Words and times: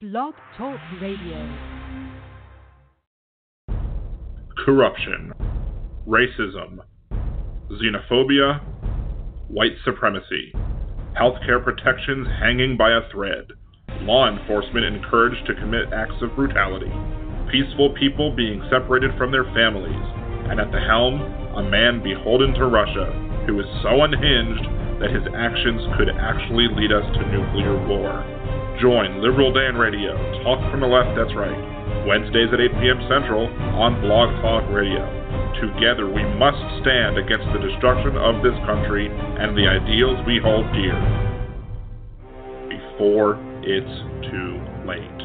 Blog 0.00 0.34
Talk 0.56 0.78
Radio. 1.02 1.42
corruption, 4.64 5.32
racism, 6.06 6.78
xenophobia, 7.68 8.62
white 9.48 9.72
supremacy, 9.84 10.54
healthcare 11.20 11.64
protections 11.64 12.28
hanging 12.38 12.76
by 12.76 12.92
a 12.92 13.10
thread, 13.10 13.44
law 14.02 14.28
enforcement 14.28 14.84
encouraged 14.84 15.44
to 15.48 15.54
commit 15.56 15.92
acts 15.92 16.22
of 16.22 16.32
brutality, 16.36 16.92
peaceful 17.50 17.92
people 17.98 18.36
being 18.36 18.62
separated 18.70 19.10
from 19.18 19.32
their 19.32 19.50
families, 19.52 20.06
and 20.48 20.60
at 20.60 20.70
the 20.70 20.78
helm, 20.78 21.20
a 21.56 21.62
man 21.68 22.00
beholden 22.04 22.54
to 22.54 22.66
Russia 22.66 23.10
who 23.48 23.58
is 23.58 23.66
so 23.82 24.04
unhinged 24.04 24.62
that 25.02 25.10
his 25.10 25.26
actions 25.34 25.82
could 25.98 26.10
actually 26.10 26.68
lead 26.70 26.92
us 26.92 27.04
to 27.16 27.32
nuclear 27.32 27.74
war. 27.88 28.37
Join 28.80 29.20
Liberal 29.20 29.52
Dan 29.52 29.74
Radio, 29.74 30.14
Talk 30.44 30.62
from 30.70 30.78
the 30.78 30.86
Left, 30.86 31.10
that's 31.18 31.34
right. 31.34 32.06
Wednesdays 32.06 32.46
at 32.54 32.60
8 32.62 32.70
p.m. 32.78 33.02
Central 33.10 33.50
on 33.74 34.00
Blog 34.00 34.30
Talk 34.38 34.62
Radio. 34.70 35.02
Together 35.58 36.06
we 36.06 36.22
must 36.38 36.62
stand 36.86 37.18
against 37.18 37.50
the 37.50 37.58
destruction 37.58 38.14
of 38.14 38.38
this 38.38 38.54
country 38.70 39.10
and 39.10 39.58
the 39.58 39.66
ideals 39.66 40.22
we 40.30 40.38
hold 40.38 40.62
dear. 40.70 40.94
Before 42.70 43.34
it's 43.66 44.30
too 44.30 44.62
late. 44.86 45.17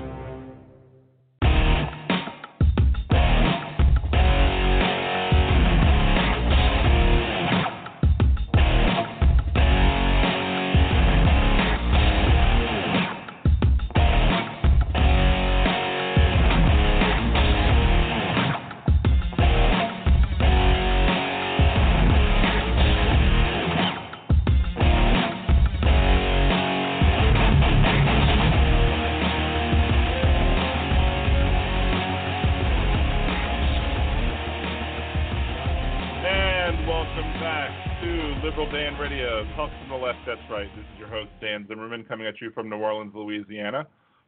Zimmerman, 41.68 42.06
coming 42.06 42.28
at 42.28 42.40
you 42.42 42.52
from 42.52 42.70
New 42.70 42.78
Orleans, 42.78 43.14
Louisiana. 43.16 43.88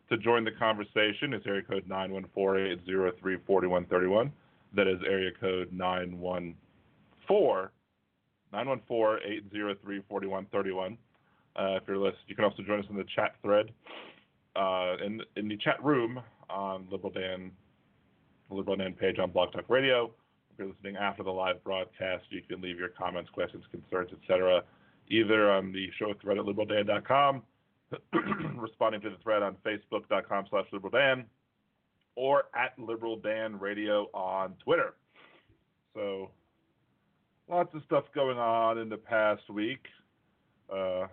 To 0.09 0.17
join 0.17 0.44
the 0.44 0.52
conversation 0.52 1.33
is 1.33 1.42
area 1.47 1.64
code 1.64 1.88
914-803-4131. 1.89 4.31
That 4.75 4.88
is 4.88 5.00
area 5.08 5.31
code 5.39 5.72
914 5.72 7.69
914-803-4131. 8.53 10.97
Uh, 11.58 11.75
if 11.75 11.83
you're 11.88 11.97
listening, 11.97 12.19
you 12.27 12.36
can 12.36 12.44
also 12.45 12.61
join 12.64 12.80
us 12.80 12.86
in 12.89 12.97
the 12.97 13.05
chat 13.16 13.36
thread, 13.42 13.72
uh, 14.55 14.95
in, 15.03 15.22
in 15.36 15.47
the 15.47 15.58
chat 15.58 15.83
room 15.83 16.22
on 16.49 16.88
Liberal 16.92 17.14
Dan, 17.14 17.52
Liberal 18.49 18.77
Dan 18.77 18.94
page 18.94 19.20
on 19.20 19.30
Blog 19.31 19.53
Talk 19.53 19.70
Radio. 19.70 20.11
If 20.52 20.59
you're 20.59 20.67
listening 20.67 20.97
after 20.97 21.23
the 21.23 21.31
live 21.31 21.64
broadcast, 21.64 22.25
you 22.30 22.42
can 22.47 22.61
leave 22.61 22.77
your 22.77 22.89
comments, 22.89 23.31
questions, 23.31 23.64
concerns, 23.72 24.11
etc., 24.22 24.64
either 25.09 25.52
on 25.52 25.72
the 25.72 25.89
show 25.98 26.14
thread 26.22 26.38
at 26.38 26.45
liberaldan.com, 26.45 27.42
responding 28.58 29.02
to 29.02 29.09
the 29.09 29.17
thread 29.23 29.44
on 29.44 29.56
facebook.com 29.66 30.45
slash 30.50 30.66
liberaldan, 30.73 31.25
or 32.16 32.45
at 32.56 32.78
liberaldan 32.78 33.59
radio 33.59 34.09
on 34.14 34.53
Twitter. 34.64 34.95
So, 35.94 36.31
lots 37.49 37.73
of 37.73 37.82
stuff 37.86 38.05
going 38.14 38.38
on 38.38 38.77
in 38.77 38.89
the 38.89 38.98
past 38.98 39.49
week. 39.49 39.86
Uh, 40.73 41.08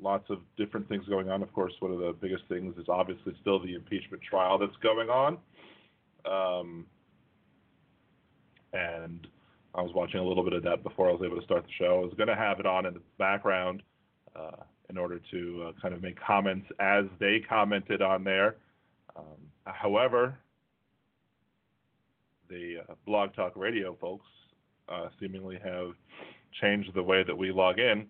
lots 0.00 0.28
of 0.28 0.38
different 0.56 0.88
things 0.88 1.06
going 1.08 1.30
on. 1.30 1.42
Of 1.42 1.52
course, 1.52 1.72
one 1.80 1.92
of 1.92 1.98
the 1.98 2.14
biggest 2.20 2.44
things 2.48 2.76
is 2.78 2.86
obviously 2.88 3.34
still 3.40 3.60
the 3.60 3.74
impeachment 3.74 4.22
trial 4.22 4.58
that's 4.58 4.76
going 4.82 5.08
on. 5.08 5.38
Um, 6.26 6.86
and 8.72 9.26
I 9.74 9.82
was 9.82 9.92
watching 9.94 10.20
a 10.20 10.24
little 10.24 10.44
bit 10.44 10.52
of 10.52 10.62
that 10.62 10.82
before 10.82 11.08
I 11.08 11.12
was 11.12 11.22
able 11.24 11.36
to 11.36 11.44
start 11.44 11.64
the 11.64 11.72
show. 11.78 12.00
I 12.00 12.04
was 12.04 12.14
going 12.16 12.28
to 12.28 12.36
have 12.36 12.60
it 12.60 12.66
on 12.66 12.86
in 12.86 12.94
the 12.94 13.00
background 13.18 13.82
uh, 14.36 14.62
in 14.88 14.96
order 14.96 15.20
to 15.32 15.66
uh, 15.68 15.80
kind 15.80 15.94
of 15.94 16.02
make 16.02 16.18
comments 16.20 16.66
as 16.78 17.06
they 17.18 17.40
commented 17.48 18.00
on 18.00 18.22
there. 18.22 18.56
Um, 19.16 19.24
however, 19.64 20.38
the 22.48 22.84
uh, 22.88 22.94
Blog 23.04 23.34
Talk 23.34 23.56
Radio 23.56 23.96
folks 24.00 24.26
uh, 24.88 25.08
seemingly 25.18 25.58
have 25.64 25.92
changed 26.60 26.90
the 26.94 27.02
way 27.02 27.24
that 27.24 27.36
we 27.36 27.50
log 27.50 27.78
in, 27.80 28.06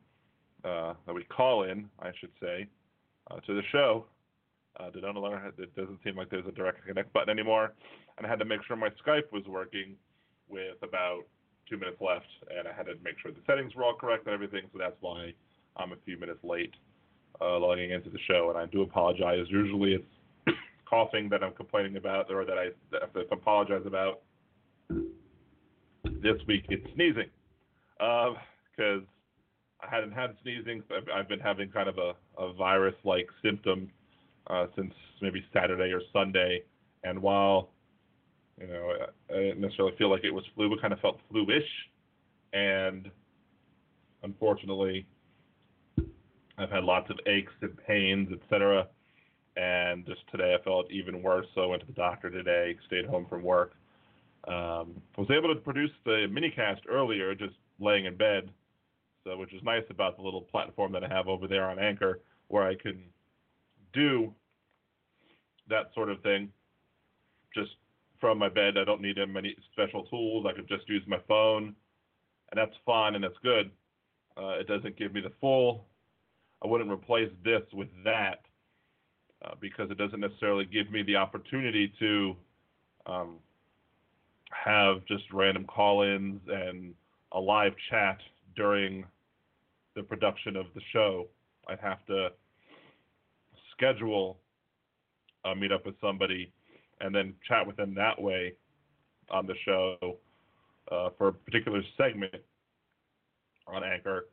uh, 0.65 0.95
that 1.07 1.15
we 1.15 1.25
call 1.25 1.63
in, 1.63 1.89
I 2.01 2.11
should 2.21 2.33
say, 2.41 2.69
uh, 3.31 3.41
to 3.41 3.55
the 3.55 3.63
show. 3.73 4.05
Uh, 4.79 4.91
it 4.93 5.77
doesn't 5.77 6.01
seem 6.03 6.17
like 6.17 6.29
there's 6.31 6.47
a 6.47 6.53
direct 6.53 6.85
connect 6.85 7.13
button 7.13 7.31
anymore, 7.31 7.73
and 8.19 8.27
I 8.27 8.31
had 8.31 8.41
to 8.41 8.45
make 8.45 8.61
sure 8.67 8.77
my 8.77 8.91
Skype 9.07 9.31
was 9.33 9.45
working 9.47 9.95
with 10.49 10.77
about 10.83 11.23
two 11.69 11.77
minutes 11.77 12.01
left, 12.01 12.27
and 12.57 12.69
I 12.69 12.73
had 12.73 12.87
to 12.87 12.95
make 13.03 13.19
sure 13.21 13.33
the 13.33 13.41
settings 13.47 13.75
were 13.75 13.85
all 13.85 13.95
correct 13.95 14.27
and 14.27 14.35
everything. 14.35 14.63
So 14.73 14.79
that's 14.79 14.97
why 15.01 15.33
I'm 15.77 15.93
a 15.93 15.97
few 16.05 16.19
minutes 16.19 16.41
late 16.43 16.75
uh, 17.41 17.59
logging 17.59 17.91
into 17.91 18.11
the 18.11 18.19
show, 18.27 18.51
and 18.51 18.59
I 18.59 18.67
do 18.67 18.83
apologize. 18.83 19.47
Usually 19.49 19.95
it's 19.95 20.57
coughing 20.89 21.29
that 21.31 21.43
I'm 21.43 21.55
complaining 21.55 21.97
about, 21.97 22.31
or 22.31 22.45
that 22.45 22.59
I 22.59 22.69
have 23.01 23.13
to 23.15 23.21
apologize 23.33 23.83
about. 23.87 24.21
This 26.05 26.37
week 26.47 26.67
it's 26.69 26.87
sneezing, 26.95 27.31
because 27.99 29.03
I 29.83 29.89
hadn't 29.91 30.13
had 30.13 30.37
sneezing. 30.43 30.83
I've, 31.15 31.29
been 31.29 31.41
having 31.41 31.71
kind 31.71 31.89
of 31.89 31.99
a, 31.99 32.13
a 32.39 32.53
virus-like 32.53 33.29
symptom 33.43 33.91
uh, 34.49 34.67
since 34.77 34.93
maybe 35.21 35.45
Saturday 35.53 35.93
or 35.93 36.01
Sunday, 36.13 36.63
and 37.03 37.21
while 37.21 37.71
you 38.61 38.67
know 38.67 38.93
I, 39.31 39.35
I 39.35 39.37
didn't 39.39 39.61
necessarily 39.61 39.97
feel 39.97 40.11
like 40.11 40.25
it 40.25 40.33
was 40.33 40.45
flu, 40.55 40.71
but 40.71 40.81
kind 40.81 40.93
of 40.93 41.01
felt 41.01 41.19
flu-ish, 41.31 41.69
and 42.53 43.11
unfortunately, 44.23 45.07
I've 46.59 46.71
had 46.71 46.85
lots 46.85 47.11
of 47.11 47.19
aches 47.27 47.53
and 47.63 47.77
pains, 47.87 48.31
etc. 48.33 48.89
And 49.57 50.05
just 50.07 50.21
today, 50.31 50.57
I 50.59 50.63
felt 50.65 50.91
even 50.91 51.23
worse, 51.23 51.47
so 51.55 51.63
I 51.63 51.67
went 51.67 51.81
to 51.83 51.87
the 51.87 51.93
doctor 51.93 52.31
today, 52.31 52.77
stayed 52.87 53.07
home 53.07 53.27
from 53.29 53.43
work. 53.43 53.73
Um, 54.49 55.01
was 55.17 55.31
able 55.31 55.55
to 55.55 55.61
produce 55.61 55.91
the 56.05 56.27
minicast 56.31 56.81
earlier, 56.89 57.35
just 57.35 57.55
laying 57.79 58.05
in 58.05 58.17
bed, 58.17 58.51
so 59.25 59.37
which 59.37 59.55
is 59.55 59.63
nice 59.63 59.85
about 59.91 60.17
the 60.17 60.23
little 60.23 60.43
platform 60.43 60.93
that 60.93 61.03
I 61.03 61.09
have 61.09 61.29
over 61.29 61.49
there 61.49 61.65
on 61.65 61.79
Anchor, 61.79 62.21
where 62.49 62.65
I 62.65 62.75
can 62.75 63.03
do 63.93 64.35
that 65.69 65.87
sort 65.95 66.11
of 66.11 66.21
thing 66.23 66.53
just 67.55 67.71
from 68.25 68.39
my 68.39 68.49
bed. 68.49 68.79
I 68.79 68.85
don't 68.85 69.03
need 69.03 69.19
many 69.29 69.55
special 69.71 70.05
tools. 70.05 70.47
I 70.49 70.55
could 70.55 70.67
just 70.67 70.89
use 70.89 71.03
my 71.07 71.19
phone, 71.29 71.75
and 72.51 72.57
that's 72.57 72.73
fine 72.87 73.15
and 73.17 73.23
that's 73.23 73.37
good. 73.43 73.71
Uh, 74.35 74.59
it 74.59 74.67
doesn't 74.67 74.97
give 74.97 75.13
me 75.13 75.21
the 75.21 75.33
full. 75.43 75.85
I 76.65 76.67
wouldn't 76.67 76.91
replace 76.91 77.29
this 77.45 77.61
with 77.75 77.89
that 78.03 78.41
uh, 79.45 79.51
because 79.61 79.91
it 79.91 79.99
doesn't 79.99 80.21
necessarily 80.21 80.65
give 80.65 80.91
me 80.91 81.03
the 81.03 81.17
opportunity 81.17 81.93
to 81.99 82.35
um, 83.05 83.37
have 84.53 85.05
just 85.05 85.25
random 85.31 85.67
call-ins 85.67 86.41
and 86.49 86.95
a 87.33 87.39
live 87.39 87.75
chat 87.91 88.17
during 88.57 89.05
the 89.97 90.03
production 90.03 90.57
of 90.57 90.65
the 90.75 90.81
show. 90.95 91.29
I'd 91.69 91.81
have 91.81 92.03
to 92.07 92.29
schedule 93.77 94.39
a 95.45 95.55
meet 95.55 95.73
up 95.73 95.85
with 95.85 95.97
somebody 96.01 96.51
and 97.01 97.15
then 97.15 97.35
chat 97.47 97.67
with 97.67 97.77
them 97.77 97.95
that 97.95 98.21
way 98.21 98.55
on 99.31 99.47
the 99.47 99.55
show 99.65 100.19
uh, 100.91 101.11
for 101.17 101.29
a 101.29 101.33
particular 101.33 101.83
segment 101.97 102.35
on 103.67 103.83
Anchor. 103.83 104.27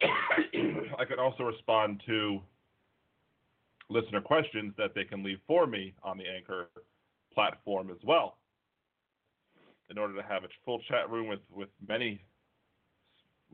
I 0.02 1.04
can 1.04 1.18
also 1.18 1.44
respond 1.44 2.02
to 2.06 2.40
listener 3.88 4.20
questions 4.20 4.72
that 4.78 4.94
they 4.94 5.04
can 5.04 5.22
leave 5.22 5.38
for 5.46 5.66
me 5.66 5.94
on 6.02 6.18
the 6.18 6.24
Anchor 6.26 6.68
platform 7.32 7.90
as 7.90 7.98
well. 8.02 8.38
In 9.90 9.98
order 9.98 10.14
to 10.14 10.22
have 10.22 10.44
a 10.44 10.48
full 10.64 10.80
chat 10.88 11.10
room 11.10 11.28
with, 11.28 11.40
with 11.50 11.68
many 11.86 12.20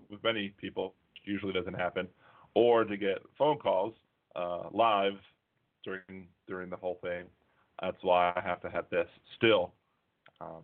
with 0.08 0.22
many 0.24 0.54
people, 0.58 0.94
usually 1.24 1.52
doesn't 1.52 1.74
happen, 1.74 2.08
or 2.54 2.84
to 2.84 2.96
get 2.96 3.18
phone 3.36 3.58
calls 3.58 3.92
uh, 4.36 4.62
live 4.72 5.18
during 5.84 6.28
during 6.46 6.70
the 6.70 6.76
whole 6.76 6.98
thing. 7.02 7.24
That's 7.80 7.96
why 8.02 8.32
I 8.36 8.40
have 8.40 8.60
to 8.62 8.70
have 8.70 8.84
this 8.90 9.08
still. 9.36 9.72
Um, 10.40 10.62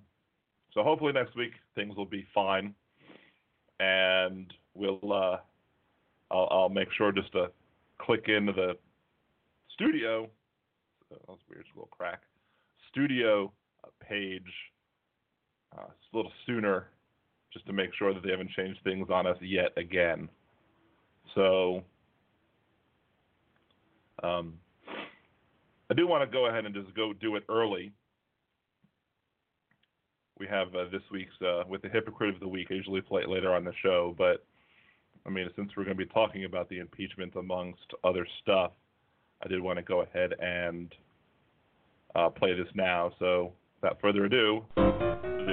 so 0.73 0.83
hopefully 0.83 1.13
next 1.13 1.35
week 1.37 1.53
things 1.75 1.97
will 1.97 2.05
be 2.07 2.27
fine, 2.35 2.75
and 3.81 4.53
we'll 4.75 5.01
uh, 5.13 5.39
I'll, 6.31 6.49
I'll 6.51 6.69
make 6.69 6.89
sure 6.97 7.13
just 7.13 7.33
to 7.33 7.51
click 7.99 8.27
into 8.29 8.53
the 8.53 8.77
studio. 9.73 10.29
That 11.11 11.27
was 11.29 11.39
weird, 11.49 11.65
just 11.65 11.75
a 11.75 11.79
little 11.79 11.89
crack. 11.91 12.23
Studio 12.91 13.53
uh, 13.85 13.89
page 14.07 14.43
uh, 15.77 15.83
a 15.83 16.17
little 16.17 16.33
sooner, 16.47 16.89
just 17.53 17.67
to 17.67 17.73
make 17.73 17.91
sure 17.99 18.13
that 18.13 18.23
they 18.23 18.31
haven't 18.31 18.51
changed 18.51 18.81
things 18.85 19.09
on 19.11 19.27
us 19.27 19.37
yet 19.41 19.73
again. 19.77 20.29
So 21.35 21.83
um, 24.23 24.55
I 25.91 25.95
do 25.95 26.07
want 26.07 26.29
to 26.29 26.33
go 26.33 26.47
ahead 26.47 26.65
and 26.65 26.75
just 26.75 26.95
go 26.95 27.13
do 27.13 27.37
it 27.37 27.45
early. 27.49 27.93
We 30.39 30.47
have 30.49 30.69
uh, 30.75 30.85
this 30.91 31.03
week's 31.11 31.41
uh, 31.41 31.63
with 31.69 31.83
the 31.83 31.89
hypocrite 31.89 32.35
of 32.35 32.41
the 32.41 32.49
week. 32.49 32.69
I 32.71 32.75
usually 32.75 33.01
play 33.01 33.23
it 33.23 33.29
later 33.29 33.55
on 33.55 33.65
the 33.65 33.73
show, 33.83 34.15
but 34.19 34.45
I 35.27 35.31
mean, 35.31 35.49
since 35.57 35.71
we're 35.77 35.85
going 35.85 35.97
to 35.97 36.05
be 36.05 36.11
talking 36.13 36.45
about 36.45 36.69
the 36.69 36.79
impeachment 36.79 37.35
amongst 37.37 37.87
other 38.05 38.27
stuff, 38.43 38.73
I 39.45 39.49
did 39.49 39.61
want 39.61 39.79
to 39.79 39.83
go 39.83 40.03
ahead 40.03 40.35
and 40.41 40.95
uh, 42.15 42.29
play 42.31 42.55
this 42.55 42.69
now. 42.75 43.13
So, 43.19 43.53
without 43.81 44.01
further 44.01 44.25
ado, 44.25 44.65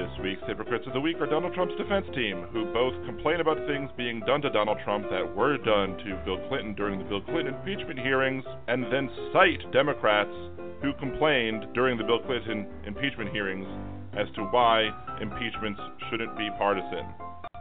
this 0.04 0.20
week's 0.20 0.42
hypocrites 0.46 0.84
of 0.86 0.92
the 0.92 1.00
week 1.00 1.16
are 1.16 1.26
Donald 1.26 1.54
Trump's 1.54 1.74
defense 1.80 2.04
team, 2.14 2.44
who 2.52 2.68
both 2.76 2.92
complain 3.06 3.40
about 3.40 3.56
things 3.64 3.88
being 3.96 4.20
done 4.28 4.42
to 4.42 4.50
Donald 4.50 4.76
Trump 4.84 5.08
that 5.08 5.24
were 5.24 5.56
done 5.56 5.96
to 6.04 6.20
Bill 6.26 6.36
Clinton 6.48 6.74
during 6.74 6.98
the 6.98 7.08
Bill 7.08 7.22
Clinton 7.22 7.54
impeachment 7.54 7.98
hearings, 7.98 8.44
and 8.68 8.84
then 8.92 9.08
cite 9.32 9.64
Democrats 9.72 10.34
who 10.82 10.92
complained 11.00 11.64
during 11.72 11.96
the 11.96 12.04
Bill 12.04 12.20
Clinton 12.20 12.68
impeachment 12.84 13.32
hearings 13.32 13.64
as 14.12 14.28
to 14.36 14.44
why 14.52 14.92
impeachments 15.22 15.80
shouldn't 16.10 16.36
be 16.36 16.52
partisan. 16.58 17.08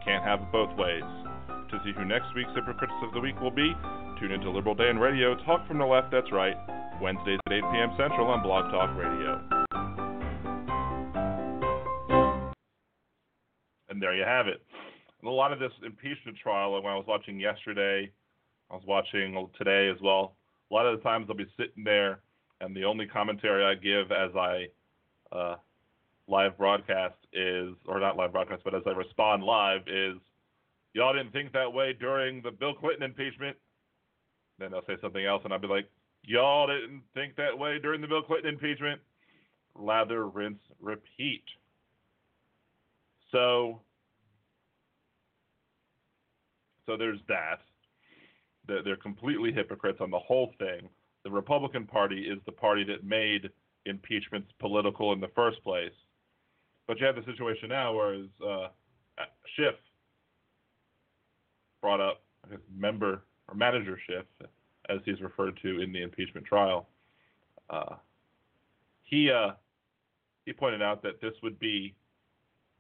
Can't 0.04 0.28
have 0.28 0.42
it 0.44 0.52
both 0.52 0.76
ways. 0.76 1.08
To 1.48 1.80
see 1.86 1.96
who 1.96 2.04
next 2.04 2.28
week's 2.36 2.52
hypocrites 2.52 3.00
of 3.08 3.14
the 3.14 3.24
week 3.24 3.40
will 3.40 3.56
be, 3.56 3.72
tune 4.20 4.36
into 4.36 4.52
Liberal 4.52 4.76
Dan 4.76 5.00
Radio, 5.00 5.40
Talk 5.48 5.66
from 5.66 5.80
the 5.80 5.88
Left, 5.88 6.12
that's 6.12 6.32
right, 6.34 6.60
Wednesdays 7.00 7.40
at 7.48 7.54
8 7.54 7.62
p.m. 7.72 7.92
Central 7.96 8.28
on 8.28 8.44
Blog 8.44 8.68
Talk 8.68 8.92
Radio. 9.00 9.63
And 13.94 14.02
there 14.02 14.16
you 14.16 14.24
have 14.24 14.48
it. 14.48 14.60
And 15.22 15.30
a 15.30 15.32
lot 15.32 15.54
of 15.54 15.60
this 15.60 15.72
impeachment 15.86 16.36
trial, 16.42 16.74
when 16.74 16.92
I 16.92 16.96
was 16.96 17.06
watching 17.08 17.40
yesterday, 17.40 18.12
I 18.72 18.74
was 18.74 18.84
watching 18.88 19.48
today 19.56 19.88
as 19.88 20.02
well. 20.02 20.36
A 20.72 20.74
lot 20.74 20.88
of 20.88 20.98
the 20.98 21.04
times 21.04 21.28
I'll 21.30 21.36
be 21.36 21.46
sitting 21.56 21.84
there, 21.84 22.22
and 22.60 22.76
the 22.76 22.86
only 22.86 23.06
commentary 23.06 23.64
I 23.64 23.76
give 23.76 24.12
as 24.12 24.36
I 24.36 24.66
uh, 25.32 25.56
live 26.28 26.58
broadcast 26.58 27.14
is, 27.34 27.76
or 27.86 28.00
not 28.00 28.18
live 28.18 28.32
broadcast, 28.32 28.64
but 28.64 28.74
as 28.74 28.82
I 28.88 28.94
respond 28.94 29.44
live 29.44 29.82
is, 29.86 30.16
y'all 30.94 31.14
didn't 31.14 31.32
think 31.32 31.54
that 31.54 31.72
way 31.72 31.94
during 31.94 32.42
the 32.42 32.50
Bill 32.50 32.74
Clinton 32.74 33.04
impeachment. 33.04 33.56
Then 34.58 34.72
they'll 34.72 34.86
say 34.88 34.98
something 35.02 35.24
else, 35.24 35.42
and 35.44 35.54
I'll 35.54 35.60
be 35.60 35.68
like, 35.68 35.88
y'all 36.24 36.66
didn't 36.66 37.04
think 37.14 37.36
that 37.36 37.56
way 37.56 37.78
during 37.78 38.02
the 38.02 38.08
Bill 38.08 38.24
Clinton 38.24 38.56
impeachment. 38.56 39.00
Lather, 39.76 40.28
rinse, 40.28 40.62
repeat. 40.82 41.44
So, 43.34 43.82
so 46.86 46.96
there's 46.96 47.20
that. 47.28 47.60
They're 48.68 48.96
completely 48.96 49.52
hypocrites 49.52 49.98
on 50.00 50.10
the 50.10 50.20
whole 50.20 50.54
thing. 50.58 50.88
The 51.26 51.32
Republican 51.32 51.86
Party 51.86 52.22
is 52.22 52.40
the 52.46 52.52
party 52.52 52.86
that 52.86 53.04
made 53.04 53.50
impeachments 53.86 54.50
political 54.60 55.12
in 55.12 55.20
the 55.20 55.28
first 55.36 55.62
place. 55.64 55.92
But 56.88 57.00
you 57.00 57.06
have 57.06 57.16
the 57.16 57.26
situation 57.26 57.70
now 57.70 57.94
where 57.94 58.24
uh, 58.46 58.68
Schiff 59.56 59.76
brought 61.82 62.00
up 62.00 62.22
his 62.50 62.60
member 62.74 63.24
or 63.50 63.56
manager 63.56 64.00
Schiff, 64.08 64.26
as 64.90 65.00
he's 65.06 65.22
referred 65.22 65.60
to 65.62 65.82
in 65.82 65.92
the 65.92 66.02
impeachment 66.02 66.46
trial. 66.46 66.88
Uh, 67.70 67.96
he 69.04 69.30
uh, 69.32 69.52
he 70.46 70.54
pointed 70.54 70.82
out 70.82 71.02
that 71.04 71.22
this 71.22 71.34
would 71.42 71.58
be 71.60 71.96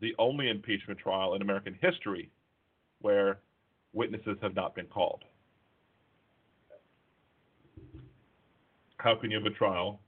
the 0.03 0.13
only 0.19 0.49
impeachment 0.49 0.99
trial 0.99 1.33
in 1.33 1.41
American 1.41 1.73
history 1.81 2.29
where 2.99 3.39
witnesses 3.93 4.37
have 4.41 4.53
not 4.53 4.75
been 4.75 4.85
called. 4.85 5.23
How 8.97 9.15
can 9.15 9.31
you 9.31 9.37
have 9.37 9.45
a 9.45 9.55
trial 9.55 10.01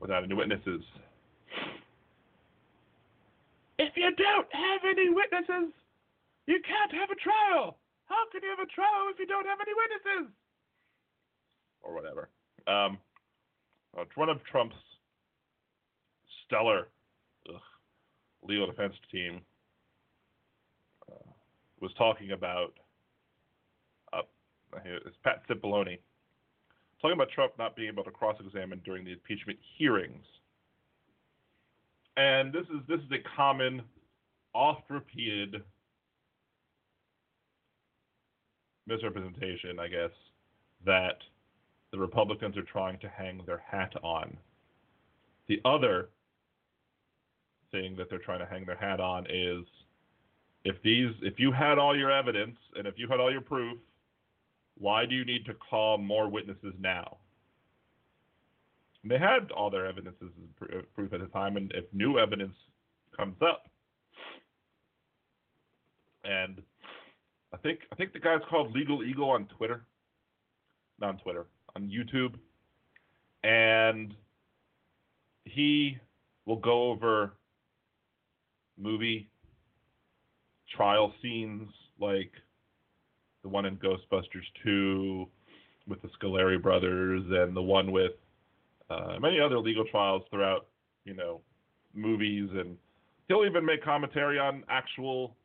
without 0.00 0.24
any 0.24 0.34
witnesses? 0.34 0.82
If 3.78 3.92
you 3.96 4.10
don't 4.16 4.48
have 4.52 4.80
any 4.84 5.10
witnesses, 5.10 5.72
you 6.46 6.60
can't 6.66 6.92
have 6.92 7.10
a 7.10 7.20
trial. 7.20 7.78
How 8.06 8.24
can 8.32 8.42
you 8.42 8.50
have 8.50 8.66
a 8.66 8.70
trial 8.70 9.06
if 9.12 9.20
you 9.20 9.26
don't 9.26 9.46
have 9.46 9.58
any 9.60 9.72
witnesses? 9.72 10.34
Or 11.82 11.94
whatever. 11.94 12.28
Um, 12.66 12.98
uh, 13.96 14.04
one 14.16 14.28
of 14.30 14.38
Trump's 14.50 14.76
stellar 16.46 16.88
legal 18.44 18.66
defense 18.66 18.94
team 19.10 19.40
uh, 21.10 21.30
was 21.80 21.92
talking 21.96 22.32
about 22.32 22.74
uh, 24.12 24.22
it's 24.84 25.16
Pat 25.22 25.42
Cipollone 25.48 25.98
talking 27.00 27.14
about 27.14 27.28
Trump 27.30 27.52
not 27.58 27.76
being 27.76 27.88
able 27.88 28.04
to 28.04 28.10
cross-examine 28.10 28.80
during 28.84 29.04
the 29.04 29.12
impeachment 29.12 29.58
hearings 29.76 30.24
and 32.16 32.52
this 32.52 32.64
is 32.64 32.80
this 32.88 33.00
is 33.00 33.10
a 33.12 33.36
common, 33.36 33.82
oft-repeated 34.52 35.62
misrepresentation, 38.86 39.78
I 39.80 39.88
guess, 39.88 40.10
that 40.84 41.18
the 41.90 41.98
Republicans 41.98 42.56
are 42.56 42.62
trying 42.62 42.98
to 43.00 43.08
hang 43.08 43.40
their 43.46 43.62
hat 43.66 43.92
on. 44.02 44.36
The 45.48 45.60
other 45.64 46.10
thing 47.74 47.96
that 47.96 48.08
they're 48.08 48.18
trying 48.18 48.38
to 48.38 48.46
hang 48.46 48.64
their 48.64 48.76
hat 48.76 49.00
on 49.00 49.26
is 49.28 49.64
if 50.64 50.76
these 50.82 51.10
if 51.22 51.34
you 51.38 51.50
had 51.52 51.78
all 51.78 51.96
your 51.96 52.10
evidence 52.10 52.56
and 52.76 52.86
if 52.86 52.94
you 52.96 53.08
had 53.08 53.20
all 53.20 53.32
your 53.32 53.40
proof, 53.40 53.78
why 54.78 55.04
do 55.04 55.14
you 55.14 55.24
need 55.24 55.44
to 55.46 55.54
call 55.54 55.98
more 55.98 56.28
witnesses 56.28 56.74
now? 56.78 57.18
they 59.04 59.18
had 59.18 59.50
all 59.50 59.70
their 59.70 59.86
evidences 59.86 60.30
uh, 60.62 60.78
proof 60.94 61.12
at 61.12 61.20
the 61.20 61.26
time, 61.26 61.56
and 61.56 61.72
if 61.74 61.84
new 61.92 62.18
evidence 62.18 62.54
comes 63.16 63.36
up, 63.42 63.68
and 66.24 66.62
I 67.52 67.58
think 67.58 67.80
I 67.92 67.96
think 67.96 68.12
the 68.12 68.18
guy's 68.18 68.40
called 68.48 68.72
Legal 68.72 69.04
Eagle 69.04 69.30
on 69.30 69.46
Twitter, 69.56 69.84
not 70.98 71.10
on 71.10 71.18
Twitter, 71.18 71.46
on 71.76 71.88
YouTube, 71.88 72.34
and 73.42 74.14
he 75.44 75.98
will 76.46 76.56
go 76.56 76.90
over 76.90 77.34
movie 78.78 79.28
trial 80.76 81.12
scenes 81.22 81.68
like 82.00 82.32
the 83.42 83.48
one 83.48 83.66
in 83.66 83.76
Ghostbusters 83.76 84.44
2 84.64 85.26
with 85.86 86.00
the 86.02 86.08
Scoleri 86.18 86.60
brothers 86.60 87.22
and 87.28 87.54
the 87.54 87.62
one 87.62 87.92
with 87.92 88.12
uh, 88.90 89.16
many 89.20 89.38
other 89.40 89.58
legal 89.58 89.84
trials 89.90 90.22
throughout, 90.30 90.66
you 91.04 91.14
know, 91.14 91.40
movies, 91.94 92.48
and 92.52 92.76
he'll 93.28 93.44
even 93.44 93.64
make 93.64 93.82
commentary 93.84 94.38
on 94.38 94.64
actual 94.68 95.36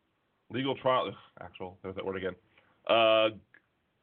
legal 0.49 0.75
trials. 0.75 1.13
Actual, 1.41 1.77
there's 1.83 1.95
that 1.95 2.05
word 2.05 2.17
again. 2.17 2.35
Uh, 2.89 3.29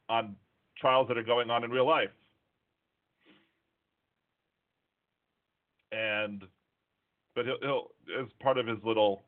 on 0.09 0.37
trials 0.79 1.09
that 1.09 1.19
are 1.19 1.23
going 1.23 1.51
on 1.51 1.65
in 1.65 1.71
real 1.71 1.87
life. 1.87 2.11
And, 5.93 6.43
but 7.37 7.45
he'll, 7.45 7.59
he'll 7.61 7.91
as 8.19 8.27
part 8.41 8.59
of 8.59 8.67
his 8.67 8.79
little, 8.83 9.23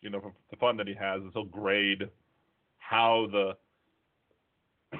you 0.00 0.10
know, 0.10 0.32
the 0.50 0.56
fun 0.56 0.76
that 0.78 0.88
he 0.88 0.94
has 0.94 1.22
is 1.22 1.28
he'll 1.34 1.44
grade 1.44 2.08
how 2.78 3.28
the 3.30 3.52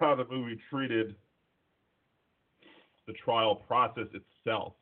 how 0.00 0.14
the 0.16 0.26
movie 0.28 0.58
treated 0.68 1.14
the 3.06 3.14
trial 3.14 3.54
process 3.54 4.08
itself. 4.12 4.74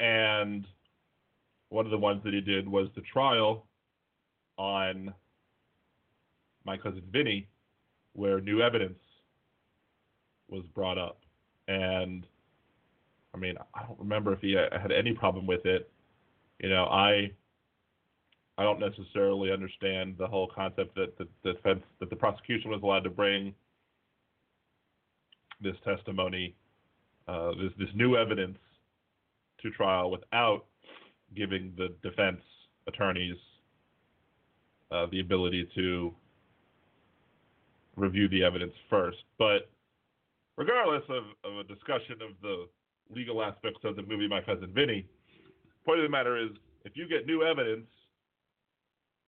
And 0.00 0.66
one 1.68 1.84
of 1.84 1.90
the 1.90 1.98
ones 1.98 2.22
that 2.24 2.32
he 2.32 2.40
did 2.40 2.66
was 2.66 2.88
the 2.94 3.02
trial 3.02 3.66
on 4.56 5.12
my 6.64 6.78
cousin 6.78 7.02
Vinny, 7.12 7.48
where 8.14 8.40
new 8.40 8.62
evidence 8.62 8.98
was 10.48 10.64
brought 10.74 10.96
up. 10.96 11.20
And 11.66 12.24
I 13.38 13.40
mean, 13.40 13.54
I 13.74 13.84
don't 13.86 13.98
remember 13.98 14.32
if 14.32 14.40
he 14.40 14.52
had 14.52 14.90
any 14.90 15.12
problem 15.12 15.46
with 15.46 15.64
it. 15.64 15.88
You 16.58 16.70
know, 16.70 16.84
I 16.86 17.30
I 18.58 18.64
don't 18.64 18.80
necessarily 18.80 19.52
understand 19.52 20.16
the 20.18 20.26
whole 20.26 20.50
concept 20.52 20.96
that 20.96 21.16
the 21.18 21.28
defense 21.44 21.84
that 22.00 22.10
the 22.10 22.16
prosecution 22.16 22.70
was 22.70 22.82
allowed 22.82 23.04
to 23.04 23.10
bring 23.10 23.54
this 25.60 25.76
testimony, 25.84 26.56
uh, 27.28 27.50
this 27.50 27.72
this 27.78 27.88
new 27.94 28.16
evidence 28.16 28.58
to 29.62 29.70
trial 29.70 30.10
without 30.10 30.64
giving 31.36 31.72
the 31.76 31.94
defense 32.02 32.40
attorneys 32.88 33.36
uh, 34.90 35.06
the 35.12 35.20
ability 35.20 35.68
to 35.76 36.12
review 37.94 38.28
the 38.30 38.42
evidence 38.42 38.72
first. 38.90 39.18
But 39.38 39.70
regardless 40.56 41.02
of, 41.08 41.24
of 41.44 41.58
a 41.58 41.64
discussion 41.64 42.14
of 42.14 42.30
the 42.42 42.66
legal 43.14 43.42
aspects 43.42 43.80
of 43.84 43.96
the 43.96 44.02
movie 44.02 44.28
My 44.28 44.40
Cousin 44.40 44.72
Vinny, 44.74 45.06
point 45.84 46.00
of 46.00 46.04
the 46.04 46.10
matter 46.10 46.36
is 46.36 46.50
if 46.84 46.96
you 46.96 47.08
get 47.08 47.26
new 47.26 47.42
evidence 47.42 47.86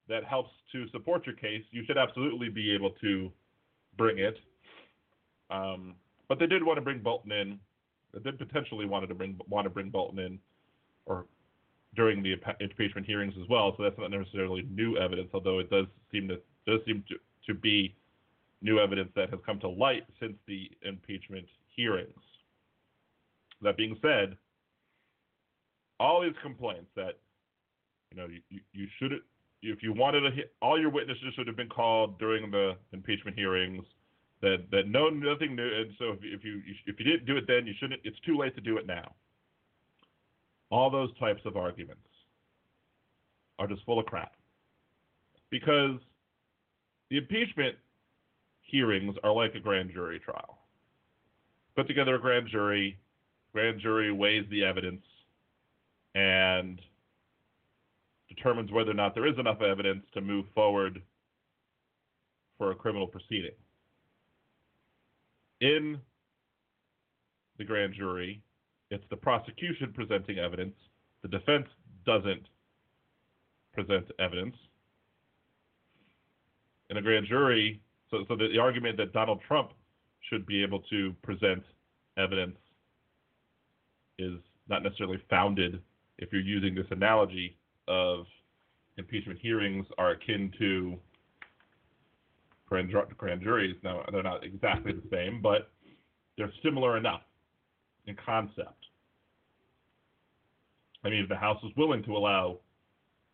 that 0.08 0.24
helps 0.24 0.50
to 0.72 0.88
support 0.90 1.26
your 1.26 1.34
case, 1.36 1.62
you 1.70 1.84
should 1.86 1.96
absolutely 1.96 2.48
be 2.48 2.74
able 2.74 2.90
to 3.00 3.30
bring 3.96 4.18
it. 4.18 4.38
Um, 5.50 5.94
but 6.28 6.38
they 6.38 6.46
did 6.46 6.62
want 6.62 6.76
to 6.76 6.82
bring 6.82 7.00
Bolton 7.00 7.32
in. 7.32 7.58
They 8.12 8.20
did 8.20 8.38
potentially 8.38 8.86
wanted 8.86 9.08
to 9.08 9.14
bring 9.14 9.38
want 9.48 9.64
to 9.64 9.70
bring 9.70 9.88
Bolton 9.88 10.18
in, 10.18 10.38
or 11.06 11.26
during 11.96 12.22
the 12.22 12.34
impeachment 12.60 13.06
hearings 13.06 13.34
as 13.40 13.48
well. 13.48 13.74
So 13.76 13.82
that's 13.82 13.98
not 13.98 14.10
necessarily 14.10 14.66
new 14.70 14.96
evidence, 14.96 15.30
although 15.32 15.58
it 15.58 15.70
does 15.70 15.86
seem 16.12 16.28
to 16.28 16.40
does 16.66 16.80
seem 16.86 17.04
to, 17.08 17.16
to 17.46 17.54
be 17.58 17.94
new 18.62 18.78
evidence 18.78 19.10
that 19.16 19.30
has 19.30 19.40
come 19.46 19.58
to 19.60 19.68
light 19.68 20.04
since 20.20 20.34
the 20.46 20.70
impeachment 20.82 21.46
hearings. 21.74 22.20
That 23.62 23.76
being 23.76 23.96
said, 24.00 24.36
all 25.98 26.22
these 26.22 26.34
complaints 26.42 26.90
that 26.96 27.18
you 28.10 28.16
know 28.16 28.26
you, 28.26 28.60
you 28.72 28.88
should 28.98 29.12
if 29.62 29.82
you 29.82 29.92
wanted 29.92 30.20
to 30.20 30.30
all 30.62 30.80
your 30.80 30.90
witnesses 30.90 31.34
should 31.36 31.46
have 31.46 31.56
been 31.56 31.68
called 31.68 32.18
during 32.18 32.50
the 32.50 32.76
impeachment 32.92 33.36
hearings 33.36 33.84
that 34.40 34.64
that 34.70 34.88
no 34.88 35.08
nothing 35.08 35.54
new. 35.54 35.62
And 35.62 35.92
so 35.98 36.12
if, 36.12 36.18
if 36.22 36.44
you 36.44 36.62
if 36.86 36.98
you 36.98 37.04
didn't 37.04 37.26
do 37.26 37.36
it 37.36 37.44
then 37.46 37.66
you 37.66 37.74
shouldn't 37.78 38.00
it's 38.04 38.18
too 38.20 38.36
late 38.36 38.54
to 38.54 38.60
do 38.60 38.78
it 38.78 38.86
now. 38.86 39.12
All 40.70 40.88
those 40.90 41.10
types 41.18 41.42
of 41.44 41.56
arguments 41.56 42.00
are 43.58 43.66
just 43.66 43.84
full 43.84 43.98
of 43.98 44.06
crap. 44.06 44.32
Because 45.50 45.98
the 47.10 47.18
impeachment 47.18 47.74
hearings 48.62 49.16
are 49.24 49.32
like 49.32 49.54
a 49.54 49.60
grand 49.60 49.90
jury 49.92 50.20
trial. 50.20 50.58
Put 51.76 51.88
together 51.88 52.14
a 52.14 52.20
grand 52.20 52.48
jury 52.48 52.98
grand 53.52 53.80
jury 53.80 54.12
weighs 54.12 54.44
the 54.50 54.64
evidence 54.64 55.02
and 56.14 56.80
determines 58.28 58.70
whether 58.70 58.90
or 58.90 58.94
not 58.94 59.14
there 59.14 59.26
is 59.26 59.38
enough 59.38 59.60
evidence 59.60 60.04
to 60.14 60.20
move 60.20 60.46
forward 60.54 61.02
for 62.58 62.70
a 62.70 62.74
criminal 62.74 63.06
proceeding. 63.06 63.54
In 65.60 65.98
the 67.58 67.64
grand 67.64 67.94
jury, 67.94 68.42
it's 68.90 69.04
the 69.10 69.16
prosecution 69.16 69.92
presenting 69.94 70.38
evidence. 70.38 70.74
The 71.22 71.28
defense 71.28 71.66
doesn't 72.06 72.46
present 73.74 74.06
evidence. 74.18 74.56
In 76.88 76.96
a 76.96 77.02
grand 77.02 77.26
jury, 77.26 77.80
so, 78.10 78.24
so 78.26 78.36
the, 78.36 78.48
the 78.52 78.58
argument 78.58 78.96
that 78.96 79.12
Donald 79.12 79.40
Trump 79.46 79.70
should 80.28 80.46
be 80.46 80.62
able 80.62 80.80
to 80.90 81.14
present 81.22 81.62
evidence 82.16 82.56
is 84.20 84.38
not 84.68 84.82
necessarily 84.82 85.18
founded 85.28 85.80
if 86.18 86.32
you're 86.32 86.42
using 86.42 86.74
this 86.74 86.86
analogy 86.90 87.56
of 87.88 88.26
impeachment 88.98 89.38
hearings 89.40 89.86
are 89.98 90.10
akin 90.10 90.52
to 90.58 90.98
grand, 92.66 92.92
grand 93.16 93.42
juries. 93.42 93.76
Now, 93.82 94.04
they're 94.12 94.22
not 94.22 94.44
exactly 94.44 94.92
the 94.92 95.02
same, 95.10 95.40
but 95.42 95.70
they're 96.36 96.52
similar 96.62 96.96
enough 96.96 97.22
in 98.06 98.16
concept. 98.24 98.86
I 101.04 101.08
mean, 101.08 101.22
if 101.22 101.28
the 101.28 101.36
House 101.36 101.62
was 101.62 101.72
willing 101.76 102.02
to 102.04 102.16
allow 102.16 102.58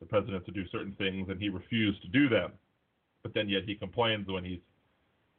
the 0.00 0.06
president 0.06 0.44
to 0.46 0.52
do 0.52 0.64
certain 0.70 0.92
things 0.92 1.28
and 1.28 1.40
he 1.40 1.48
refused 1.48 2.02
to 2.02 2.08
do 2.08 2.28
them, 2.28 2.52
but 3.22 3.34
then 3.34 3.48
yet 3.48 3.64
he 3.64 3.74
complains 3.74 4.28
when 4.28 4.44
he's 4.44 4.60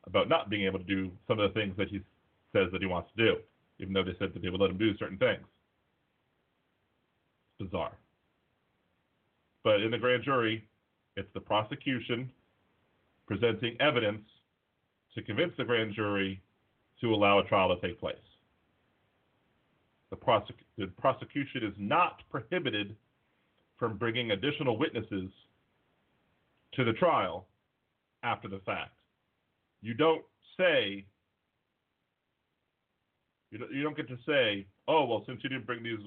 about 0.06 0.30
not 0.30 0.50
being 0.50 0.66
able 0.66 0.80
to 0.80 0.86
do 0.86 1.12
some 1.28 1.40
of 1.40 1.54
the 1.54 1.60
things 1.60 1.76
that 1.78 1.88
he 1.90 2.02
says 2.54 2.68
that 2.72 2.82
he 2.82 2.88
wants 2.88 3.10
to 3.16 3.26
do, 3.26 3.36
even 3.80 3.94
though 3.94 4.04
they 4.04 4.16
said 4.20 4.34
that 4.34 4.42
they 4.42 4.50
would 4.50 4.62
let 4.62 4.72
him 4.72 4.78
do 4.78 4.98
certain 4.98 5.18
things. 5.18 5.46
It's 7.60 7.70
bizarre. 7.70 7.98
But 9.64 9.82
in 9.82 9.92
the 9.92 9.98
grand 9.98 10.24
jury, 10.24 10.68
it's 11.16 11.30
the 11.34 11.40
prosecution 11.40 12.32
presenting 13.28 13.76
evidence 13.82 14.24
to 15.16 15.22
convince 15.22 15.54
the 15.58 15.66
grand 15.66 15.94
jury 15.94 16.42
to 17.02 17.14
allow 17.14 17.40
a 17.40 17.44
trial 17.44 17.76
to 17.76 17.88
take 17.88 18.00
place. 18.00 18.16
The, 20.10 20.16
prosec- 20.16 20.64
the 20.78 20.88
prosecution 21.00 21.64
is 21.64 21.74
not 21.78 22.22
prohibited 22.32 22.96
from 23.78 23.98
bringing 23.98 24.32
additional 24.32 24.78
witnesses 24.78 25.30
to 26.74 26.84
the 26.84 26.94
trial 26.94 27.46
after 28.24 28.48
the 28.48 28.60
fact. 28.66 28.92
You 29.82 29.94
don't 29.94 30.24
say, 30.58 31.06
you 33.52 33.58
don't, 33.58 33.72
you 33.72 33.84
don't 33.84 33.96
get 33.96 34.08
to 34.10 34.18
say, 34.26 34.66
oh, 34.88 35.06
well, 35.06 35.24
since 35.26 35.40
you 35.44 35.50
didn't 35.50 35.66
bring 35.66 35.84
these, 35.84 36.00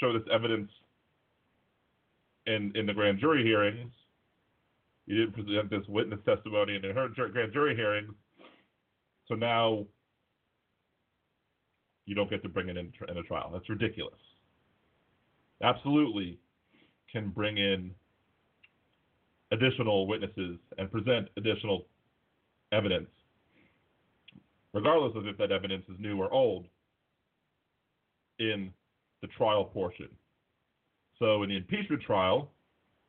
show 0.00 0.12
this 0.12 0.22
evidence 0.32 0.70
in 2.46 2.72
in 2.74 2.86
the 2.86 2.92
grand 2.92 3.18
jury 3.20 3.44
hearings. 3.44 3.92
You 5.06 5.16
didn't 5.16 5.34
present 5.34 5.70
this 5.70 5.86
witness 5.88 6.20
testimony 6.24 6.76
in 6.76 6.82
the 6.82 6.92
grand 6.92 7.52
jury 7.52 7.74
hearings, 7.74 8.12
so 9.26 9.34
now 9.34 9.84
you 12.06 12.14
don't 12.14 12.30
get 12.30 12.42
to 12.42 12.48
bring 12.48 12.68
it 12.68 12.76
in, 12.76 12.92
in 13.08 13.16
a 13.16 13.22
trial. 13.22 13.50
That's 13.52 13.68
ridiculous. 13.68 14.14
Absolutely, 15.62 16.38
can 17.10 17.30
bring 17.30 17.58
in 17.58 17.92
additional 19.50 20.06
witnesses 20.06 20.58
and 20.78 20.90
present 20.90 21.28
additional 21.36 21.86
evidence, 22.72 23.10
regardless 24.72 25.12
of 25.16 25.26
if 25.26 25.36
that 25.38 25.52
evidence 25.52 25.84
is 25.88 25.96
new 25.98 26.20
or 26.20 26.32
old, 26.32 26.66
in 28.38 28.72
the 29.20 29.28
trial 29.28 29.64
portion. 29.64 30.08
So 31.18 31.42
in 31.42 31.50
the 31.50 31.56
impeachment 31.56 32.02
trial, 32.02 32.50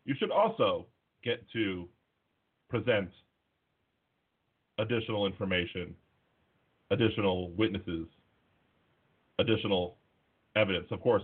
you 0.06 0.14
should 0.20 0.32
also 0.32 0.86
get 1.24 1.44
to 1.54 1.88
present 2.70 3.10
additional 4.78 5.26
information, 5.26 5.96
additional 6.92 7.52
witnesses, 7.52 8.08
additional 9.40 9.98
evidence. 10.56 10.88
Of 10.92 11.02
course, 11.02 11.24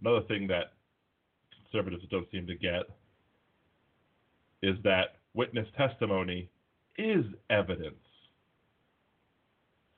another 0.00 0.22
thing 0.26 0.46
that 0.48 0.72
conservatives 1.62 2.04
don't 2.10 2.26
seem 2.32 2.46
to 2.46 2.54
get 2.54 2.82
is 4.62 4.76
that 4.82 5.16
witness 5.34 5.66
testimony 5.76 6.48
is 6.96 7.24
evidence. 7.50 8.03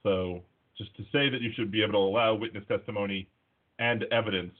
So 0.06 0.40
just 0.78 0.94
to 0.98 1.02
say 1.10 1.28
that 1.28 1.40
you 1.40 1.50
should 1.56 1.72
be 1.72 1.82
able 1.82 1.94
to 1.94 1.98
allow 1.98 2.32
witness 2.36 2.62
testimony 2.68 3.26
and 3.80 4.04
evidence 4.12 4.54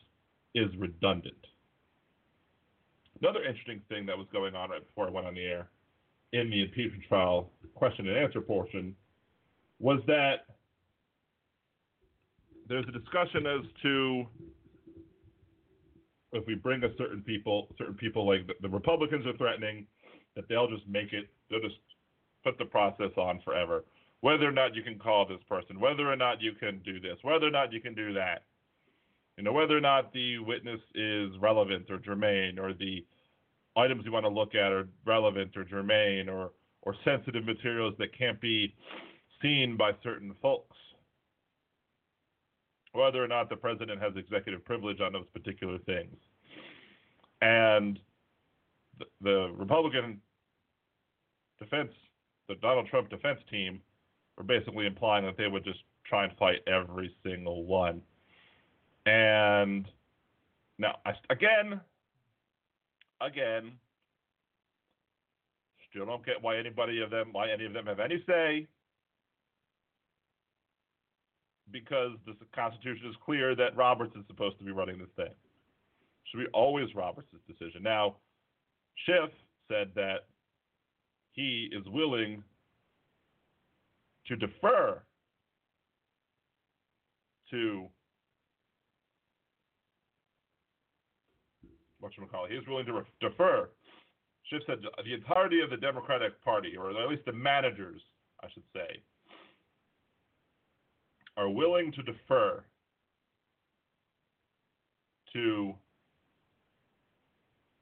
is 0.57 0.67
redundant. 0.77 1.37
Another 3.23 3.45
interesting 3.45 3.81
thing 3.89 4.07
that 4.07 4.19
was 4.19 4.27
going 4.33 4.57
on 4.57 4.71
right 4.71 4.85
before 4.85 5.07
I 5.07 5.11
went 5.11 5.25
on 5.25 5.37
the 5.37 5.45
air 5.45 5.69
in 6.33 6.51
the 6.51 6.63
impeachment 6.63 7.05
trial 7.09 7.49
question 7.77 8.09
and 8.09 8.19
answer 8.19 8.41
portion 8.41 8.97
was 9.79 10.01
that 10.09 10.47
there's 12.69 12.85
a 12.89 12.99
discussion 12.99 13.47
as 13.47 13.65
to 13.83 14.27
if 16.33 16.45
we 16.49 16.57
bring 16.57 16.83
a 16.83 16.89
certain 16.99 17.23
people, 17.23 17.69
certain 17.79 17.95
people 17.95 18.27
like 18.27 18.49
the, 18.49 18.55
the 18.63 18.69
Republicans 18.69 19.25
are 19.27 19.37
threatening 19.37 19.87
that 20.35 20.49
they'll 20.49 20.69
just 20.69 20.87
make 20.89 21.13
it, 21.13 21.29
they'll 21.49 21.61
just 21.61 21.79
put 22.43 22.59
the 22.59 22.65
process 22.65 23.13
on 23.17 23.41
forever. 23.45 23.85
Whether 24.21 24.49
or 24.49 24.53
not 24.53 24.75
you 24.75 24.83
can 24.83 24.99
call 24.99 25.27
this 25.27 25.43
person, 25.49 25.79
whether 25.79 26.11
or 26.11 26.17
not 26.17 26.41
you 26.41 26.53
can 26.53 26.81
do 26.85 26.99
this, 27.01 27.17
whether 27.23 27.47
or 27.47 27.51
not 27.51 27.73
you 27.73 27.81
can 27.81 27.95
do 27.95 28.13
that 28.15 28.43
you 29.37 29.45
know, 29.45 29.53
whether 29.53 29.77
or 29.77 29.81
not 29.81 30.13
the 30.13 30.39
witness 30.39 30.81
is 30.95 31.31
relevant 31.41 31.91
or 31.91 31.99
germane, 31.99 32.59
or 32.59 32.73
the 32.73 33.05
items 33.77 34.05
you 34.07 34.13
want 34.13 34.25
to 34.25 34.31
look 34.31 34.55
at 34.55 34.73
are 34.73 34.89
relevant 35.05 35.57
or 35.57 35.65
germane, 35.65 36.29
or 36.29 36.53
or 36.83 36.95
sensitive 37.05 37.45
materials 37.45 37.95
that 37.99 38.17
can't 38.17 38.41
be 38.41 38.75
seen 39.43 39.77
by 39.77 39.91
certain 40.03 40.35
folks. 40.41 40.77
Whether 42.93 43.23
or 43.23 43.29
not 43.29 43.51
the 43.51 43.57
president 43.57 44.01
has 44.01 44.13
executive 44.17 44.65
privilege 44.65 45.01
on 45.01 45.13
those 45.13 45.27
particular 45.35 45.79
things. 45.81 46.17
And 47.43 47.99
the, 48.99 49.05
the 49.21 49.53
Republican 49.59 50.23
defense, 51.59 51.91
the 52.49 52.55
Donald 52.55 52.87
Trump 52.87 53.11
defense 53.11 53.41
team, 53.51 53.83
were 54.37 54.45
basically 54.45 54.87
implying 54.87 55.25
that 55.25 55.37
they 55.37 55.49
would 55.49 55.65
just 55.65 55.81
try 56.05 56.25
and 56.25 56.37
fight 56.37 56.61
every 56.67 57.15
single 57.25 57.65
one. 57.65 58.03
And 59.07 59.87
now, 60.79 60.97
again, 61.31 61.81
again, 63.21 63.73
still 65.91 66.07
don't 66.07 66.25
get 66.27 66.43
why 66.43 66.59
anybody 66.59 67.01
of 67.01 67.11
them, 67.11 67.29
why 67.33 67.51
any 67.51 67.65
of 67.65 67.73
them 67.73 67.87
have 67.87 68.01
any 68.01 68.23
say, 68.27 68.67
because 71.71 72.13
the 72.27 72.35
Constitution 72.55 73.09
is 73.09 73.17
clear 73.25 73.55
that 73.55 73.77
Roberts 73.77 74.15
is 74.17 74.25
supposed 74.27 74.59
to 74.59 74.65
be 74.65 74.73
running 74.73 74.99
this 74.99 75.09
thing. 75.17 75.35
Should 76.25 76.39
be 76.39 76.47
always 76.53 76.95
Roberts' 76.95 77.29
decision. 77.47 77.83
Now, 77.83 78.17
Schiff 79.05 79.31
said 79.69 79.91
that 79.95 80.27
he 81.33 81.71
is 81.73 81.85
willing 81.87 82.43
to 84.29 84.37
defer 84.37 85.03
to 87.51 87.89
what 92.01 92.13
should 92.15 92.23
we 92.23 92.29
call? 92.29 92.47
He 92.47 92.55
was 92.57 92.67
willing 92.69 92.87
to 92.87 93.05
defer. 93.21 93.69
Schiff 94.45 94.63
said 94.67 94.79
the 95.05 95.15
entirety 95.15 95.61
of 95.61 95.71
the 95.71 95.77
Democratic 95.77 96.43
Party, 96.45 96.77
or 96.77 96.91
at 96.91 97.09
least 97.09 97.25
the 97.25 97.33
managers, 97.33 98.01
I 98.43 98.49
should 98.53 98.63
say, 98.73 99.03
are 101.37 101.49
willing 101.49 101.93
to 101.93 102.03
defer 102.03 102.65
to 105.33 105.75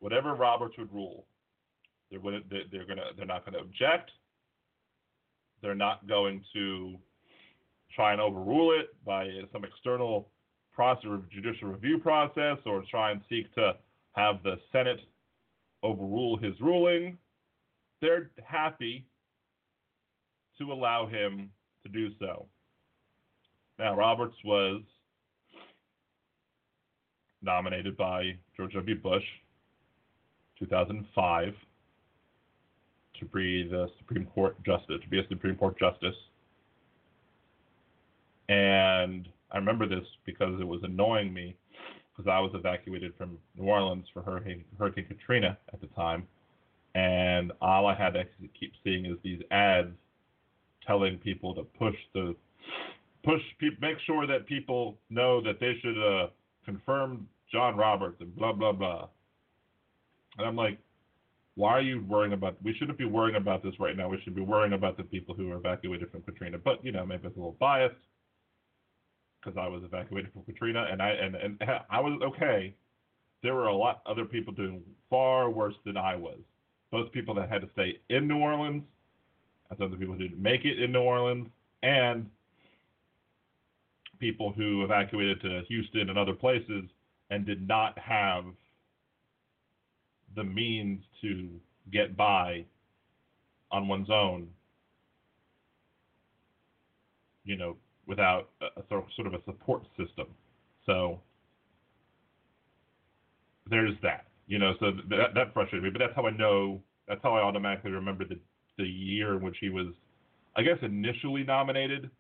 whatever 0.01 0.35
Roberts 0.35 0.77
would 0.79 0.93
rule. 0.93 1.27
They're 2.11 2.21
they're 2.71 2.87
gonna 2.87 3.11
they're 3.17 3.27
not 3.27 3.45
going 3.45 3.55
to 3.55 3.61
object. 3.61 4.11
They're 5.65 5.75
not 5.75 6.07
going 6.07 6.45
to 6.53 6.97
try 7.97 8.13
and 8.13 8.21
overrule 8.21 8.79
it 8.79 8.95
by 9.07 9.31
some 9.51 9.65
external 9.65 10.29
process 10.75 11.07
judicial 11.33 11.69
review 11.69 11.99
process, 11.99 12.59
or 12.67 12.85
try 12.91 13.13
and 13.13 13.23
seek 13.31 13.53
to 13.55 13.73
have 14.13 14.43
the 14.43 14.57
Senate 14.73 15.01
overrule 15.83 16.37
his 16.37 16.53
ruling. 16.61 17.17
They're 18.03 18.31
happy 18.45 19.07
to 20.59 20.71
allow 20.71 21.07
him 21.07 21.51
to 21.83 21.89
do 21.89 22.11
so. 22.19 22.45
Now, 23.79 23.97
Roberts 23.97 24.37
was 24.45 24.83
nominated 27.41 27.97
by 27.97 28.33
George 28.55 28.75
W. 28.75 29.01
Bush, 29.01 29.25
2005, 30.59 31.55
to 33.19 33.25
be 33.27 33.69
the 33.69 33.89
Supreme 33.99 34.27
Court 34.27 34.57
justice, 34.65 34.97
to 35.03 35.09
be 35.09 35.19
a 35.19 35.29
Supreme 35.29 35.57
Court 35.57 35.79
justice. 35.79 36.17
And 38.49 39.29
I 39.51 39.59
remember 39.59 39.89
this 39.89 40.05
because 40.27 40.61
it 40.61 40.67
was 40.67 40.81
annoying 40.83 41.33
me 41.33 41.57
because 42.15 42.31
I 42.31 42.39
was 42.41 42.53
evacuated 42.55 43.13
from 43.17 43.39
New 43.57 43.65
Orleans 43.65 44.07
for 44.13 44.23
Hurricane, 44.23 44.65
Hurricane 44.79 45.07
Katrina 45.07 45.59
at 45.73 45.81
the 45.81 45.87
time, 45.89 46.27
and 46.95 47.53
all 47.61 47.87
I 47.87 47.95
had 47.95 48.15
to 48.15 48.25
keep 48.59 48.73
seeing 48.85 49.07
is 49.07 49.17
these 49.23 49.41
ads 49.51 49.91
telling 50.87 51.19
people 51.19 51.55
to 51.55 51.63
push 51.63 51.97
the 52.13 52.37
push 53.25 53.41
make 53.81 53.97
sure 54.07 54.27
that 54.27 54.47
people 54.47 54.97
know 55.11 55.41
that 55.41 55.59
they 55.59 55.73
should 55.81 55.99
uh, 55.99 56.29
confirm 56.65 57.27
John 57.51 57.77
Roberts 57.77 58.17
and 58.21 58.35
blah 58.37 58.53
blah 58.53 58.73
blah. 58.73 59.09
And 60.39 60.47
I'm 60.47 60.57
like, 60.57 60.79
why 61.57 61.71
are 61.71 61.81
you 61.81 62.05
worrying 62.09 62.33
about? 62.33 62.57
We 62.63 62.75
shouldn't 62.75 62.99
be 62.99 63.05
worrying 63.05 63.37
about 63.37 63.63
this 63.63 63.75
right 63.79 63.97
now. 63.97 64.09
We 64.09 64.21
should 64.23 64.35
be 64.35 64.43
worrying 64.43 64.73
about 64.73 64.97
the 64.97 65.05
people 65.05 65.35
who 65.35 65.49
were 65.49 65.57
evacuated 65.57 66.11
from 66.11 66.23
Katrina. 66.23 66.59
But 66.59 66.85
you 66.85 66.93
know, 66.93 67.07
maybe 67.07 67.27
it's 67.27 67.37
a 67.37 67.39
little 67.39 67.57
biased 67.61 67.95
because 69.41 69.57
I 69.59 69.69
was 69.69 69.83
evacuated 69.85 70.33
from 70.33 70.43
Katrina, 70.43 70.87
and 70.91 71.01
I 71.01 71.11
and, 71.11 71.37
and 71.37 71.63
I 71.91 72.01
was 72.01 72.21
okay. 72.23 72.75
There 73.43 73.55
were 73.55 73.67
a 73.67 73.77
lot 73.77 74.03
other 74.07 74.25
people 74.25 74.53
doing 74.53 74.83
far 75.11 75.51
worse 75.51 75.75
than 75.85 75.97
I 75.97 76.17
was. 76.17 76.39
Both 76.91 77.13
people 77.13 77.35
that 77.35 77.49
had 77.49 77.61
to 77.63 77.69
stay 77.73 77.99
in 78.09 78.27
New 78.27 78.39
Orleans, 78.39 78.83
as 79.71 79.79
other 79.81 79.97
people 79.97 80.15
who 80.15 80.23
didn't 80.23 80.43
make 80.43 80.65
it 80.65 80.83
in 80.83 80.93
New 80.93 81.03
Orleans, 81.03 81.49
and 81.83 82.29
people 84.19 84.53
who 84.53 84.83
evacuated 84.83 85.41
to 85.43 85.63
Houston 85.69 86.09
and 86.09 86.19
other 86.19 86.33
places 86.33 86.85
and 87.31 87.45
did 87.45 87.67
not 87.67 87.99
have 87.99 88.45
the 90.37 90.45
means 90.45 91.01
to 91.23 91.49
get 91.93 92.17
by 92.17 92.65
on 93.71 93.89
one's 93.89 94.11
own, 94.11 94.49
you 97.45 97.57
know, 97.57 97.77
without 98.07 98.51
a, 98.61 98.81
a 98.81 98.85
sort 98.89 99.27
of 99.27 99.35
a 99.35 99.43
support 99.45 99.83
system. 99.97 100.27
So 100.87 101.21
there's 103.69 103.95
that, 104.03 104.27
you 104.47 104.59
know, 104.59 104.75
so 104.81 104.93
that, 105.11 105.35
that 105.35 105.55
frustrated 105.55 105.85
me, 105.85 105.91
but 105.91 105.99
that's 105.99 106.15
how 106.15 106.27
I 106.27 106.31
know, 106.31 106.81
that's 107.09 107.21
how 107.23 107.35
I 107.35 107.41
automatically 107.41 107.91
remember 107.91 108.25
the, 108.25 108.39
the 108.77 108.85
year 108.85 109.35
in 109.35 109.43
which 109.43 109.57
he 109.61 109.71
was, 109.71 109.89
I 110.57 110.63
guess, 110.63 110.79
initially 110.83 111.45
nominated. 111.45 112.11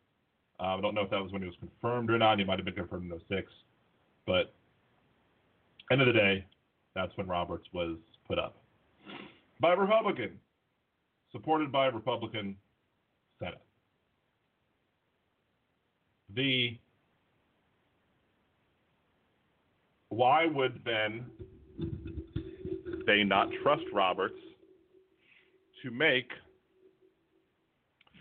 Uh, 0.58 0.76
I 0.76 0.80
don't 0.80 0.94
know 0.94 1.02
if 1.02 1.10
that 1.10 1.22
was 1.22 1.32
when 1.32 1.42
he 1.42 1.48
was 1.48 1.56
confirmed 1.58 2.10
or 2.10 2.18
not. 2.18 2.38
He 2.38 2.44
might 2.44 2.58
have 2.58 2.64
been 2.64 2.74
confirmed 2.74 3.12
in 3.12 3.20
06. 3.28 3.50
But 4.26 4.54
end 5.90 6.00
of 6.00 6.06
the 6.06 6.12
day, 6.12 6.46
that's 6.94 7.16
when 7.16 7.26
Roberts 7.26 7.66
was 7.72 7.96
put 8.26 8.38
up 8.38 8.56
by 9.60 9.74
a 9.74 9.76
Republican, 9.76 10.38
supported 11.32 11.72
by 11.72 11.86
a 11.86 11.90
Republican 11.90 12.56
Senate. 13.38 13.60
The 16.34 16.78
why 20.08 20.46
would 20.46 20.80
then 20.84 21.26
they 23.06 23.24
not 23.24 23.48
trust 23.62 23.82
Roberts 23.92 24.38
to 25.82 25.90
make 25.90 26.30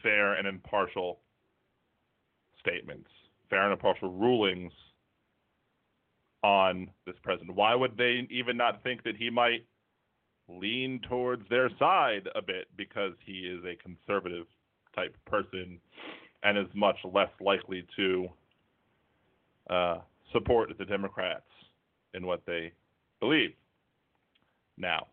fair 0.01 0.33
and 0.33 0.47
impartial 0.47 1.19
statements, 2.59 3.09
fair 3.49 3.63
and 3.63 3.73
impartial 3.73 4.09
rulings 4.12 4.73
on 6.43 6.89
this 7.06 7.15
president? 7.23 7.56
Why 7.56 7.75
would 7.75 7.97
they 7.97 8.27
even 8.29 8.58
not 8.58 8.84
think 8.84 9.03
that 9.03 9.15
he 9.15 9.29
might 9.29 9.65
lean 10.49 10.99
towards 11.08 11.47
their 11.49 11.69
side 11.79 12.27
a 12.36 12.41
bit 12.41 12.67
because 12.77 13.13
he 13.25 13.39
is 13.39 13.63
a 13.63 13.75
conservative 13.82 14.45
type 14.95 15.15
person 15.25 15.79
and 16.43 16.58
is 16.58 16.67
much 16.73 16.97
less 17.06 17.29
likely 17.39 17.86
to 17.95 18.27
uh, 19.69 19.97
support 20.32 20.69
the 20.77 20.86
Democrats 20.86 21.47
in 22.13 22.25
what 22.25 22.41
they 22.45 22.71
believe. 23.19 23.53
Now, 24.77 25.08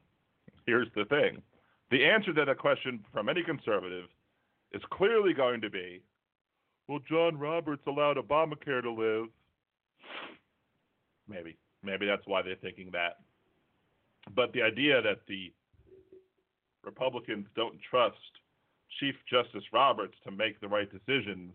here's 0.67 0.89
the 0.97 1.05
thing 1.05 1.43
the 1.91 2.05
answer 2.05 2.33
to 2.33 2.45
that 2.45 2.59
question 2.59 3.05
from 3.13 3.29
any 3.29 3.43
conservative 3.43 4.07
is 4.73 4.83
clearly 4.91 5.33
going 5.33 5.61
to 5.61 5.71
be 5.71 6.01
well, 6.91 6.99
John 7.09 7.39
Roberts 7.39 7.83
allowed 7.87 8.17
Obamacare 8.17 8.83
to 8.83 8.91
live. 8.91 9.27
Maybe. 11.31 11.57
Maybe 11.83 12.07
that's 12.07 12.27
why 12.27 12.43
they're 12.43 12.57
thinking 12.57 12.91
that. 12.93 13.19
But 14.35 14.53
the 14.53 14.63
idea 14.63 15.01
that 15.01 15.21
the 15.29 15.53
Republicans 16.85 17.47
don't 17.57 17.79
trust 17.89 18.17
Chief 18.99 19.15
Justice 19.31 19.65
Roberts 19.73 20.15
to 20.25 20.31
make 20.31 20.61
the 20.61 20.69
right 20.69 20.89
decisions 20.91 21.53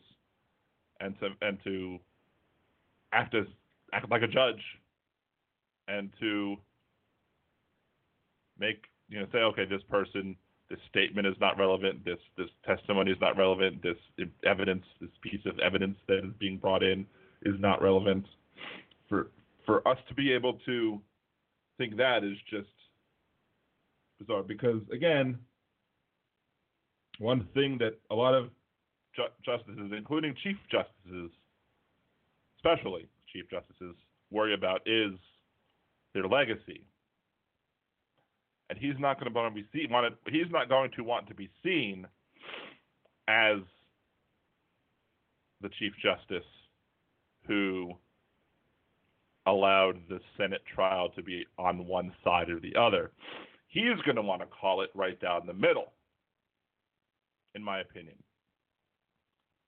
and 1.02 1.20
to 1.20 1.30
and 1.42 1.58
to 1.64 2.00
act 3.12 3.36
as 3.36 3.46
act 3.94 4.10
like 4.10 4.22
a 4.22 4.28
judge 4.28 4.62
and 5.88 6.10
to 6.20 6.56
make 8.58 8.86
you 9.10 9.20
know 9.20 9.26
say 9.32 9.40
okay 9.40 9.66
this 9.66 9.82
person 9.90 10.36
this 10.70 10.80
statement 10.90 11.28
is 11.28 11.36
not 11.40 11.58
relevant 11.60 12.04
this 12.06 12.20
this 12.38 12.50
testimony 12.66 13.12
is 13.12 13.18
not 13.20 13.38
relevant 13.38 13.84
this 13.84 13.98
evidence 14.46 14.86
this 15.02 15.10
piece 15.22 15.46
of 15.46 15.60
evidence 15.60 15.98
that 16.08 16.20
is 16.20 16.32
being 16.40 16.58
brought 16.58 16.84
in 16.84 17.06
is 17.44 17.56
not 17.60 17.82
relevant 17.82 18.26
for 19.10 19.30
for 19.66 19.88
us 19.88 19.98
to 20.08 20.14
be 20.14 20.32
able 20.32 20.54
to 20.66 21.02
think 21.78 21.98
that 21.98 22.24
is 22.24 22.38
just 22.50 22.70
bizarre 24.20 24.44
because 24.44 24.82
again 24.94 25.38
one 27.20 27.48
thing 27.54 27.78
that 27.80 27.94
a 28.12 28.16
lot 28.16 28.34
of 28.34 28.50
ju- 29.16 29.24
justices, 29.44 29.92
including 29.96 30.36
chief 30.44 30.58
justices, 30.70 31.32
especially 32.58 33.08
chief 33.32 33.46
justices, 33.50 33.96
worry 34.32 34.54
about 34.54 34.82
is 34.86 35.14
their 36.14 36.28
legacy. 36.28 36.86
And 38.70 38.80
he's 38.80 38.96
not 39.00 39.20
going 39.20 39.32
to 39.32 39.38
want 39.38 39.56
to 39.56 39.62
be 39.62 39.68
seen. 39.72 39.90
He's 40.32 40.52
not 40.52 40.70
going 40.70 40.92
to 40.96 41.04
want 41.04 41.28
to 41.28 41.36
be 41.36 41.50
seen 41.64 42.08
as 43.28 43.58
the 45.62 45.70
chief 45.80 45.94
justice 46.02 46.48
who 47.48 47.92
allowed 49.48 50.00
the 50.10 50.20
Senate 50.38 50.62
trial 50.74 51.10
to 51.10 51.22
be 51.22 51.46
on 51.58 51.86
one 51.86 52.12
side 52.24 52.50
or 52.50 52.60
the 52.60 52.76
other. 52.76 53.12
He's 53.68 54.02
going 54.06 54.16
to 54.16 54.22
want 54.22 54.42
to 54.42 54.48
call 54.48 54.82
it 54.82 54.90
right 54.96 55.20
down 55.20 55.46
the 55.46 55.54
middle 55.54 55.94
in 57.56 57.64
my 57.64 57.80
opinion. 57.80 58.16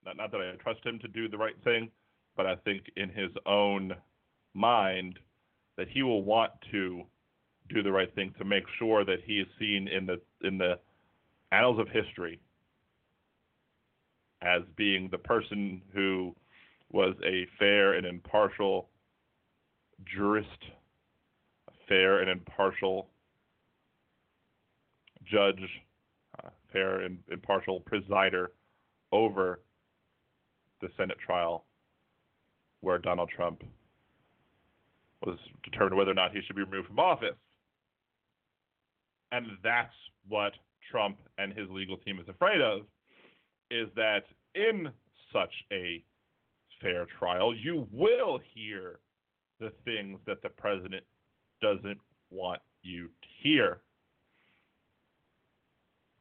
Not, 0.06 0.18
not 0.18 0.32
that 0.32 0.42
I 0.42 0.52
trust 0.62 0.86
him 0.86 1.00
to 1.00 1.08
do 1.08 1.28
the 1.28 1.38
right 1.38 1.56
thing, 1.64 1.90
but 2.36 2.46
I 2.46 2.56
think 2.58 2.84
in 2.98 3.10
his 3.10 3.32
own 3.46 3.96
mind 4.54 5.18
that 5.78 5.88
he 5.90 6.04
will 6.04 6.24
want 6.24 6.52
to 6.72 7.04
do 7.70 7.82
the 7.82 7.92
right 7.92 8.14
thing 8.14 8.34
to 8.38 8.46
make 8.46 8.64
sure 8.78 9.04
that 9.06 9.20
he 9.26 9.40
is 9.40 9.48
seen 9.60 9.88
in 9.88 10.06
the 10.06 10.22
in 10.48 10.58
the 10.58 10.80
annals 11.52 11.80
of 11.80 11.88
history 11.90 12.40
as 14.42 14.62
being 14.76 15.10
the 15.12 15.18
person 15.18 15.82
who 15.94 16.36
was 16.92 17.16
a 17.26 17.46
fair 17.60 17.94
and 17.94 18.06
impartial 18.06 18.90
jurist, 20.06 20.50
fair 21.88 22.20
and 22.20 22.30
impartial 22.30 23.08
judge 25.26 25.60
fair 26.72 27.02
and 27.02 27.20
impartial 27.32 27.82
presider 27.82 28.48
over 29.12 29.62
the 30.82 30.90
Senate 30.98 31.18
trial 31.26 31.66
where 32.82 32.98
Donald 32.98 33.30
Trump 33.36 33.64
was 35.26 35.38
determined 35.64 35.98
whether 35.98 36.12
or 36.12 36.16
not 36.16 36.32
he 36.32 36.42
should 36.46 36.56
be 36.56 36.64
removed 36.64 36.88
from 36.88 37.00
office. 37.00 37.36
And 39.32 39.48
that's 39.64 39.94
what 40.28 40.54
Trump 40.92 41.18
and 41.38 41.52
his 41.54 41.70
legal 41.70 41.98
team 41.98 42.20
is 42.20 42.28
afraid 42.30 42.62
of 42.62 42.82
is 43.70 43.90
that 43.96 44.24
in 44.56 44.90
such 45.34 45.52
a 45.72 46.04
fair 46.82 47.06
trial, 47.20 47.54
you 47.56 47.88
will 47.92 48.40
hear 48.54 49.00
the 49.60 49.72
things 49.86 50.20
that 50.26 50.42
the 50.42 50.50
president 50.50 51.04
doesn't 51.62 52.00
want 52.30 52.62
you 52.84 53.08
to 53.08 53.28
hear. 53.42 53.82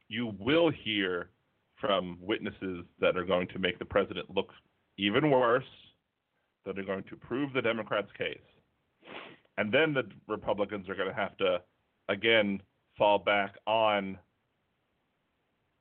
You 0.07 0.33
will 0.39 0.71
hear 0.71 1.29
from 1.79 2.17
witnesses 2.21 2.85
that 2.99 3.17
are 3.17 3.25
going 3.25 3.47
to 3.49 3.59
make 3.59 3.77
the 3.77 3.85
president 3.85 4.33
look 4.35 4.49
even 4.97 5.29
worse, 5.29 5.63
that 6.65 6.79
are 6.79 6.83
going 6.83 7.03
to 7.03 7.15
prove 7.15 7.53
the 7.53 7.61
Democrats' 7.61 8.11
case. 8.17 8.39
And 9.57 9.71
then 9.71 9.93
the 9.93 10.03
Republicans 10.27 10.89
are 10.89 10.95
going 10.95 11.07
to 11.07 11.13
have 11.13 11.37
to, 11.37 11.61
again, 12.09 12.61
fall 12.97 13.19
back 13.19 13.55
on 13.65 14.17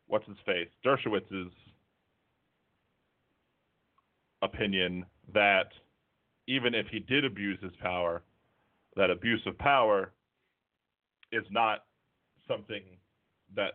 what's 0.06 0.26
his 0.26 0.36
face, 0.46 0.68
Dershowitz's 0.84 1.52
opinion 4.42 5.04
that 5.32 5.68
even 6.46 6.74
if 6.74 6.86
he 6.88 7.00
did 7.00 7.24
abuse 7.24 7.58
his 7.62 7.72
power, 7.80 8.22
that 8.96 9.10
abuse 9.10 9.42
of 9.46 9.58
power 9.58 10.12
is 11.32 11.44
not 11.50 11.84
something 12.48 12.82
that 13.54 13.74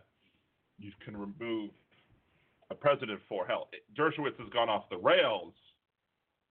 you 0.78 0.90
can 1.04 1.16
remove 1.16 1.70
a 2.70 2.74
president 2.74 3.20
for. 3.28 3.46
Hell, 3.46 3.68
Dershowitz 3.96 4.38
has 4.38 4.48
gone 4.52 4.68
off 4.68 4.88
the 4.90 4.96
rails 4.96 5.52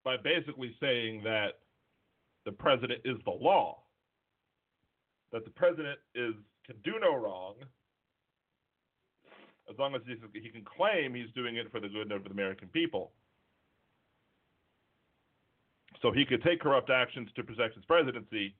by 0.03 0.17
basically 0.17 0.75
saying 0.79 1.23
that 1.23 1.59
the 2.45 2.51
president 2.51 3.01
is 3.05 3.17
the 3.25 3.31
law, 3.31 3.79
that 5.31 5.43
the 5.45 5.51
president 5.51 5.99
is 6.15 6.33
can 6.65 6.75
do 6.83 6.99
no 6.99 7.15
wrong 7.15 7.55
as 9.69 9.77
long 9.79 9.95
as 9.95 10.01
he 10.05 10.49
can 10.49 10.63
claim 10.63 11.13
he's 11.13 11.31
doing 11.33 11.55
it 11.55 11.71
for 11.71 11.79
the 11.79 11.87
good 11.87 12.11
of 12.11 12.23
the 12.23 12.29
American 12.29 12.67
people. 12.67 13.11
So 16.01 16.11
he 16.11 16.25
could 16.25 16.43
take 16.43 16.61
corrupt 16.61 16.89
actions 16.89 17.29
to 17.35 17.43
protect 17.43 17.75
his 17.75 17.85
presidency 17.85 18.55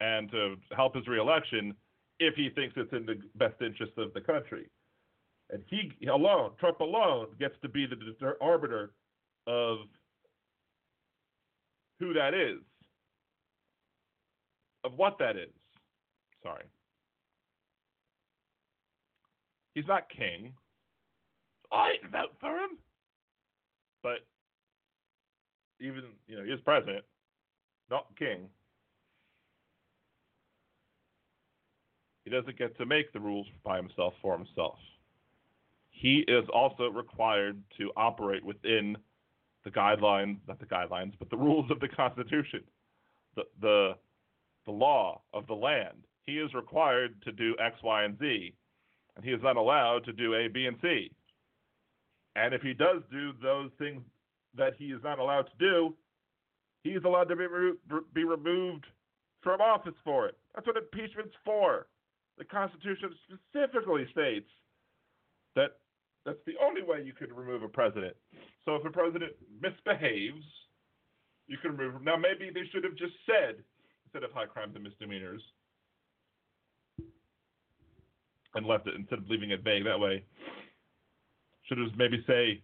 and 0.00 0.30
to 0.30 0.56
help 0.74 0.94
his 0.96 1.06
reelection 1.06 1.74
if 2.18 2.34
he 2.34 2.50
thinks 2.50 2.74
it's 2.76 2.92
in 2.92 3.06
the 3.06 3.20
best 3.34 3.60
interest 3.60 3.92
of 3.98 4.12
the 4.14 4.20
country. 4.20 4.70
And 5.50 5.62
he 5.66 5.92
alone, 6.06 6.52
Trump 6.58 6.80
alone, 6.80 7.26
gets 7.38 7.54
to 7.62 7.68
be 7.68 7.86
the 7.86 7.96
arbiter 8.40 8.92
of 9.46 9.78
who 12.00 12.12
that 12.14 12.34
is, 12.34 12.58
of 14.84 14.92
what 14.96 15.18
that 15.18 15.36
is. 15.36 15.50
Sorry. 16.42 16.64
He's 19.74 19.86
not 19.86 20.08
king. 20.08 20.52
I 21.70 21.92
vote 22.10 22.34
for 22.40 22.50
him. 22.50 22.78
But 24.02 24.26
even, 25.82 26.04
you 26.28 26.36
know, 26.36 26.44
he 26.44 26.50
is 26.50 26.60
president, 26.64 27.04
not 27.90 28.06
king. 28.18 28.48
He 32.24 32.30
doesn't 32.30 32.56
get 32.56 32.76
to 32.78 32.86
make 32.86 33.12
the 33.12 33.20
rules 33.20 33.46
by 33.64 33.76
himself 33.76 34.14
for 34.22 34.36
himself. 34.36 34.78
He 35.90 36.24
is 36.28 36.44
also 36.54 36.88
required 36.88 37.60
to 37.78 37.90
operate 37.96 38.44
within 38.44 38.96
the 39.64 39.70
guidelines, 39.70 40.38
not 40.48 40.58
the 40.58 40.66
guidelines, 40.66 41.12
but 41.18 41.30
the 41.30 41.36
rules 41.36 41.70
of 41.70 41.80
the 41.80 41.88
Constitution, 41.88 42.62
the, 43.36 43.42
the, 43.60 43.92
the 44.66 44.72
law 44.72 45.20
of 45.34 45.46
the 45.46 45.54
land. 45.54 45.98
He 46.26 46.38
is 46.38 46.54
required 46.54 47.20
to 47.22 47.32
do 47.32 47.56
X, 47.60 47.76
Y, 47.82 48.04
and 48.04 48.18
Z, 48.18 48.54
and 49.16 49.24
he 49.24 49.32
is 49.32 49.40
not 49.42 49.56
allowed 49.56 50.04
to 50.04 50.12
do 50.12 50.34
A, 50.34 50.48
B, 50.48 50.66
and 50.66 50.76
C. 50.80 51.10
And 52.36 52.54
if 52.54 52.62
he 52.62 52.72
does 52.72 53.02
do 53.10 53.32
those 53.42 53.70
things 53.78 54.02
that 54.56 54.74
he 54.78 54.86
is 54.86 55.00
not 55.02 55.18
allowed 55.18 55.42
to 55.42 55.58
do, 55.58 55.94
he's 56.82 57.04
allowed 57.04 57.28
to 57.28 57.36
be, 57.36 57.46
re- 57.46 58.02
be 58.14 58.24
removed 58.24 58.86
from 59.42 59.60
office 59.60 59.94
for 60.04 60.26
it. 60.26 60.36
That's 60.54 60.66
what 60.66 60.76
impeachment's 60.76 61.34
for. 61.44 61.86
The 62.38 62.44
Constitution 62.44 63.10
specifically 63.26 64.06
states 64.10 64.48
that 65.54 65.78
that's 66.24 66.38
the 66.46 66.54
only 66.62 66.82
way 66.82 67.02
you 67.04 67.12
can 67.12 67.34
remove 67.34 67.62
a 67.62 67.68
president. 67.68 68.16
So 68.64 68.76
if 68.76 68.84
a 68.84 68.90
president 68.90 69.32
misbehaves, 69.60 70.44
you 71.48 71.58
can 71.58 71.76
remove 71.76 71.96
him. 71.96 72.04
Now 72.04 72.16
maybe 72.16 72.50
they 72.52 72.66
should 72.72 72.84
have 72.84 72.96
just 72.96 73.14
said 73.26 73.56
instead 74.06 74.24
of 74.24 74.32
high 74.32 74.46
crimes 74.46 74.74
and 74.74 74.84
misdemeanors 74.84 75.42
and 78.54 78.66
left 78.66 78.86
it 78.86 78.94
instead 78.94 79.18
of 79.18 79.28
leaving 79.28 79.50
it 79.50 79.62
vague 79.64 79.84
that 79.84 79.98
way. 79.98 80.24
Should 81.64 81.78
have 81.78 81.96
maybe 81.96 82.22
say 82.26 82.62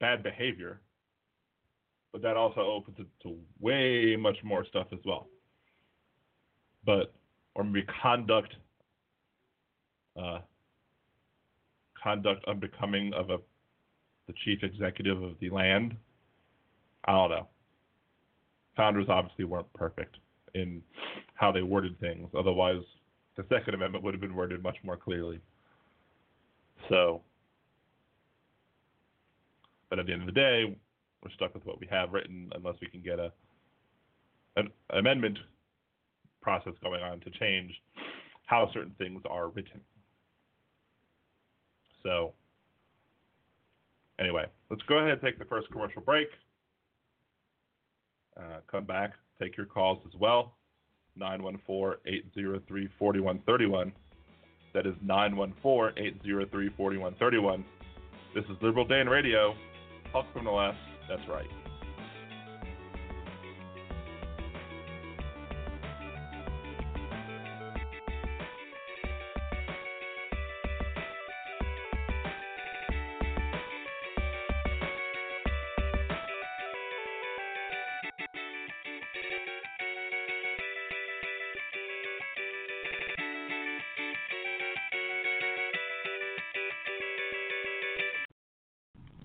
bad 0.00 0.22
behavior, 0.22 0.80
but 2.12 2.22
that 2.22 2.36
also 2.36 2.60
opens 2.60 2.98
it 2.98 3.06
to 3.22 3.36
way 3.60 4.16
much 4.16 4.36
more 4.42 4.64
stuff 4.64 4.88
as 4.92 4.98
well. 5.04 5.28
But 6.84 7.12
or 7.54 7.64
maybe 7.64 7.86
conduct 8.02 8.54
uh, 10.20 10.40
conduct 12.02 12.44
unbecoming 12.46 13.12
of 13.14 13.30
a 13.30 13.38
the 14.26 14.34
chief 14.44 14.62
executive 14.62 15.22
of 15.22 15.34
the 15.40 15.50
land. 15.50 15.96
I 17.04 17.12
don't 17.12 17.30
know. 17.30 17.48
Founders 18.76 19.06
obviously 19.08 19.44
weren't 19.44 19.72
perfect 19.72 20.16
in 20.54 20.82
how 21.34 21.50
they 21.50 21.62
worded 21.62 21.98
things. 21.98 22.28
Otherwise, 22.36 22.82
the 23.36 23.44
Second 23.48 23.74
Amendment 23.74 24.04
would 24.04 24.14
have 24.14 24.20
been 24.20 24.34
worded 24.34 24.62
much 24.62 24.76
more 24.84 24.96
clearly. 24.96 25.40
So, 26.88 27.22
but 29.90 29.98
at 29.98 30.06
the 30.06 30.12
end 30.12 30.22
of 30.22 30.26
the 30.26 30.32
day, 30.32 30.78
we're 31.22 31.30
stuck 31.32 31.52
with 31.52 31.66
what 31.66 31.80
we 31.80 31.86
have 31.90 32.12
written 32.12 32.50
unless 32.54 32.76
we 32.80 32.88
can 32.88 33.02
get 33.02 33.18
a 33.18 33.32
an 34.56 34.68
amendment 34.90 35.38
process 36.40 36.72
going 36.82 37.02
on 37.02 37.20
to 37.20 37.30
change 37.30 37.72
how 38.46 38.68
certain 38.72 38.94
things 38.98 39.22
are 39.30 39.48
written. 39.48 39.80
So, 42.02 42.32
anyway, 44.18 44.46
let's 44.70 44.82
go 44.88 44.98
ahead 44.98 45.12
and 45.12 45.20
take 45.20 45.38
the 45.38 45.44
first 45.44 45.70
commercial 45.70 46.02
break. 46.02 46.28
Uh, 48.36 48.60
come 48.70 48.84
back, 48.84 49.12
take 49.40 49.56
your 49.56 49.66
calls 49.66 49.98
as 50.06 50.18
well. 50.18 50.54
914 51.16 52.00
803 52.06 52.88
4131. 52.98 53.92
That 54.72 54.86
is 54.86 54.94
914 55.02 56.04
803 56.04 56.70
4131. 56.76 57.64
This 58.34 58.44
is 58.44 58.56
Liberal 58.62 58.86
Dan 58.86 59.08
Radio. 59.08 59.54
Talk 60.12 60.26
from 60.32 60.44
the 60.44 60.50
left. 60.50 60.78
That's 61.08 61.26
right. 61.28 61.46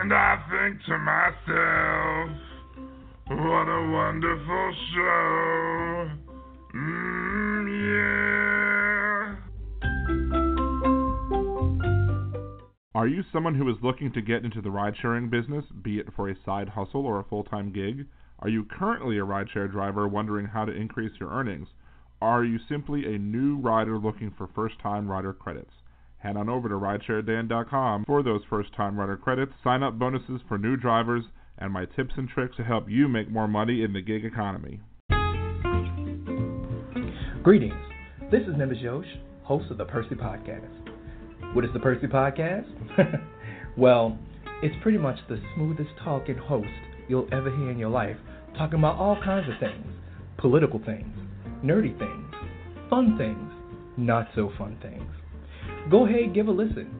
And 0.00 0.12
I 0.12 0.36
think 0.50 0.82
to 0.86 0.98
myself, 0.98 2.30
what 3.28 3.68
a 3.68 3.90
wonderful 3.92 4.74
show. 4.92 6.10
Mm, 6.74 7.68
yeah. 7.78 8.24
Are 12.96 13.06
you 13.06 13.22
someone 13.32 13.54
who 13.54 13.68
is 13.70 13.76
looking 13.82 14.12
to 14.14 14.20
get 14.20 14.44
into 14.44 14.60
the 14.60 14.70
ride 14.70 14.94
sharing 15.00 15.30
business, 15.30 15.64
be 15.82 16.00
it 16.00 16.08
for 16.16 16.28
a 16.28 16.34
side 16.44 16.70
hustle 16.70 17.06
or 17.06 17.20
a 17.20 17.24
full 17.24 17.44
time 17.44 17.72
gig? 17.72 18.06
Are 18.40 18.48
you 18.48 18.64
currently 18.64 19.18
a 19.18 19.24
rideshare 19.24 19.70
driver 19.70 20.08
wondering 20.08 20.46
how 20.46 20.64
to 20.64 20.72
increase 20.72 21.12
your 21.20 21.30
earnings? 21.30 21.68
Are 22.20 22.42
you 22.42 22.58
simply 22.68 23.14
a 23.14 23.18
new 23.18 23.58
rider 23.58 23.96
looking 23.98 24.32
for 24.36 24.48
first 24.54 24.80
time 24.80 25.06
rider 25.06 25.32
credits? 25.32 25.70
Head 26.24 26.38
on 26.38 26.48
over 26.48 26.70
to 26.70 26.74
ridesharedan.com 26.76 28.04
for 28.06 28.22
those 28.22 28.40
first 28.48 28.74
time 28.74 28.98
rider 28.98 29.18
credits, 29.18 29.52
sign 29.62 29.82
up 29.82 29.98
bonuses 29.98 30.40
for 30.48 30.56
new 30.56 30.74
drivers, 30.74 31.22
and 31.58 31.70
my 31.70 31.84
tips 31.84 32.14
and 32.16 32.26
tricks 32.26 32.56
to 32.56 32.64
help 32.64 32.88
you 32.88 33.08
make 33.08 33.30
more 33.30 33.46
money 33.46 33.82
in 33.82 33.92
the 33.92 34.00
gig 34.00 34.24
economy. 34.24 34.80
Greetings. 37.42 37.74
This 38.30 38.40
is 38.48 38.56
Nimbus 38.56 38.78
Yosh, 38.80 39.04
host 39.42 39.70
of 39.70 39.76
the 39.76 39.84
Percy 39.84 40.14
Podcast. 40.14 40.64
What 41.52 41.62
is 41.62 41.70
the 41.74 41.78
Percy 41.78 42.06
Podcast? 42.06 42.70
well, 43.76 44.18
it's 44.62 44.74
pretty 44.82 44.96
much 44.96 45.18
the 45.28 45.38
smoothest 45.54 45.90
talking 46.02 46.38
host 46.38 46.68
you'll 47.06 47.28
ever 47.32 47.54
hear 47.54 47.70
in 47.70 47.78
your 47.78 47.90
life, 47.90 48.16
talking 48.56 48.78
about 48.78 48.96
all 48.96 49.20
kinds 49.22 49.46
of 49.46 49.60
things 49.60 49.92
political 50.38 50.80
things, 50.86 51.14
nerdy 51.62 51.96
things, 51.98 52.34
fun 52.88 53.18
things, 53.18 53.52
not 53.98 54.26
so 54.34 54.50
fun 54.56 54.78
things. 54.80 55.04
Go 55.90 56.06
ahead, 56.06 56.32
give 56.34 56.48
a 56.48 56.50
listen, 56.50 56.90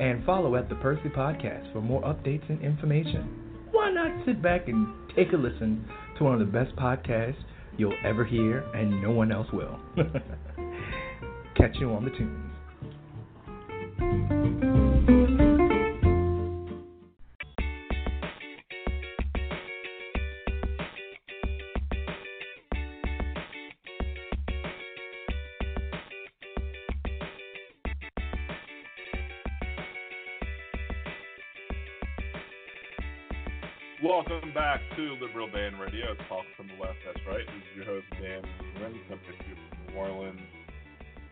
and 0.00 0.22
follow 0.24 0.56
at 0.56 0.68
the 0.68 0.74
Percy 0.76 1.08
Podcast 1.08 1.72
for 1.72 1.80
more 1.80 2.02
updates 2.02 2.46
and 2.50 2.62
information. 2.62 3.26
Why 3.70 3.90
not 3.90 4.26
sit 4.26 4.42
back 4.42 4.68
and 4.68 4.86
take 5.16 5.32
a 5.32 5.36
listen 5.36 5.82
to 6.18 6.24
one 6.24 6.34
of 6.34 6.40
the 6.40 6.44
best 6.44 6.76
podcasts 6.76 7.42
you'll 7.78 7.96
ever 8.04 8.24
hear, 8.24 8.58
and 8.74 9.02
no 9.02 9.12
one 9.12 9.32
else 9.32 9.48
will? 9.52 9.80
Catch 11.56 11.76
you 11.80 11.90
on 11.90 12.04
the 12.04 12.10
tunes. 12.10 12.44
To 34.98 35.14
Liberal 35.24 35.48
Dan 35.54 35.78
Radio. 35.78 36.16
Talk 36.28 36.44
from 36.56 36.66
the 36.66 36.82
left. 36.82 36.98
That's 37.06 37.24
right. 37.24 37.46
This 37.46 37.62
is 37.70 37.76
your 37.76 37.84
host 37.84 38.06
Dan 38.20 38.42
to 38.42 39.48
you 39.48 39.54
from 39.70 39.94
New 39.94 40.00
Orleans, 40.00 40.40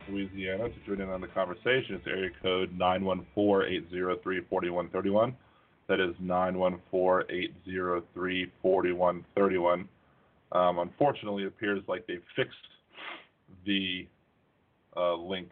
Louisiana. 0.08 0.68
To 0.68 0.74
join 0.86 1.00
in 1.00 1.08
on 1.08 1.20
the 1.20 1.26
conversation, 1.26 1.96
it's 1.96 2.06
area 2.06 2.30
code 2.40 2.70
nine 2.78 3.04
one 3.04 3.26
four 3.34 3.66
eight 3.66 3.90
zero 3.90 4.18
three 4.22 4.40
forty 4.48 4.70
one 4.70 4.88
thirty 4.90 5.10
one. 5.10 5.34
That 5.88 5.98
is 5.98 6.14
nine 6.20 6.56
one 6.56 6.78
four 6.92 7.24
eight 7.28 7.54
zero 7.64 8.04
three 8.14 8.52
forty 8.62 8.92
one 8.92 9.24
thirty 9.34 9.58
one. 9.58 9.88
Um, 10.52 10.78
unfortunately, 10.78 11.42
it 11.42 11.48
appears 11.48 11.82
like 11.88 12.06
they 12.06 12.18
fixed 12.36 12.54
the 13.64 14.06
uh, 14.96 15.16
link. 15.16 15.48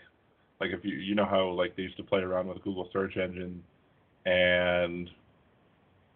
Like 0.61 0.71
if 0.71 0.85
you 0.85 0.95
you 0.95 1.17
know 1.17 1.27
how 1.27 1.51
like 1.51 1.75
they 1.75 1.83
used 1.83 1.97
to 1.97 2.05
play 2.05 2.21
around 2.21 2.47
with 2.47 2.63
Google 2.63 2.89
search 2.93 3.17
engine 3.17 3.61
and 4.25 5.11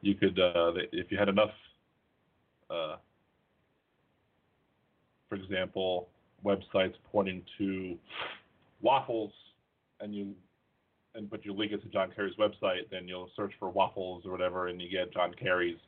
you 0.01 0.15
could 0.15 0.39
uh, 0.39 0.75
if 0.93 1.11
you 1.11 1.19
had 1.19 1.29
enough 1.29 1.51
uh, 2.71 2.97
for 5.29 5.35
example 5.35 6.09
websites 6.45 6.95
pointing 7.11 7.43
to 7.59 7.97
waffles 8.81 9.33
and 10.01 10.15
you 10.15 10.33
and 11.15 11.29
but 11.29 11.45
you 11.45 11.53
link 11.53 11.73
it 11.73 11.83
to 11.83 11.89
John 11.89 12.11
Kerry's 12.15 12.37
website 12.37 12.91
then 12.91 13.09
you'll 13.09 13.31
search 13.37 13.53
for 13.59 13.69
waffles 13.69 14.25
or 14.25 14.33
whatever 14.33 14.69
and 14.69 14.81
you 14.81 14.89
get 14.91 15.13
John 15.13 15.35
Kerry's 15.35 15.79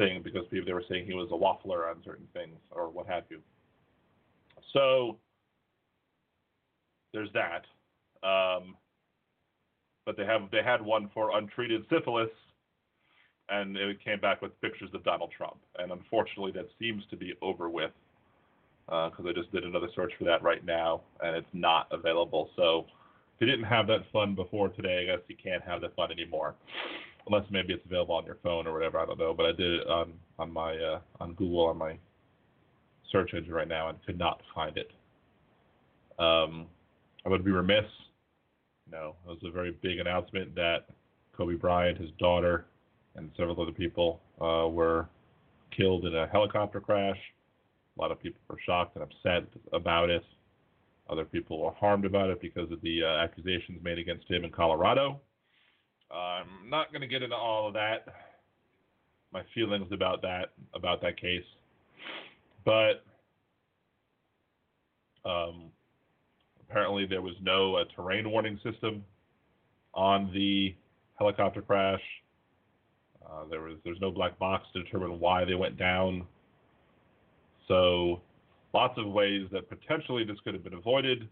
thing 0.00 0.22
because 0.22 0.42
people 0.50 0.66
they 0.66 0.72
were 0.72 0.84
saying 0.88 1.06
he 1.06 1.14
was 1.14 1.28
a 1.30 1.34
waffler 1.34 1.90
on 1.90 2.02
certain 2.04 2.26
things 2.32 2.56
or 2.70 2.88
what 2.88 3.06
have 3.06 3.24
you. 3.28 3.40
So 4.72 5.18
there's 7.12 7.28
that. 7.34 7.64
Um, 8.26 8.76
but 10.06 10.16
they 10.16 10.24
have 10.24 10.50
they 10.50 10.62
had 10.64 10.80
one 10.80 11.10
for 11.12 11.36
untreated 11.36 11.84
syphilis 11.90 12.30
and 13.50 13.76
it 13.76 14.02
came 14.04 14.20
back 14.20 14.42
with 14.42 14.58
pictures 14.60 14.90
of 14.94 15.04
Donald 15.04 15.30
Trump. 15.36 15.56
And 15.78 15.92
unfortunately, 15.92 16.52
that 16.52 16.68
seems 16.78 17.02
to 17.10 17.16
be 17.16 17.34
over 17.42 17.68
with 17.68 17.90
because 18.86 19.24
uh, 19.24 19.28
I 19.28 19.32
just 19.32 19.52
did 19.52 19.64
another 19.64 19.88
search 19.94 20.12
for 20.18 20.24
that 20.24 20.42
right 20.42 20.64
now, 20.64 21.02
and 21.22 21.36
it's 21.36 21.46
not 21.52 21.86
available. 21.92 22.50
So 22.56 22.86
if 23.34 23.40
you 23.40 23.46
didn't 23.46 23.66
have 23.66 23.86
that 23.86 24.00
fun 24.12 24.34
before 24.34 24.68
today, 24.68 25.02
I 25.02 25.16
guess 25.16 25.24
you 25.28 25.36
can't 25.42 25.62
have 25.62 25.80
that 25.82 25.94
fun 25.94 26.10
anymore, 26.10 26.54
unless 27.26 27.44
maybe 27.50 27.72
it's 27.72 27.84
available 27.86 28.16
on 28.16 28.24
your 28.24 28.38
phone 28.42 28.66
or 28.66 28.72
whatever. 28.72 28.98
I 28.98 29.06
don't 29.06 29.18
know, 29.18 29.32
but 29.32 29.46
I 29.46 29.52
did 29.52 29.80
it 29.80 29.86
on 29.86 30.12
on 30.38 30.52
my 30.52 30.76
uh, 30.76 31.00
on 31.20 31.34
Google 31.34 31.66
on 31.66 31.78
my 31.78 31.96
search 33.12 33.32
engine 33.34 33.52
right 33.52 33.68
now 33.68 33.88
and 33.88 33.98
could 34.04 34.18
not 34.18 34.40
find 34.54 34.76
it. 34.76 34.90
Um, 36.18 36.66
I 37.24 37.28
would 37.28 37.44
be 37.44 37.50
remiss. 37.50 37.84
No, 38.90 39.14
it 39.24 39.28
was 39.28 39.38
a 39.44 39.50
very 39.50 39.76
big 39.82 40.00
announcement 40.00 40.54
that 40.56 40.86
Kobe 41.36 41.54
Bryant, 41.54 41.98
his 41.98 42.10
daughter, 42.18 42.66
and 43.16 43.30
several 43.36 43.60
other 43.60 43.72
people 43.72 44.20
uh, 44.40 44.68
were 44.68 45.08
killed 45.76 46.04
in 46.04 46.14
a 46.14 46.26
helicopter 46.28 46.80
crash. 46.80 47.18
A 47.96 48.00
lot 48.00 48.10
of 48.12 48.20
people 48.22 48.40
were 48.48 48.58
shocked 48.64 48.96
and 48.96 49.04
upset 49.04 49.48
about 49.72 50.10
it. 50.10 50.24
Other 51.08 51.24
people 51.24 51.60
were 51.60 51.72
harmed 51.72 52.04
about 52.04 52.30
it 52.30 52.40
because 52.40 52.70
of 52.70 52.80
the 52.82 53.02
uh, 53.04 53.24
accusations 53.24 53.82
made 53.82 53.98
against 53.98 54.30
him 54.30 54.44
in 54.44 54.50
Colorado. 54.50 55.20
I'm 56.10 56.68
not 56.68 56.92
going 56.92 57.02
to 57.02 57.06
get 57.06 57.22
into 57.22 57.36
all 57.36 57.68
of 57.68 57.74
that, 57.74 58.06
my 59.32 59.42
feelings 59.54 59.86
about 59.92 60.22
that 60.22 60.50
about 60.74 61.00
that 61.02 61.20
case, 61.20 61.44
but 62.64 63.04
um, 65.24 65.70
apparently 66.68 67.06
there 67.06 67.22
was 67.22 67.34
no 67.40 67.76
uh, 67.76 67.84
terrain 67.94 68.30
warning 68.30 68.58
system 68.64 69.04
on 69.94 70.32
the 70.32 70.74
helicopter 71.18 71.62
crash. 71.62 72.00
Uh, 73.30 73.44
there 73.48 73.60
was 73.60 73.76
there's 73.84 74.00
no 74.00 74.10
black 74.10 74.38
box 74.38 74.66
to 74.72 74.82
determine 74.82 75.20
why 75.20 75.44
they 75.44 75.54
went 75.54 75.76
down. 75.76 76.26
So 77.68 78.22
lots 78.74 78.98
of 78.98 79.06
ways 79.06 79.46
that 79.52 79.68
potentially 79.68 80.24
this 80.24 80.36
could 80.42 80.54
have 80.54 80.64
been 80.64 80.74
avoided 80.74 81.28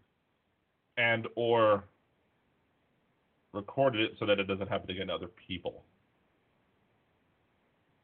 and 0.96 1.26
or 1.34 1.84
recorded 3.52 4.00
it 4.02 4.12
so 4.18 4.26
that 4.26 4.38
it 4.38 4.44
doesn't 4.44 4.68
happen 4.68 4.90
again 4.90 5.08
to 5.08 5.14
other 5.14 5.30
people. 5.46 5.82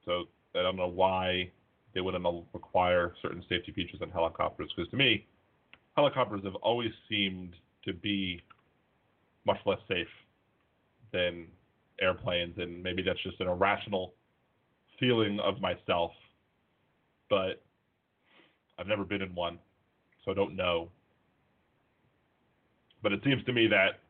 So 0.05 0.25
I 0.55 0.63
don't 0.63 0.77
know 0.77 0.89
why 0.89 1.51
they 1.95 2.01
wouldn't 2.01 2.25
require 2.53 3.15
certain 3.23 3.43
safety 3.49 3.73
features 3.73 4.01
on 4.03 4.11
helicopters 4.11 4.73
because 4.75 4.91
to 4.91 4.97
me, 4.97 5.27
helicopters 5.97 6.43
have 6.45 6.57
always 6.57 6.91
seemed 7.09 7.55
to 7.85 7.93
be 7.93 8.41
much 9.47 9.59
less 9.67 9.79
safe 9.89 10.09
than 11.13 11.47
airplanes, 12.01 12.55
and 12.59 12.83
maybe 12.83 13.03
that's 13.03 13.23
just 13.23 13.41
an 13.41 13.49
irrational 13.49 14.15
feeling 14.99 15.41
of 15.41 15.61
myself. 15.61 16.13
But 17.31 17.63
I've 18.79 18.87
never 18.87 19.05
been 19.05 19.23
in 19.23 19.35
one, 19.35 19.59
so 20.25 20.31
I 20.31 20.35
don't 20.35 20.57
know. 20.57 20.89
But 23.03 23.13
it 23.13 23.21
seems 23.25 23.45
to 23.45 23.53
me 23.53 23.67
that 23.69 24.01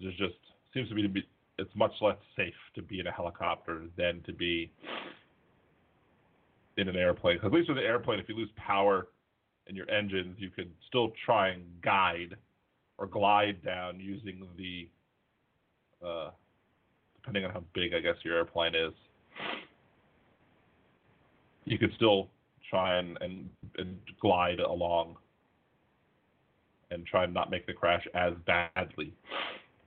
there's 0.00 0.16
just 0.16 0.34
seems 0.72 0.88
to 0.88 0.94
me 0.94 1.02
to 1.02 1.08
be 1.08 1.22
it's 1.58 1.74
much 1.74 1.92
less 2.00 2.16
safe 2.36 2.54
to 2.74 2.82
be 2.82 3.00
in 3.00 3.06
a 3.06 3.12
helicopter 3.12 3.82
than 3.96 4.22
to 4.26 4.32
be 4.32 4.70
in 6.76 6.88
an 6.88 6.96
airplane. 6.96 7.38
At 7.42 7.52
least 7.52 7.68
with 7.68 7.78
an 7.78 7.84
airplane, 7.84 8.20
if 8.20 8.28
you 8.28 8.36
lose 8.36 8.50
power 8.56 9.08
in 9.66 9.74
your 9.74 9.90
engines, 9.90 10.36
you 10.38 10.50
could 10.50 10.70
still 10.86 11.12
try 11.24 11.48
and 11.48 11.64
guide 11.82 12.36
or 12.96 13.06
glide 13.06 13.62
down 13.64 13.98
using 14.00 14.46
the, 14.56 14.88
uh, 16.06 16.30
depending 17.28 17.44
on 17.44 17.52
how 17.52 17.64
big 17.74 17.92
I 17.92 18.00
guess 18.00 18.16
your 18.24 18.36
airplane 18.36 18.74
is. 18.74 18.94
You 21.66 21.78
could 21.78 21.92
still 21.96 22.28
try 22.70 22.96
and, 22.98 23.18
and, 23.20 23.50
and 23.76 23.98
glide 24.18 24.60
along 24.60 25.16
and 26.90 27.04
try 27.04 27.24
and 27.24 27.34
not 27.34 27.50
make 27.50 27.66
the 27.66 27.74
crash 27.74 28.06
as 28.14 28.32
badly. 28.46 29.12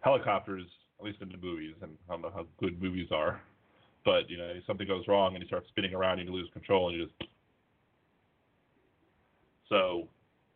Helicopters, 0.01 0.65
at 0.99 1.05
least 1.05 1.17
in 1.21 1.29
the 1.29 1.37
movies, 1.37 1.73
and 1.81 1.93
I 2.07 2.13
don't 2.13 2.21
know 2.21 2.31
how 2.31 2.45
good 2.59 2.79
movies 2.79 3.07
are, 3.11 3.41
but 4.05 4.29
you 4.29 4.37
know, 4.37 4.45
if 4.55 4.63
something 4.67 4.87
goes 4.87 5.07
wrong 5.07 5.33
and 5.33 5.41
you 5.41 5.47
start 5.47 5.65
spinning 5.69 5.95
around 5.95 6.19
and 6.19 6.29
you 6.29 6.35
lose 6.35 6.49
control 6.53 6.89
and 6.89 6.99
you 6.99 7.05
just. 7.07 7.31
So, 9.67 10.07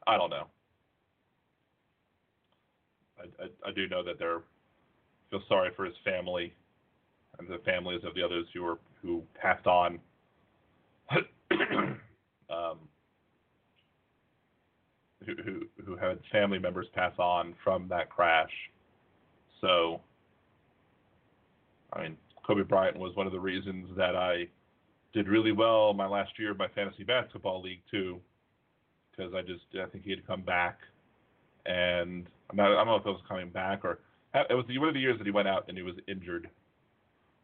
I 0.05 0.17
don't 0.17 0.29
know. 0.29 0.45
I, 3.17 3.43
I, 3.43 3.69
I 3.69 3.71
do 3.73 3.87
know 3.87 4.03
that 4.03 4.19
they're 4.19 4.41
feel 5.31 5.41
sorry 5.47 5.71
for 5.75 5.85
his 5.85 5.95
family 6.03 6.53
and 7.39 7.47
the 7.47 7.59
families 7.65 8.01
of 8.05 8.15
the 8.15 8.23
others 8.23 8.45
who 8.53 8.63
were 8.63 8.79
who 9.01 9.23
passed 9.39 9.67
on. 9.67 9.99
um, 12.49 12.79
who, 15.25 15.33
who 15.43 15.61
who 15.85 15.95
had 15.95 16.19
family 16.31 16.59
members 16.59 16.87
pass 16.93 17.13
on 17.17 17.53
from 17.63 17.87
that 17.89 18.09
crash. 18.09 18.51
So, 19.61 20.01
I 21.93 22.03
mean, 22.03 22.17
Kobe 22.45 22.63
Bryant 22.63 22.97
was 22.97 23.15
one 23.15 23.25
of 23.25 23.33
the 23.33 23.39
reasons 23.39 23.87
that 23.97 24.15
I 24.15 24.47
did 25.13 25.27
really 25.27 25.51
well 25.51 25.93
my 25.93 26.07
last 26.07 26.31
year 26.37 26.51
of 26.51 26.57
my 26.57 26.67
fantasy 26.69 27.03
basketball 27.03 27.61
league 27.61 27.81
too, 27.89 28.19
because 29.11 29.33
I 29.33 29.41
just 29.41 29.63
I 29.81 29.87
think 29.89 30.03
he 30.03 30.11
had 30.11 30.25
come 30.27 30.41
back, 30.41 30.79
and 31.65 32.27
I'm 32.49 32.57
not, 32.57 32.71
I 32.71 32.75
don't 32.75 32.87
know 32.87 32.95
if 32.95 33.05
it 33.05 33.09
was 33.09 33.21
coming 33.27 33.49
back 33.49 33.83
or 33.83 33.99
it 34.49 34.53
was 34.53 34.65
one 34.77 34.89
of 34.89 34.93
the 34.93 34.99
years 34.99 35.17
that 35.17 35.25
he 35.25 35.31
went 35.31 35.47
out 35.47 35.65
and 35.69 35.77
he 35.77 35.83
was 35.83 35.95
injured, 36.07 36.49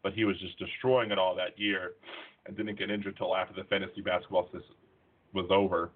but 0.04 0.14
he 0.14 0.26
was 0.26 0.40
just 0.40 0.58
destroying 0.58 1.12
it 1.12 1.20
all 1.20 1.36
that 1.36 1.58
year, 1.58 1.94
and 2.46 2.58
didn't 2.58 2.78
get 2.78 2.90
injured 2.90 3.18
till 3.18 3.36
after 3.36 3.54
the 3.54 3.68
fantasy 3.68 4.02
basketball 4.02 4.48
season 4.48 4.76
was 5.34 5.46
over. 5.52 5.92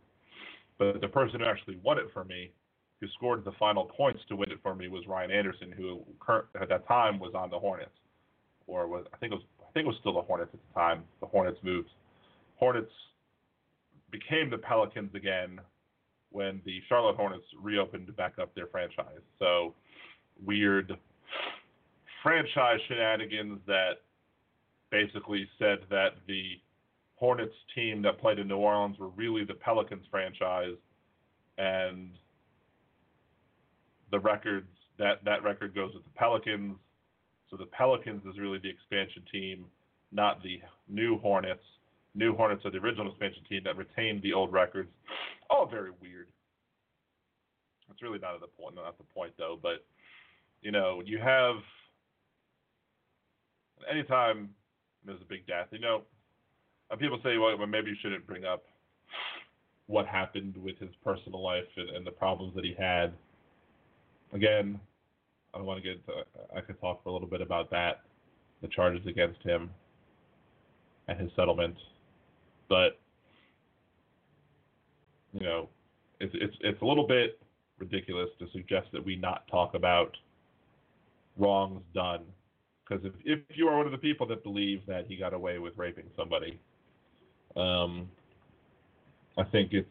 But 0.78 1.02
the 1.02 1.08
person 1.08 1.40
who 1.40 1.46
actually 1.46 1.78
won 1.84 1.98
it 1.98 2.06
for 2.14 2.24
me, 2.24 2.52
who 3.02 3.08
scored 3.16 3.44
the 3.44 3.52
final 3.54 3.86
points 3.86 4.22
to 4.30 4.36
win 4.36 4.52
it 4.52 4.60
for 4.62 4.76
me, 4.76 4.88
was 4.88 5.08
Ryan 5.08 5.32
Anderson, 5.32 5.72
who 5.72 6.02
at 6.62 6.70
that 6.70 6.88
time 6.88 7.20
was 7.20 7.34
on 7.34 7.50
the 7.50 7.60
Hornets, 7.60 7.90
or 8.68 8.88
was 8.88 9.06
I 9.14 9.18
think 9.18 9.32
it 9.32 9.36
was 9.36 9.44
I 9.62 9.72
think 9.74 9.86
it 9.86 9.88
was 9.88 9.98
still 10.00 10.14
the 10.14 10.22
Hornets 10.22 10.52
at 10.54 10.60
the 10.68 10.80
time. 10.80 11.04
The 11.20 11.28
Hornets 11.28 11.58
moved. 11.64 11.90
Hornets 12.58 12.92
became 14.12 14.50
the 14.50 14.58
Pelicans 14.58 15.14
again 15.16 15.60
when 16.32 16.62
the 16.66 16.82
Charlotte 16.88 17.16
Hornets 17.16 17.46
reopened 17.62 18.16
back 18.16 18.34
up 18.42 18.54
their 18.56 18.68
franchise. 18.68 19.22
So 19.40 19.74
weird 20.46 20.98
franchise 22.26 22.80
shenanigans 22.88 23.60
that 23.68 24.02
basically 24.90 25.48
said 25.60 25.78
that 25.92 26.16
the 26.28 26.54
Hornets 27.18 27.54
team 27.76 28.02
that 28.02 28.20
played 28.20 28.40
in 28.40 28.48
New 28.48 28.58
Orleans 28.58 28.98
were 28.98 29.10
really 29.10 29.46
the 29.46 29.54
Pelicans 29.54 30.04
franchise, 30.10 30.76
and 31.60 32.10
the 34.10 34.20
records 34.20 34.68
that 34.98 35.24
that 35.24 35.44
record 35.44 35.76
goes 35.76 35.94
with 35.94 36.04
the 36.04 36.10
Pelicans. 36.16 36.76
So 37.52 37.58
the 37.58 37.68
Pelicans 37.68 38.24
is 38.26 38.40
really 38.40 38.58
the 38.58 38.70
expansion 38.70 39.22
team, 39.32 39.66
not 40.12 40.42
the 40.42 40.60
new 40.90 41.20
Hornets. 41.20 41.64
New 42.16 42.36
Hornets 42.36 42.66
are 42.66 42.72
the 42.72 42.80
original 42.80 43.10
expansion 43.10 43.44
team 43.48 43.62
that 43.66 43.78
retained 43.78 44.24
the 44.24 44.34
old 44.34 44.52
records. 44.52 44.90
All 45.52 45.68
very 45.68 45.92
weird. 46.02 46.28
It's 47.92 48.02
really 48.02 48.18
not 48.18 48.34
at 48.34 48.42
the 48.42 48.48
point, 48.48 48.74
not 48.76 48.98
the 48.98 49.04
point 49.14 49.34
though. 49.38 49.60
But 49.62 49.86
you 50.64 50.72
know, 50.72 51.04
you 51.06 51.20
have 51.20 51.58
anytime 53.90 54.50
there's 55.06 55.22
a 55.22 55.26
big 55.26 55.46
death, 55.48 55.68
you 55.72 55.80
know, 55.80 56.02
people 57.00 57.20
say, 57.24 57.38
well, 57.38 57.58
maybe 57.68 57.90
you 57.90 57.96
shouldn't 58.02 58.26
bring 58.28 58.46
up 58.46 58.64
what 59.88 60.08
happened 60.08 60.56
with 60.58 60.78
his 60.80 60.90
personal 61.04 61.44
life 61.44 61.64
and, 61.78 61.90
and 61.90 62.08
the 62.08 62.12
problems 62.12 62.56
that 62.56 62.64
he 62.64 62.76
had. 62.78 63.14
Again, 64.34 64.80
I 65.54 65.58
don't 65.58 65.68
want 65.68 65.82
to 65.82 65.84
get 65.84 65.98
into, 65.98 66.26
I 66.56 66.62
could 66.62 66.80
talk 66.80 67.04
for 67.04 67.10
a 67.10 67.14
little 67.14 67.28
bit 67.28 67.42
about 67.42 67.70
that, 67.72 68.02
the 68.62 68.68
charges 68.68 69.06
against 69.08 69.42
him 69.44 69.70
and 71.08 71.20
his 71.20 71.30
settlement. 71.36 71.76
But, 72.68 73.00
you 75.34 75.46
know, 75.46 75.70
it's, 76.20 76.34
it's, 76.36 76.56
it's 76.62 76.82
a 76.82 76.86
little 76.86 77.08
bit 77.08 77.40
ridiculous 77.78 78.30
to 78.40 78.48
suggest 78.52 78.88
that 78.94 79.06
we 79.06 79.16
not 79.16 79.48
talk 79.48 79.76
about 79.76 80.16
wrongs 81.38 81.82
done. 81.94 82.22
Because 82.88 83.06
if, 83.06 83.14
if 83.24 83.58
you 83.58 83.68
are 83.68 83.78
one 83.78 83.86
of 83.86 83.92
the 83.92 83.98
people 83.98 84.28
that 84.28 84.44
believe 84.44 84.82
that 84.88 85.06
he 85.08 85.16
got 85.16 85.34
away 85.34 85.58
with 85.58 85.74
raping 85.76 86.06
somebody, 86.16 86.60
um, 87.56 88.10
I 89.38 89.44
think 89.44 89.74
it's 89.74 89.90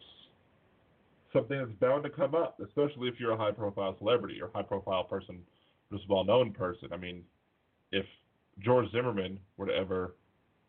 something 1.33 1.59
that's 1.59 1.73
bound 1.81 2.05
to 2.05 2.11
come 2.11 2.35
up, 2.35 2.61
especially 2.65 3.09
if 3.09 3.19
you're 3.19 3.33
a 3.33 3.37
high 3.37 3.51
profile 3.51 3.97
celebrity 3.99 4.41
or 4.41 4.51
high 4.55 4.63
profile 4.63 5.05
person, 5.05 5.39
just 5.93 6.09
well 6.09 6.25
known 6.25 6.53
person. 6.53 6.89
I 6.93 6.97
mean, 6.97 7.23
if 7.91 8.07
George 8.61 8.91
Zimmerman 8.93 9.39
were 9.57 9.67
to 9.67 9.75
ever, 9.75 10.15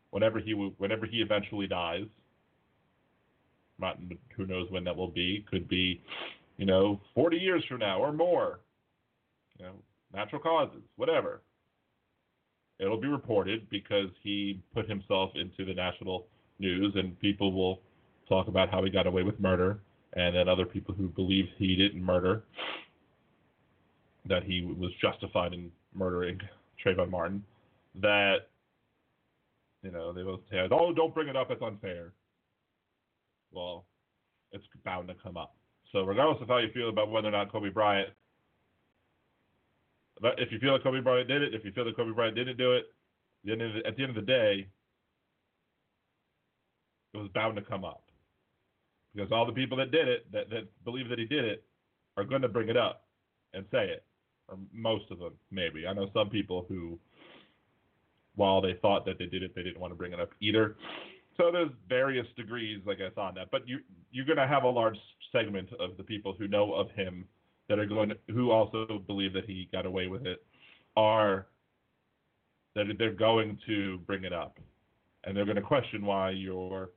whenever 0.09 0.39
he 0.39 0.53
whenever 0.53 1.05
he 1.05 1.17
eventually 1.17 1.67
dies, 1.67 2.07
not 3.79 3.99
who 4.35 4.45
knows 4.45 4.69
when 4.71 4.83
that 4.85 4.95
will 4.95 5.11
be, 5.11 5.45
could 5.49 5.67
be, 5.67 6.01
you 6.57 6.65
know, 6.65 6.99
40 7.13 7.37
years 7.37 7.63
from 7.67 7.79
now 7.79 7.99
or 7.99 8.11
more, 8.11 8.59
you 9.59 9.65
know, 9.65 9.73
natural 10.13 10.41
causes, 10.41 10.81
whatever. 10.95 11.41
It'll 12.79 12.99
be 12.99 13.07
reported 13.07 13.69
because 13.69 14.09
he 14.21 14.61
put 14.73 14.89
himself 14.89 15.31
into 15.35 15.65
the 15.65 15.73
national 15.73 16.27
news, 16.59 16.93
and 16.95 17.19
people 17.19 17.53
will 17.53 17.79
talk 18.27 18.47
about 18.47 18.69
how 18.69 18.83
he 18.83 18.89
got 18.89 19.07
away 19.07 19.23
with 19.23 19.39
murder, 19.39 19.79
and 20.13 20.35
then 20.35 20.49
other 20.49 20.65
people 20.65 20.93
who 20.93 21.07
believe 21.07 21.45
he 21.57 21.75
didn't 21.75 22.03
murder, 22.03 22.43
that 24.25 24.43
he 24.43 24.61
was 24.77 24.91
justified 25.01 25.53
in 25.53 25.71
murdering 25.93 26.39
Trayvon 26.83 27.09
Martin, 27.09 27.43
that 28.01 28.49
you 29.81 29.91
know 29.91 30.11
they 30.11 30.23
will 30.23 30.41
say, 30.51 30.67
"Oh, 30.71 30.93
don't 30.93 31.13
bring 31.13 31.27
it 31.27 31.35
up; 31.37 31.51
it's 31.51 31.61
unfair." 31.61 32.13
Well, 33.51 33.85
it's 34.51 34.65
bound 34.83 35.07
to 35.07 35.15
come 35.15 35.37
up. 35.37 35.55
So, 35.91 36.03
regardless 36.03 36.41
of 36.41 36.49
how 36.49 36.57
you 36.57 36.69
feel 36.73 36.89
about 36.89 37.09
whether 37.09 37.29
or 37.29 37.31
not 37.31 37.51
Kobe 37.51 37.69
Bryant, 37.69 38.09
if 40.23 40.51
you 40.51 40.59
feel 40.59 40.73
like 40.73 40.83
Kobe 40.83 41.01
Bryant 41.01 41.27
did 41.27 41.41
it, 41.41 41.53
if 41.53 41.65
you 41.65 41.71
feel 41.71 41.85
that 41.85 41.95
Kobe 41.95 42.11
Bryant 42.11 42.35
didn't 42.35 42.57
do 42.57 42.73
it, 42.73 42.85
then 43.43 43.61
at 43.61 43.95
the 43.95 44.03
end 44.03 44.09
of 44.09 44.15
the 44.15 44.21
day, 44.21 44.67
it 47.13 47.17
was 47.17 47.29
bound 47.33 47.55
to 47.55 47.61
come 47.61 47.85
up 47.85 48.03
because 49.13 49.31
all 49.31 49.45
the 49.45 49.53
people 49.53 49.77
that 49.77 49.91
did 49.91 50.07
it, 50.07 50.31
that, 50.31 50.49
that 50.49 50.67
believe 50.83 51.09
that 51.09 51.19
he 51.19 51.25
did 51.25 51.45
it, 51.45 51.63
are 52.17 52.23
going 52.23 52.41
to 52.41 52.47
bring 52.47 52.69
it 52.69 52.77
up 52.77 53.05
and 53.53 53.65
say 53.71 53.85
it, 53.85 54.03
or 54.47 54.57
most 54.73 55.09
of 55.11 55.19
them, 55.19 55.33
maybe. 55.51 55.87
I 55.87 55.93
know 55.93 56.09
some 56.13 56.29
people 56.29 56.65
who, 56.67 56.99
while 58.35 58.61
they 58.61 58.73
thought 58.81 59.05
that 59.05 59.17
they 59.17 59.25
did 59.25 59.43
it, 59.43 59.53
they 59.55 59.63
didn't 59.63 59.79
want 59.79 59.91
to 59.91 59.95
bring 59.95 60.13
it 60.13 60.19
up 60.19 60.29
either. 60.41 60.75
So 61.37 61.51
there's 61.51 61.71
various 61.89 62.25
degrees, 62.37 62.81
like 62.85 62.97
I 62.97 63.09
guess, 63.09 63.17
on 63.17 63.35
that. 63.35 63.51
But 63.51 63.67
you 63.67 63.79
you're 64.11 64.25
going 64.25 64.37
to 64.37 64.47
have 64.47 64.63
a 64.63 64.69
large 64.69 64.97
segment 65.31 65.69
of 65.79 65.97
the 65.97 66.03
people 66.03 66.33
who 66.37 66.47
know 66.47 66.73
of 66.73 66.89
him 66.91 67.25
that 67.69 67.79
are 67.79 67.85
going 67.85 68.09
to, 68.09 68.17
who 68.31 68.51
also 68.51 69.01
believe 69.07 69.33
that 69.33 69.45
he 69.45 69.67
got 69.71 69.85
away 69.85 70.07
with 70.07 70.25
it, 70.25 70.43
are 70.95 71.47
that 72.75 72.85
they're 72.97 73.13
going 73.13 73.57
to 73.65 73.99
bring 74.05 74.23
it 74.23 74.33
up, 74.33 74.59
and 75.23 75.35
they're 75.35 75.45
going 75.45 75.55
to 75.55 75.61
question 75.61 76.05
why 76.05 76.29
you're 76.29 76.89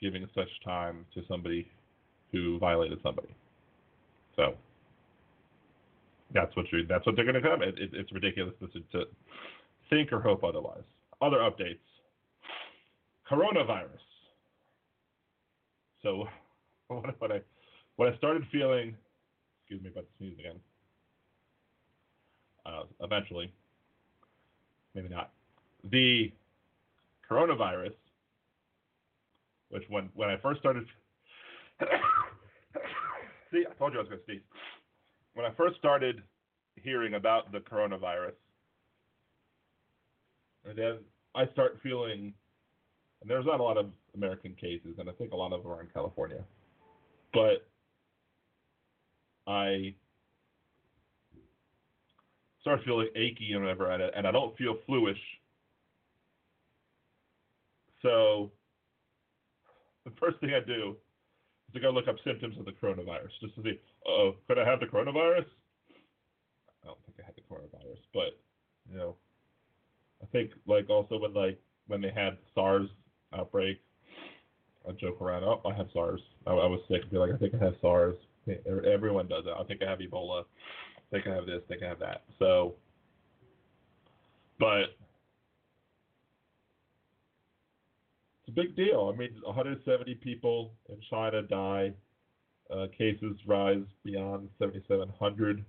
giving 0.00 0.26
such 0.34 0.48
time 0.64 1.06
to 1.14 1.22
somebody 1.28 1.70
who 2.32 2.58
violated 2.58 2.98
somebody. 3.02 3.34
So 4.36 4.54
that's 6.32 6.54
what 6.56 6.66
you 6.72 6.86
that's 6.86 7.04
what 7.06 7.16
they're 7.16 7.24
going 7.24 7.40
to 7.40 7.48
come. 7.48 7.62
It, 7.62 7.78
it, 7.78 7.90
it's 7.92 8.12
ridiculous 8.12 8.54
to, 8.60 8.66
to 8.98 9.04
think 9.88 10.12
or 10.12 10.20
hope 10.20 10.44
otherwise. 10.44 10.82
Other 11.20 11.38
updates: 11.38 11.78
coronavirus. 13.30 13.88
So 16.02 16.24
what 16.88 17.32
I 17.32 17.40
what 17.96 18.12
I 18.12 18.16
started 18.16 18.44
feeling, 18.50 18.96
excuse 19.70 19.82
me 19.84 19.90
about 19.90 20.04
the 20.04 20.10
sneeze 20.18 20.38
again. 20.38 20.56
Uh, 22.66 22.82
eventually, 23.00 23.52
maybe 24.94 25.08
not. 25.08 25.30
The 25.84 26.32
coronavirus 27.30 27.94
which 29.70 29.84
when 29.88 30.10
when 30.14 30.28
I 30.28 30.36
first 30.38 30.58
started, 30.58 30.84
see, 33.52 33.64
I 33.70 33.72
told 33.78 33.92
you 33.92 34.00
I 34.00 34.02
was 34.02 34.08
going 34.08 34.18
to 34.18 34.24
sneeze. 34.24 34.40
When 35.34 35.46
I 35.46 35.50
first 35.56 35.76
started 35.78 36.22
hearing 36.74 37.14
about 37.14 37.52
the 37.52 37.58
coronavirus, 37.58 38.34
and 40.64 40.76
then 40.76 40.98
I 41.36 41.46
start 41.52 41.78
feeling 41.82 42.34
and 43.20 43.30
there's 43.30 43.46
not 43.46 43.60
a 43.60 43.62
lot 43.62 43.76
of 43.76 43.90
American 44.14 44.54
cases, 44.54 44.96
and 44.98 45.08
I 45.08 45.12
think 45.12 45.32
a 45.32 45.36
lot 45.36 45.52
of 45.52 45.62
them 45.62 45.70
are 45.70 45.80
in 45.80 45.88
California. 45.92 46.42
But 47.32 47.69
I 49.46 49.94
start 52.60 52.80
feeling 52.84 53.08
achy 53.16 53.52
and 53.52 53.62
whatever, 53.62 53.90
and 53.90 54.02
I, 54.02 54.06
and 54.16 54.26
I 54.26 54.30
don't 54.30 54.56
feel 54.56 54.76
fluish. 54.86 55.18
So 58.02 58.50
the 60.04 60.12
first 60.18 60.38
thing 60.40 60.50
I 60.54 60.64
do 60.64 60.96
is 61.68 61.74
to 61.74 61.80
go 61.80 61.90
look 61.90 62.08
up 62.08 62.16
symptoms 62.24 62.56
of 62.58 62.64
the 62.64 62.72
coronavirus 62.72 63.30
just 63.40 63.54
to 63.56 63.62
see, 63.62 63.80
oh, 64.06 64.36
could 64.46 64.58
I 64.58 64.64
have 64.64 64.80
the 64.80 64.86
coronavirus? 64.86 65.44
I 66.82 66.86
don't 66.86 66.98
think 67.04 67.18
I 67.22 67.26
had 67.26 67.34
the 67.36 67.42
coronavirus, 67.42 68.00
but 68.14 68.38
you 68.90 68.96
know, 68.96 69.16
I 70.22 70.26
think 70.26 70.50
like 70.66 70.88
also 70.88 71.18
when 71.18 71.34
like 71.34 71.60
when 71.86 72.00
they 72.00 72.10
had 72.10 72.38
SARS 72.54 72.88
outbreak, 73.34 73.80
I 74.88 74.92
joke 74.92 75.20
around, 75.20 75.44
oh, 75.44 75.60
I 75.68 75.74
have 75.74 75.88
SARS. 75.92 76.20
I, 76.46 76.50
I 76.50 76.66
was 76.66 76.80
sick. 76.88 77.10
Be 77.10 77.18
like, 77.18 77.32
I 77.32 77.36
think 77.36 77.54
I 77.54 77.64
have 77.64 77.74
SARS. 77.80 78.16
Everyone 78.92 79.28
does 79.28 79.44
it. 79.46 79.52
I 79.58 79.64
think 79.64 79.82
I 79.82 79.90
have 79.90 79.98
Ebola. 79.98 80.42
I 80.42 81.10
think 81.10 81.26
I 81.26 81.34
have 81.34 81.46
this. 81.46 81.62
I 81.64 81.68
think 81.68 81.82
I 81.82 81.88
have 81.88 81.98
that. 82.00 82.22
So, 82.38 82.74
but 84.58 84.96
it's 88.40 88.48
a 88.48 88.52
big 88.52 88.76
deal. 88.76 89.10
I 89.12 89.16
mean, 89.16 89.30
170 89.42 90.14
people 90.16 90.72
in 90.88 90.96
China 91.08 91.42
die. 91.42 91.92
Uh, 92.70 92.86
cases 92.96 93.36
rise 93.48 93.82
beyond 94.04 94.48
7,700. 94.60 95.64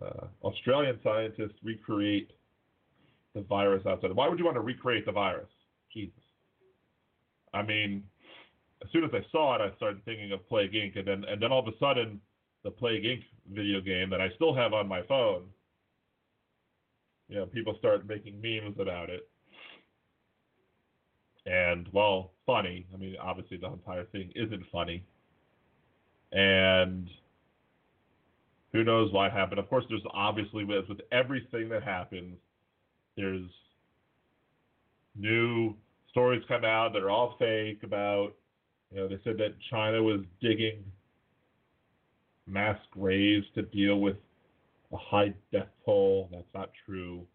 Uh, 0.00 0.26
Australian 0.44 0.96
scientists 1.02 1.58
recreate 1.64 2.30
the 3.34 3.40
virus 3.42 3.84
outside. 3.84 4.12
Why 4.12 4.28
would 4.28 4.38
you 4.38 4.44
want 4.44 4.56
to 4.56 4.60
recreate 4.60 5.04
the 5.04 5.10
virus? 5.10 5.48
Jesus. 5.92 6.14
I 7.52 7.62
mean, 7.62 8.04
as 8.82 8.90
soon 8.92 9.04
as 9.04 9.10
I 9.12 9.24
saw 9.32 9.56
it, 9.56 9.60
I 9.60 9.74
started 9.76 10.04
thinking 10.04 10.32
of 10.32 10.46
Plague 10.48 10.72
Inc. 10.72 10.98
And 10.98 11.06
then, 11.06 11.24
and 11.24 11.40
then 11.40 11.52
all 11.52 11.60
of 11.60 11.68
a 11.68 11.78
sudden, 11.78 12.20
the 12.62 12.70
Plague 12.70 13.04
Inc. 13.04 13.22
video 13.52 13.80
game 13.80 14.10
that 14.10 14.20
I 14.20 14.28
still 14.34 14.54
have 14.54 14.72
on 14.72 14.86
my 14.86 15.02
phone, 15.02 15.44
you 17.28 17.36
know, 17.36 17.46
people 17.46 17.74
start 17.78 18.06
making 18.06 18.40
memes 18.40 18.76
about 18.78 19.10
it. 19.10 19.28
And, 21.46 21.88
well, 21.92 22.32
funny. 22.44 22.86
I 22.92 22.96
mean, 22.96 23.16
obviously, 23.20 23.56
the 23.56 23.72
entire 23.72 24.04
thing 24.06 24.32
isn't 24.34 24.64
funny. 24.70 25.04
And 26.32 27.08
who 28.72 28.84
knows 28.84 29.12
what 29.12 29.32
happened? 29.32 29.58
Of 29.58 29.68
course, 29.68 29.84
there's 29.88 30.02
obviously, 30.12 30.64
with, 30.64 30.88
with 30.88 31.00
everything 31.12 31.68
that 31.70 31.82
happens, 31.82 32.36
there's 33.16 33.48
new 35.16 35.74
stories 36.10 36.42
come 36.48 36.64
out 36.64 36.92
that 36.92 37.02
are 37.02 37.10
all 37.10 37.36
fake 37.38 37.82
about, 37.82 38.34
you 38.92 38.98
know, 38.98 39.08
they 39.08 39.18
said 39.24 39.36
that 39.38 39.54
China 39.70 40.02
was 40.02 40.20
digging 40.40 40.84
mass 42.46 42.78
graves 42.92 43.46
to 43.54 43.62
deal 43.62 44.00
with 44.00 44.16
a 44.92 44.96
high 44.96 45.34
death 45.52 45.68
toll. 45.84 46.28
That's 46.32 46.44
not 46.54 46.70
true. 46.84 47.26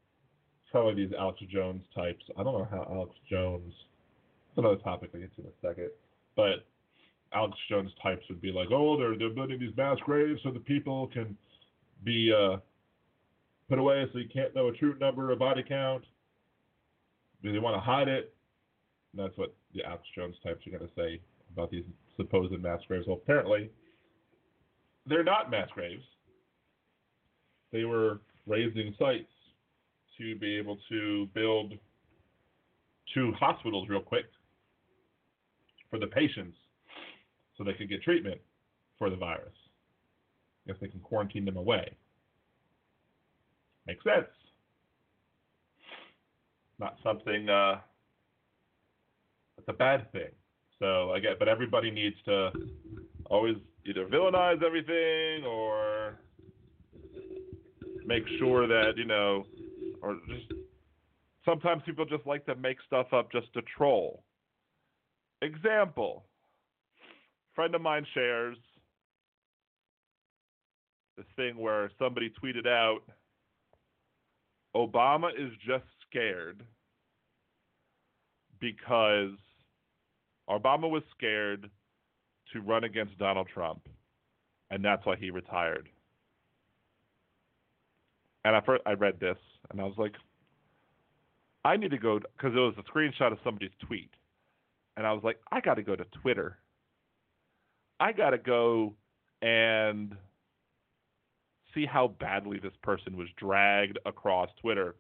Probably 0.72 1.06
these 1.06 1.14
Alex 1.18 1.40
Jones 1.52 1.84
types. 1.94 2.24
I 2.38 2.44
don't 2.44 2.58
know 2.58 2.68
how 2.70 2.88
Alex 2.90 3.12
Jones. 3.30 3.74
That's 4.56 4.66
another 4.66 4.78
topic 4.78 5.10
we'll 5.12 5.22
get 5.22 5.36
to 5.36 5.42
in 5.42 5.48
a 5.48 5.68
second. 5.68 5.90
But 6.38 6.66
Alex 7.34 7.58
Jones 7.70 7.92
types 8.02 8.24
would 8.30 8.42
be 8.42 8.54
like, 8.54 8.70
oh, 8.72 8.98
they're 8.98 9.18
they're 9.18 9.36
building 9.36 9.60
these 9.60 9.76
mass 9.76 9.98
graves 10.06 10.40
so 10.44 10.52
the 10.52 10.60
people 10.60 11.08
can 11.08 11.36
be 12.06 12.32
uh, 12.34 12.58
put 13.68 13.80
away, 13.80 14.06
so 14.12 14.20
you 14.20 14.30
can't 14.34 14.56
know 14.56 14.70
a 14.70 14.74
true 14.74 14.96
number 15.00 15.32
or 15.32 15.36
body 15.36 15.64
count. 15.68 16.06
Do 17.44 17.52
they 17.52 17.60
want 17.60 17.76
to 17.76 17.82
hide 17.82 18.08
it? 18.08 18.34
And 19.12 19.26
that's 19.26 19.38
what 19.38 19.54
the 19.74 19.84
Alex 19.84 20.04
Jones 20.16 20.36
types 20.44 20.66
are 20.66 20.78
going 20.78 20.88
to 20.88 20.96
say 20.96 21.20
about 21.54 21.72
these 21.72 21.84
supposed 22.18 22.54
mass 22.62 22.80
graves. 22.88 23.06
Well, 23.08 23.20
apparently, 23.22 23.70
they're 25.06 25.24
not 25.24 25.50
mass 25.52 25.70
graves. 25.74 26.04
They 27.72 27.86
were 27.86 28.22
razing 28.48 28.96
sites 29.00 29.32
to 30.18 30.36
be 30.36 30.58
able 30.58 30.78
to 30.90 31.28
build 31.34 31.74
two 33.14 33.34
hospitals 33.40 33.90
real 33.90 34.02
quick 34.02 34.26
for 35.90 36.00
the 36.00 36.08
patients 36.08 36.56
so 37.58 37.64
they 37.64 37.74
could 37.74 37.90
get 37.90 38.02
treatment 38.04 38.40
for 38.98 39.10
the 39.10 39.16
virus. 39.16 39.54
If 40.68 40.80
they 40.80 40.88
can 40.88 41.00
quarantine 41.00 41.46
them 41.46 41.58
away. 41.58 41.96
Makes 43.88 44.04
sense. 44.04 44.28
Not 46.80 46.98
something 47.04 47.50
uh, 47.50 47.80
that's 49.58 49.70
a 49.70 49.74
bad 49.74 50.12
thing. 50.12 50.30
So 50.82 51.12
I 51.12 51.20
get, 51.20 51.38
but 51.38 51.48
everybody 51.48 51.92
needs 51.92 52.16
to 52.26 52.52
always 53.28 53.56
either 53.86 54.08
villainize 54.08 54.64
everything 54.64 55.46
or 55.46 56.18
make 58.04 58.24
sure 58.40 58.66
that 58.66 58.94
you 58.98 59.06
know, 59.06 59.46
or 60.02 60.18
just 60.28 60.52
sometimes 61.46 61.84
people 61.86 62.04
just 62.04 62.26
like 62.26 62.48
to 62.48 62.56
make 62.56 62.78
stuff 62.88 63.14
up 63.14 63.32
just 63.32 63.54
to 63.54 63.62
troll. 63.78 64.24
Example: 65.44 66.26
friend 67.54 67.76
of 67.76 67.82
mine 67.82 68.06
shares 68.16 68.58
this 71.16 71.28
thing 71.36 71.58
where 71.58 71.92
somebody 72.00 72.34
tweeted 72.44 72.66
out, 72.66 73.02
Obama 74.76 75.30
is 75.38 75.52
just 75.64 75.86
scared 76.10 76.64
because 78.60 79.30
Obama 80.52 80.90
was 80.90 81.04
scared 81.16 81.70
to 82.54 82.62
run 82.62 82.84
against 82.84 83.18
Donald 83.18 83.48
Trump, 83.54 83.88
and 84.70 84.84
that's 84.84 85.06
why 85.06 85.16
he 85.16 85.32
retired. 85.32 85.88
And 88.44 88.56
I 88.56 88.62
first 88.62 88.84
I 88.86 88.94
read 88.94 89.20
this, 89.20 89.38
and 89.70 89.80
I 89.80 89.86
was 89.86 89.96
like, 89.98 90.14
I 91.64 91.78
need 91.78 91.92
to 91.92 91.98
go 91.98 92.20
because 92.20 92.56
it 92.56 92.60
was 92.60 92.74
a 92.78 92.92
screenshot 92.92 93.32
of 93.32 93.38
somebody's 93.44 93.72
tweet, 93.86 94.12
and 94.98 95.08
I 95.08 95.14
was 95.14 95.24
like, 95.24 95.40
I 95.52 95.62
got 95.62 95.76
to 95.76 95.84
go 95.84 95.96
to 95.96 96.06
Twitter. 96.22 96.58
I 98.00 98.12
got 98.12 98.32
to 98.32 98.38
go 98.38 98.96
and 99.42 100.16
see 101.74 101.86
how 101.86 102.10
badly 102.20 102.60
this 102.60 102.74
person 102.84 103.16
was 103.16 103.28
dragged 103.38 104.00
across 104.06 104.50
Twitter, 104.62 104.96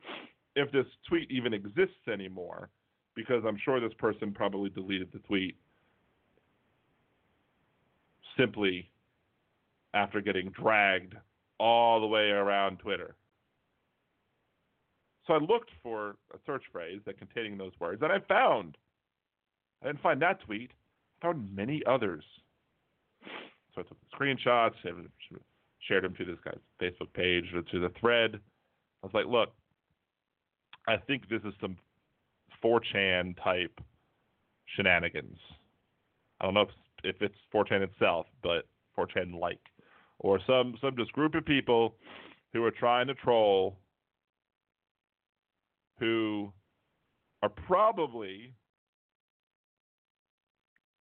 if 0.56 0.72
this 0.72 0.86
tweet 1.08 1.30
even 1.32 1.54
exists 1.54 2.08
anymore, 2.12 2.70
because 3.16 3.43
I'm 3.45 3.57
sure 3.64 3.80
this 3.80 3.93
person 3.97 4.32
probably 4.32 4.70
deleted 4.70 5.09
the 5.12 5.20
tweet 5.20 5.55
simply 8.38 8.89
after 9.93 10.22
getting 10.22 10.49
dragged 10.49 11.16
all 11.59 11.99
the 11.99 12.07
way 12.07 12.30
around 12.30 12.78
Twitter. 12.78 13.16
So 15.28 15.34
I 15.34 15.38
looked 15.38 15.70
for 15.84 16.16
a 16.34 16.38
search 16.45 16.64
phrase 16.72 17.01
that 17.05 17.20
containing 17.20 17.57
those 17.57 17.74
words, 17.80 18.01
and 18.01 18.12
I 18.12 18.20
found. 18.28 18.78
I 19.84 19.88
didn't 19.88 20.01
find 20.01 20.22
that 20.22 20.41
tweet. 20.41 20.72
I 21.22 21.28
found 21.28 21.55
many 21.55 21.84
others. 21.86 22.24
So 23.76 23.82
I 23.82 23.84
took 23.84 23.97
screenshots, 24.14 24.74
shared 25.80 26.03
them 26.03 26.16
to 26.16 26.26
this 26.26 26.38
guy's 26.43 26.57
Facebook 26.82 27.14
page 27.14 27.45
to 27.51 27.80
the 27.80 27.91
thread. 27.99 28.39
I 29.03 29.05
was 29.05 29.14
like, 29.14 29.26
look, 29.28 29.53
I 30.88 30.97
think 30.97 31.30
this 31.30 31.41
is 31.43 31.53
some 31.62 31.78
4chan 32.64 33.36
type 33.43 33.80
shenanigans. 34.76 35.39
I 36.39 36.45
don't 36.45 36.53
know 36.53 36.62
if, 36.62 36.70
if 37.03 37.22
it's 37.22 37.36
4chan 37.53 37.82
itself, 37.82 38.28
but 38.43 38.66
4chan 38.97 39.39
like, 39.39 39.59
or 40.20 40.39
some 40.45 40.76
some 40.82 40.95
just 40.95 41.12
group 41.14 41.36
of 41.36 41.45
people 41.45 41.95
who 42.53 42.64
are 42.64 42.72
trying 42.72 43.07
to 43.07 43.14
troll, 43.16 43.78
who 45.99 46.51
are 47.41 47.49
probably 47.49 48.53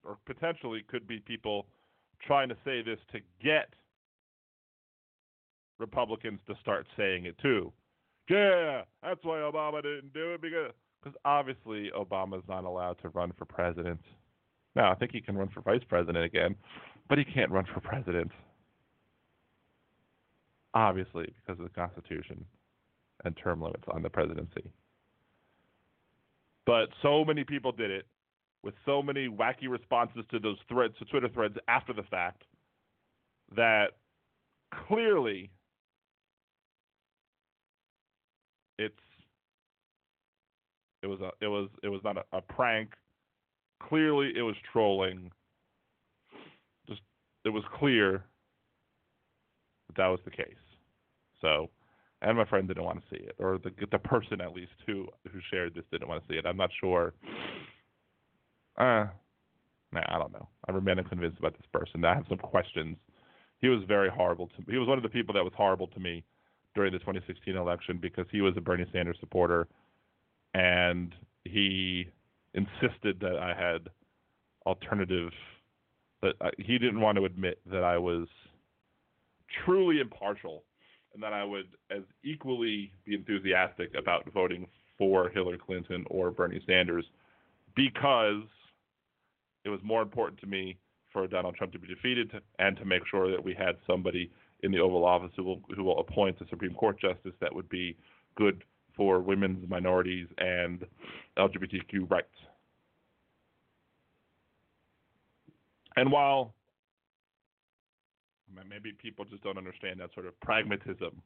or 0.04 0.18
potentially 0.26 0.84
could 0.88 1.06
be 1.06 1.20
people 1.20 1.66
trying 2.26 2.48
to 2.48 2.56
say 2.64 2.82
this 2.82 2.98
to 3.12 3.20
get 3.42 3.68
Republicans 5.78 6.40
to 6.48 6.54
start 6.60 6.86
saying 6.96 7.26
it 7.26 7.36
too. 7.38 7.72
Yeah, 8.28 8.82
that's 9.02 9.22
why 9.22 9.36
Obama 9.38 9.82
didn't 9.82 10.12
do 10.12 10.34
it 10.34 10.42
because 10.42 10.72
because 11.08 11.20
obviously 11.24 11.90
Obama's 11.96 12.44
not 12.48 12.64
allowed 12.64 12.96
to 13.02 13.08
run 13.10 13.32
for 13.38 13.44
president. 13.44 14.00
Now 14.74 14.90
I 14.92 14.94
think 14.94 15.12
he 15.12 15.20
can 15.20 15.36
run 15.36 15.48
for 15.48 15.60
vice 15.60 15.82
president 15.88 16.24
again, 16.24 16.54
but 17.08 17.18
he 17.18 17.24
can't 17.24 17.50
run 17.50 17.64
for 17.72 17.80
president. 17.80 18.30
Obviously, 20.74 21.32
because 21.40 21.58
of 21.58 21.64
the 21.64 21.74
Constitution 21.74 22.44
and 23.24 23.36
term 23.36 23.60
limits 23.62 23.84
on 23.90 24.02
the 24.02 24.10
presidency. 24.10 24.70
But 26.66 26.90
so 27.02 27.24
many 27.24 27.44
people 27.44 27.72
did 27.72 27.90
it 27.90 28.06
with 28.62 28.74
so 28.84 29.02
many 29.02 29.28
wacky 29.28 29.68
responses 29.68 30.24
to 30.30 30.38
those 30.38 30.58
threads, 30.68 30.94
to 30.98 31.04
Twitter 31.06 31.28
threads 31.28 31.56
after 31.68 31.92
the 31.92 32.02
fact, 32.02 32.42
that 33.56 33.92
clearly 34.86 35.50
it's 38.78 38.94
It 41.02 41.06
was 41.06 41.20
a 41.20 41.30
it 41.40 41.48
was 41.48 41.68
it 41.82 41.88
was 41.88 42.00
not 42.04 42.16
a, 42.16 42.24
a 42.36 42.40
prank. 42.40 42.90
Clearly, 43.88 44.32
it 44.36 44.42
was 44.42 44.56
trolling. 44.72 45.30
Just 46.88 47.00
it 47.44 47.50
was 47.50 47.62
clear 47.78 48.24
that 49.86 49.96
that 49.96 50.08
was 50.08 50.20
the 50.24 50.30
case. 50.30 50.54
So, 51.40 51.70
and 52.22 52.36
my 52.36 52.44
friend 52.44 52.66
didn't 52.66 52.84
want 52.84 53.00
to 53.00 53.16
see 53.16 53.22
it, 53.22 53.36
or 53.38 53.58
the 53.58 53.70
the 53.90 53.98
person 53.98 54.40
at 54.40 54.52
least 54.52 54.72
who 54.86 55.06
who 55.30 55.38
shared 55.50 55.74
this 55.74 55.84
didn't 55.92 56.08
want 56.08 56.22
to 56.26 56.32
see 56.32 56.38
it. 56.38 56.46
I'm 56.46 56.56
not 56.56 56.70
sure. 56.80 57.14
Uh, 58.76 59.06
nah, 59.92 60.02
I 60.08 60.18
don't 60.18 60.32
know. 60.32 60.48
I 60.68 60.72
remain 60.72 60.98
unconvinced 60.98 61.38
about 61.38 61.54
this 61.54 61.66
person. 61.72 62.04
I 62.04 62.14
have 62.14 62.26
some 62.28 62.38
questions. 62.38 62.96
He 63.60 63.68
was 63.68 63.82
very 63.88 64.08
horrible 64.08 64.46
to 64.48 64.58
me. 64.58 64.66
He 64.68 64.78
was 64.78 64.86
one 64.86 64.98
of 64.98 65.02
the 65.02 65.08
people 65.08 65.34
that 65.34 65.42
was 65.42 65.52
horrible 65.56 65.88
to 65.88 66.00
me 66.00 66.24
during 66.74 66.92
the 66.92 66.98
2016 67.00 67.56
election 67.56 67.98
because 68.00 68.26
he 68.30 68.40
was 68.40 68.54
a 68.56 68.60
Bernie 68.60 68.86
Sanders 68.92 69.16
supporter, 69.18 69.66
and 70.54 71.14
he 71.44 72.08
insisted 72.54 73.20
that 73.20 73.36
I 73.36 73.54
had 73.54 73.88
alternative. 74.66 75.30
That 76.22 76.34
I, 76.40 76.50
he 76.58 76.78
didn't 76.78 77.00
want 77.00 77.16
to 77.16 77.24
admit 77.24 77.60
that 77.70 77.84
I 77.84 77.98
was 77.98 78.26
truly 79.64 80.00
impartial 80.00 80.64
and 81.14 81.22
that 81.22 81.32
I 81.32 81.44
would 81.44 81.68
as 81.90 82.02
equally 82.24 82.92
be 83.04 83.14
enthusiastic 83.14 83.92
about 83.96 84.30
voting 84.32 84.66
for 84.96 85.28
Hillary 85.30 85.58
Clinton 85.58 86.04
or 86.10 86.30
Bernie 86.30 86.60
Sanders 86.66 87.04
because 87.76 88.42
it 89.64 89.68
was 89.68 89.80
more 89.82 90.02
important 90.02 90.40
to 90.40 90.46
me 90.46 90.76
for 91.12 91.26
Donald 91.26 91.54
Trump 91.54 91.72
to 91.72 91.78
be 91.78 91.86
defeated 91.86 92.30
and 92.58 92.76
to 92.76 92.84
make 92.84 93.02
sure 93.10 93.30
that 93.30 93.42
we 93.42 93.54
had 93.54 93.76
somebody 93.86 94.30
in 94.62 94.72
the 94.72 94.78
Oval 94.78 95.04
Office 95.04 95.30
who 95.36 95.44
will 95.44 95.60
who 95.74 95.84
will 95.84 96.00
appoint 96.00 96.40
a 96.40 96.48
Supreme 96.48 96.74
Court 96.74 97.00
justice 97.00 97.32
that 97.40 97.54
would 97.54 97.68
be 97.68 97.96
good 98.34 98.64
for 98.98 99.20
women's 99.20 99.66
minorities 99.70 100.26
and 100.38 100.84
LGBTQ 101.38 102.10
rights. 102.10 102.26
And 105.96 106.12
while 106.12 106.52
maybe 108.68 108.92
people 109.00 109.24
just 109.24 109.42
don't 109.42 109.56
understand 109.56 110.00
that 110.00 110.10
sort 110.14 110.26
of 110.26 110.38
pragmatism, 110.40 111.22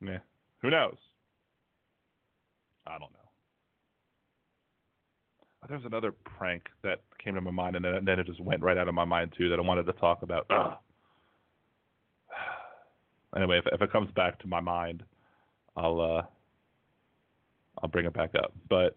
yeah, 0.00 0.18
who 0.62 0.70
knows? 0.70 0.96
I 2.86 2.92
don't 2.92 3.12
know. 3.12 3.18
There's 5.68 5.84
another 5.84 6.12
prank 6.12 6.64
that 6.82 7.00
came 7.22 7.34
to 7.34 7.40
my 7.40 7.50
mind, 7.50 7.76
and 7.76 7.84
then, 7.84 8.18
it 8.18 8.26
just 8.26 8.40
went 8.40 8.62
right 8.62 8.76
out 8.76 8.88
of 8.88 8.94
my 8.94 9.04
mind 9.04 9.34
too 9.36 9.48
that 9.50 9.58
I 9.58 9.62
wanted 9.62 9.86
to 9.86 9.92
talk 9.94 10.22
about. 10.22 10.46
Ugh. 10.50 10.72
Anyway, 13.36 13.58
if, 13.58 13.64
if 13.72 13.82
it 13.82 13.90
comes 13.90 14.08
back 14.12 14.38
to 14.38 14.46
my 14.46 14.60
mind, 14.60 15.02
I'll 15.76 16.00
uh, 16.00 16.22
I'll 17.82 17.88
bring 17.88 18.06
it 18.06 18.12
back 18.12 18.34
up. 18.36 18.52
But 18.68 18.96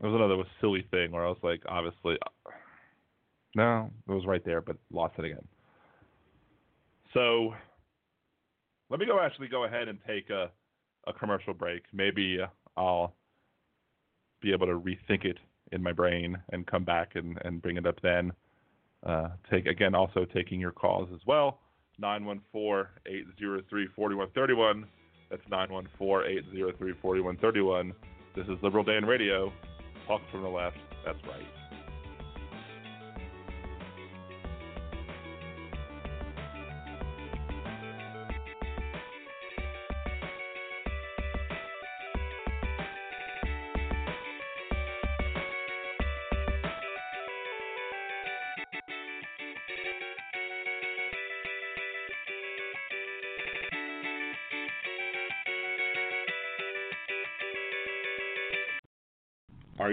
there 0.00 0.10
was 0.10 0.16
another 0.16 0.42
silly 0.60 0.86
thing 0.90 1.10
where 1.10 1.24
I 1.24 1.28
was 1.28 1.38
like, 1.42 1.62
obviously, 1.68 2.16
no, 3.54 3.90
it 4.08 4.12
was 4.12 4.26
right 4.26 4.44
there, 4.44 4.60
but 4.60 4.76
lost 4.92 5.14
it 5.18 5.24
again. 5.24 5.46
So 7.14 7.54
let 8.90 9.00
me 9.00 9.06
go 9.06 9.20
actually 9.20 9.48
go 9.48 9.64
ahead 9.64 9.88
and 9.88 9.98
take 10.06 10.30
a 10.30 10.50
a 11.06 11.12
commercial 11.12 11.54
break. 11.54 11.84
Maybe 11.92 12.38
I'll 12.76 13.14
be 14.40 14.52
able 14.52 14.66
to 14.66 14.78
rethink 14.78 15.24
it 15.24 15.38
in 15.72 15.82
my 15.82 15.92
brain 15.92 16.38
and 16.50 16.66
come 16.66 16.84
back 16.84 17.12
and, 17.14 17.38
and 17.44 17.60
bring 17.60 17.76
it 17.76 17.86
up 17.86 18.00
then. 18.02 18.32
Uh, 19.04 19.28
take 19.50 19.66
again, 19.66 19.94
also 19.94 20.24
taking 20.24 20.58
your 20.60 20.72
calls 20.72 21.08
as 21.14 21.20
well. 21.26 21.60
914-803-4131. 22.02 24.84
That's 25.30 25.42
914-803-4131. 26.00 27.92
This 28.34 28.46
is 28.46 28.56
Liberal 28.62 28.84
Dan 28.84 29.04
Radio. 29.04 29.52
Talk 30.06 30.22
from 30.30 30.42
the 30.42 30.48
left. 30.48 30.78
That's 31.04 31.18
right. 31.26 31.44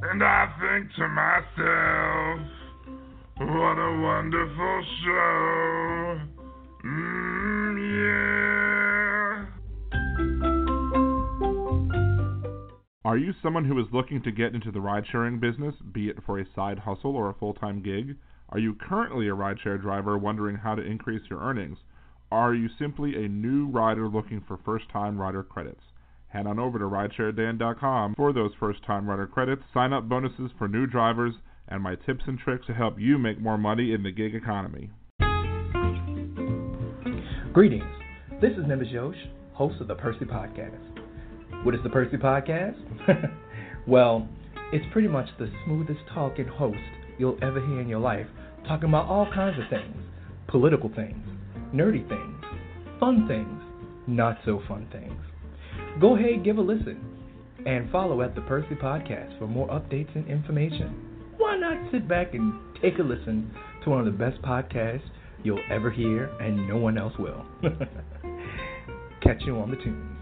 And 0.00 0.22
I 0.22 0.46
think 0.60 0.92
to 0.94 1.08
myself, 1.08 2.40
what 3.38 3.78
a 3.78 4.00
wonderful 4.00 4.84
show. 5.04 6.20
Mm, 6.84 7.78
yeah. 7.82 8.28
Are 13.04 13.16
you 13.16 13.34
someone 13.42 13.64
who 13.64 13.78
is 13.80 13.86
looking 13.92 14.22
to 14.22 14.30
get 14.30 14.54
into 14.54 14.70
the 14.70 14.80
ride 14.80 15.04
sharing 15.10 15.40
business, 15.40 15.74
be 15.92 16.08
it 16.08 16.18
for 16.24 16.38
a 16.38 16.46
side 16.54 16.78
hustle 16.78 17.16
or 17.16 17.30
a 17.30 17.34
full 17.34 17.54
time 17.54 17.82
gig? 17.82 18.16
Are 18.50 18.60
you 18.60 18.74
currently 18.74 19.26
a 19.28 19.34
rideshare 19.34 19.80
driver 19.80 20.16
wondering 20.16 20.56
how 20.56 20.76
to 20.76 20.82
increase 20.82 21.22
your 21.28 21.40
earnings? 21.40 21.78
Are 22.30 22.54
you 22.54 22.68
simply 22.78 23.16
a 23.16 23.28
new 23.28 23.66
rider 23.66 24.08
looking 24.08 24.42
for 24.46 24.58
first 24.64 24.88
time 24.90 25.18
rider 25.18 25.42
credits? 25.42 25.82
Head 26.28 26.46
on 26.46 26.58
over 26.58 26.78
to 26.78 26.84
ridesharedan.com 26.84 28.14
for 28.14 28.34
those 28.34 28.50
first 28.60 28.84
time 28.84 29.08
rider 29.08 29.26
credits, 29.26 29.62
sign 29.72 29.94
up 29.94 30.08
bonuses 30.08 30.50
for 30.58 30.68
new 30.68 30.86
drivers, 30.86 31.34
and 31.68 31.82
my 31.82 31.94
tips 31.94 32.24
and 32.26 32.38
tricks 32.38 32.66
to 32.66 32.74
help 32.74 33.00
you 33.00 33.18
make 33.18 33.40
more 33.40 33.56
money 33.56 33.92
in 33.92 34.02
the 34.02 34.10
gig 34.10 34.34
economy. 34.34 34.90
Greetings. 37.54 37.84
This 38.42 38.52
is 38.52 38.66
Nimbus 38.66 38.88
Yosh, 38.88 39.16
host 39.54 39.80
of 39.80 39.88
the 39.88 39.94
Percy 39.94 40.26
Podcast. 40.26 41.64
What 41.64 41.74
is 41.74 41.80
the 41.82 41.88
Percy 41.88 42.18
Podcast? 42.18 42.76
well, 43.86 44.28
it's 44.70 44.84
pretty 44.92 45.08
much 45.08 45.28
the 45.38 45.50
smoothest 45.64 46.00
talking 46.12 46.46
host 46.46 46.78
you'll 47.18 47.38
ever 47.42 47.58
hear 47.66 47.80
in 47.80 47.88
your 47.88 48.00
life, 48.00 48.26
talking 48.66 48.90
about 48.90 49.06
all 49.06 49.26
kinds 49.32 49.58
of 49.58 49.64
things 49.70 49.96
political 50.46 50.90
things, 50.94 51.26
nerdy 51.74 52.06
things, 52.08 52.44
fun 53.00 53.26
things, 53.28 53.60
not 54.06 54.38
so 54.44 54.62
fun 54.68 54.86
things. 54.92 55.12
Go 56.00 56.16
ahead, 56.16 56.44
give 56.44 56.58
a 56.58 56.60
listen. 56.60 57.00
And 57.66 57.90
follow 57.90 58.22
at 58.22 58.36
the 58.36 58.40
Percy 58.42 58.76
Podcast 58.76 59.36
for 59.38 59.48
more 59.48 59.66
updates 59.68 60.14
and 60.14 60.28
information. 60.28 60.94
Why 61.38 61.56
not 61.56 61.90
sit 61.90 62.06
back 62.08 62.34
and 62.34 62.52
take 62.80 62.98
a 62.98 63.02
listen 63.02 63.50
to 63.84 63.90
one 63.90 63.98
of 64.00 64.06
the 64.06 64.12
best 64.12 64.40
podcasts 64.42 65.02
you'll 65.42 65.60
ever 65.70 65.90
hear, 65.90 66.26
and 66.40 66.68
no 66.68 66.76
one 66.76 66.98
else 66.98 67.14
will. 67.18 67.44
Catch 69.22 69.42
you 69.44 69.56
on 69.56 69.70
the 69.70 69.76
tunes. 69.76 70.18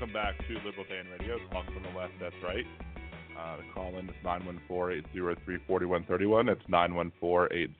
Welcome 0.00 0.14
back 0.14 0.38
to 0.48 0.54
Liberal 0.64 0.86
Dan 0.88 1.04
Radio, 1.12 1.36
Talk 1.52 1.66
from 1.66 1.82
the 1.82 1.90
Left, 1.90 2.14
that's 2.18 2.34
right. 2.42 2.64
Uh, 3.38 3.58
the 3.58 3.64
call 3.74 3.98
in 3.98 4.08
is 4.08 4.14
914-803-4131. 4.24 6.48
It's 6.48 6.62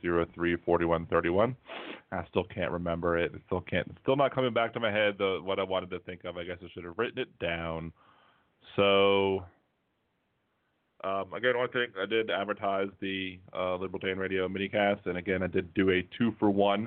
914-803-4131. 0.05 1.57
I 2.13 2.27
still 2.29 2.45
can't 2.45 2.73
remember 2.73 3.17
it. 3.17 3.35
It 3.35 3.41
still 3.47 3.63
can't. 3.63 3.91
Still 4.03 4.17
not 4.17 4.35
coming 4.35 4.53
back 4.53 4.75
to 4.75 4.81
my 4.81 4.93
head. 4.93 5.15
The 5.17 5.41
what 5.43 5.59
I 5.59 5.63
wanted 5.63 5.89
to 5.93 6.01
think 6.01 6.25
of. 6.25 6.37
I 6.37 6.45
guess 6.45 6.59
I 6.63 6.67
should 6.75 6.85
have 6.85 6.99
written 6.99 7.21
it 7.21 7.39
down. 7.39 7.91
So 8.77 9.47
um, 11.03 11.33
again, 11.33 11.57
one 11.57 11.71
thing 11.71 11.87
I 11.99 12.05
did 12.05 12.31
advertise 12.31 12.89
the 13.01 13.41
uh, 13.57 13.77
Liberal 13.77 13.99
Dan 13.99 14.19
Radio 14.19 14.47
minicast, 14.47 15.07
and 15.07 15.17
again 15.17 15.43
I 15.43 15.47
did 15.47 15.73
do 15.73 15.89
a 15.89 16.07
two 16.19 16.35
for 16.39 16.51
one 16.51 16.87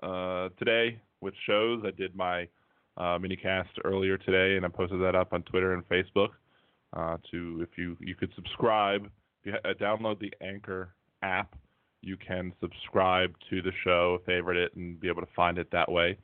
uh, 0.00 0.50
today 0.60 1.00
with 1.20 1.34
shows. 1.44 1.82
I 1.84 1.90
did 1.90 2.14
my 2.14 2.46
uh, 2.96 3.18
minicast 3.18 3.68
earlier 3.84 4.16
today, 4.16 4.56
and 4.56 4.64
I 4.64 4.68
posted 4.68 5.00
that 5.02 5.14
up 5.14 5.32
on 5.32 5.42
Twitter 5.42 5.74
and 5.74 5.88
Facebook. 5.88 6.30
Uh, 6.96 7.16
to 7.30 7.58
if 7.60 7.76
you 7.76 7.96
you 8.00 8.14
could 8.14 8.30
subscribe, 8.36 9.10
you 9.42 9.52
ha- 9.52 9.68
uh, 9.68 9.74
download 9.74 10.20
the 10.20 10.32
Anchor 10.40 10.94
app, 11.22 11.56
you 12.02 12.16
can 12.16 12.52
subscribe 12.60 13.34
to 13.50 13.62
the 13.62 13.72
show, 13.82 14.18
favorite 14.26 14.56
it, 14.56 14.76
and 14.76 15.00
be 15.00 15.08
able 15.08 15.22
to 15.22 15.28
find 15.34 15.58
it 15.58 15.68
that 15.72 15.90
way. 15.90 16.16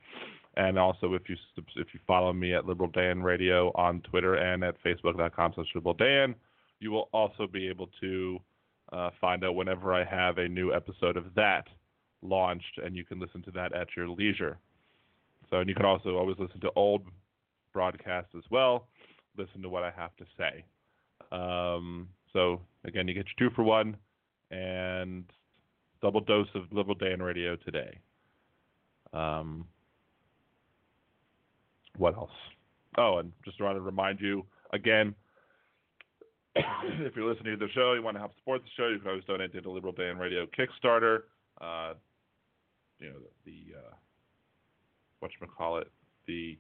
And 0.57 0.79
also, 0.79 1.15
if 1.15 1.29
you 1.29 1.37
if 1.77 1.89
you 1.93 2.01
follow 2.07 2.33
me 2.33 2.55
at 2.55 2.67
Liberal 2.67 2.91
Dan 2.91 3.23
Radio 3.23 3.73
on 3.75 4.01
Twitter 4.03 4.35
and 4.35 4.63
at 4.63 4.81
Facebook.com/slash 4.85 5.69
Liberal 5.75 5.95
Dan, 5.95 6.35
you 6.81 6.91
will 6.91 7.09
also 7.13 7.47
be 7.47 7.69
able 7.69 7.89
to 8.01 8.39
uh, 8.93 9.11
find 9.21 9.45
out 9.45 9.55
whenever 9.55 9.95
I 9.95 10.05
have 10.05 10.39
a 10.39 10.49
new 10.49 10.75
episode 10.75 11.17
of 11.17 11.35
that 11.35 11.67
launched, 12.23 12.79
and 12.85 12.97
you 12.97 13.05
can 13.05 13.19
listen 13.19 13.43
to 13.43 13.51
that 13.53 13.75
at 13.75 13.89
your 13.97 14.09
leisure. 14.09 14.59
So, 15.51 15.59
and 15.59 15.69
you 15.69 15.75
can 15.75 15.85
also 15.85 16.17
always 16.17 16.37
listen 16.39 16.61
to 16.61 16.71
old 16.77 17.03
broadcasts 17.73 18.35
as 18.37 18.45
well. 18.51 18.87
Listen 19.37 19.63
to 19.63 19.69
what 19.69 19.83
I 19.83 19.93
have 19.97 20.15
to 20.17 20.25
say. 20.39 20.65
Um, 21.33 22.09
so 22.33 22.61
again, 22.85 23.09
you 23.09 23.15
get 23.15 23.27
your 23.39 23.51
two 23.51 23.55
for 23.55 23.63
one 23.63 23.97
and 24.51 25.25
double 26.03 26.21
dose 26.21 26.49
of 26.55 26.65
Liberal 26.73 26.95
Day 26.95 27.11
Dan 27.11 27.23
Radio 27.23 27.57
today. 27.57 27.99
Um, 29.13 29.67
what 31.97 32.15
else? 32.15 32.31
Oh, 32.97 33.19
and 33.19 33.33
just 33.45 33.61
wanted 33.61 33.75
to 33.75 33.81
remind 33.81 34.21
you 34.21 34.45
again. 34.73 35.15
if 36.57 37.15
you're 37.15 37.33
listening 37.33 37.59
to 37.59 37.67
the 37.67 37.73
show, 37.73 37.93
you 37.93 38.03
want 38.03 38.17
to 38.17 38.19
help 38.19 38.33
support 38.39 38.63
the 38.63 38.71
show, 38.77 38.89
you 38.89 38.99
can 38.99 39.09
always 39.09 39.25
donate 39.25 39.53
to 39.53 39.61
the 39.61 39.71
Liberal 39.71 39.93
Day 39.93 40.07
Dan 40.07 40.19
Radio 40.19 40.47
Kickstarter. 40.47 41.21
Uh, 41.61 41.95
you 42.99 43.09
know 43.09 43.17
the, 43.45 43.51
the 43.51 43.79
uh, 43.79 43.95
what 45.21 45.31
you 45.41 45.47
call 45.47 45.79
it 45.79 45.89
the 46.27 46.59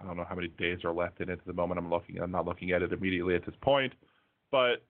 I 0.00 0.04
don't 0.04 0.16
know 0.16 0.26
how 0.28 0.34
many 0.34 0.48
days 0.48 0.80
are 0.84 0.92
left 0.92 1.20
in 1.20 1.30
it 1.30 1.38
at 1.38 1.46
the 1.46 1.52
moment. 1.52 1.78
I'm 1.78 1.88
looking. 1.88 2.20
I'm 2.20 2.30
not 2.30 2.44
looking 2.44 2.72
at 2.72 2.82
it 2.82 2.92
immediately 2.92 3.34
at 3.34 3.46
this 3.46 3.54
point, 3.62 3.94
but 4.50 4.84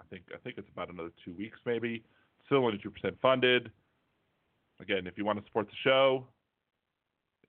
I 0.00 0.04
think 0.08 0.22
I 0.34 0.38
think 0.38 0.56
it's 0.56 0.68
about 0.72 0.90
another 0.90 1.10
two 1.24 1.34
weeks 1.34 1.58
maybe. 1.66 2.02
Still 2.46 2.64
only 2.64 2.78
two 2.82 2.90
percent 2.90 3.16
funded. 3.20 3.70
Again, 4.80 5.06
if 5.06 5.18
you 5.18 5.26
want 5.26 5.38
to 5.38 5.44
support 5.44 5.66
the 5.66 5.76
show, 5.84 6.26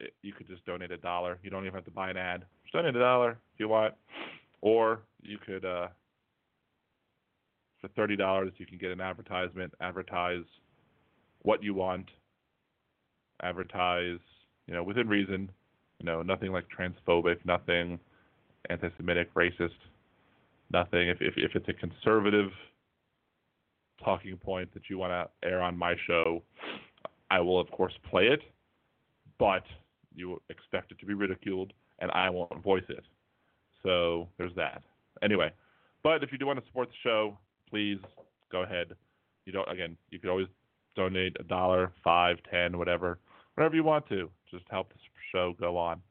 it, 0.02 0.14
you 0.22 0.34
could 0.34 0.48
just 0.48 0.66
donate 0.66 0.92
a 0.92 0.98
dollar. 0.98 1.40
You 1.44 1.50
don't 1.50 1.64
even 1.64 1.76
have 1.76 1.86
to 1.86 1.92
buy 1.92 2.10
an 2.10 2.18
ad. 2.18 2.44
Just 2.64 2.74
donate 2.74 2.96
a 2.96 3.00
dollar 3.00 3.32
if 3.54 3.60
you 3.60 3.70
want, 3.70 3.94
or 4.60 5.00
you 5.22 5.38
could 5.38 5.64
uh, 5.64 5.88
for 7.80 7.88
thirty 7.90 8.18
dollars 8.18 8.52
you 8.58 8.66
can 8.66 8.78
get 8.78 8.92
an 8.92 9.00
advertisement. 9.00 9.74
Advertise 9.80 10.44
what 11.44 11.64
you 11.64 11.74
want. 11.74 12.10
Advertise, 13.42 14.20
you 14.68 14.74
know, 14.74 14.84
within 14.84 15.08
reason 15.08 15.50
you 16.02 16.08
know, 16.08 16.24
nothing 16.24 16.52
like 16.52 16.66
transphobic, 16.76 17.38
nothing 17.46 18.00
anti-Semitic, 18.70 19.34
racist, 19.36 19.70
nothing. 20.74 21.10
If 21.10 21.18
if, 21.22 21.36
if 21.38 21.52
it's 21.56 21.70
a 21.70 21.74
conservative 21.74 22.50
talking 24.04 24.36
point 24.38 24.74
that 24.74 24.84
you 24.90 24.98
want 24.98 25.12
to 25.12 25.48
air 25.48 25.62
on 25.62 25.78
my 25.78 25.94
show, 26.08 26.42
I 27.30 27.40
will 27.40 27.60
of 27.60 27.70
course 27.70 27.94
play 28.10 28.28
it, 28.28 28.42
but 29.38 29.64
you 30.16 30.42
expect 30.50 30.92
it 30.92 31.00
to 31.00 31.06
be 31.06 31.14
ridiculed, 31.14 31.72
and 32.00 32.10
I 32.12 32.32
won't 32.32 32.64
voice 32.64 32.84
it. 32.90 33.04
So 33.84 34.28
there's 34.40 34.56
that. 34.56 34.82
Anyway, 35.22 35.52
but 36.02 36.24
if 36.24 36.32
you 36.32 36.40
do 36.40 36.48
want 36.48 36.60
to 36.60 36.66
support 36.66 36.90
the 36.90 36.96
show, 37.04 37.38
please 37.70 38.00
go 38.52 38.64
ahead. 38.64 38.88
You 39.46 39.54
don't 39.54 39.70
again. 39.70 39.98
You 40.10 40.18
could 40.18 40.32
always 40.32 40.48
donate 40.96 41.38
a 41.40 41.44
dollar, 41.44 41.92
five, 42.04 42.38
ten, 42.50 42.80
whatever, 42.80 43.20
whatever 43.56 43.76
you 43.76 43.84
want 43.84 44.08
to. 44.10 44.30
Just 44.50 44.66
help 44.70 44.90
the 44.90 45.00
show 45.32 45.56
go 45.60 45.78
on 45.78 46.02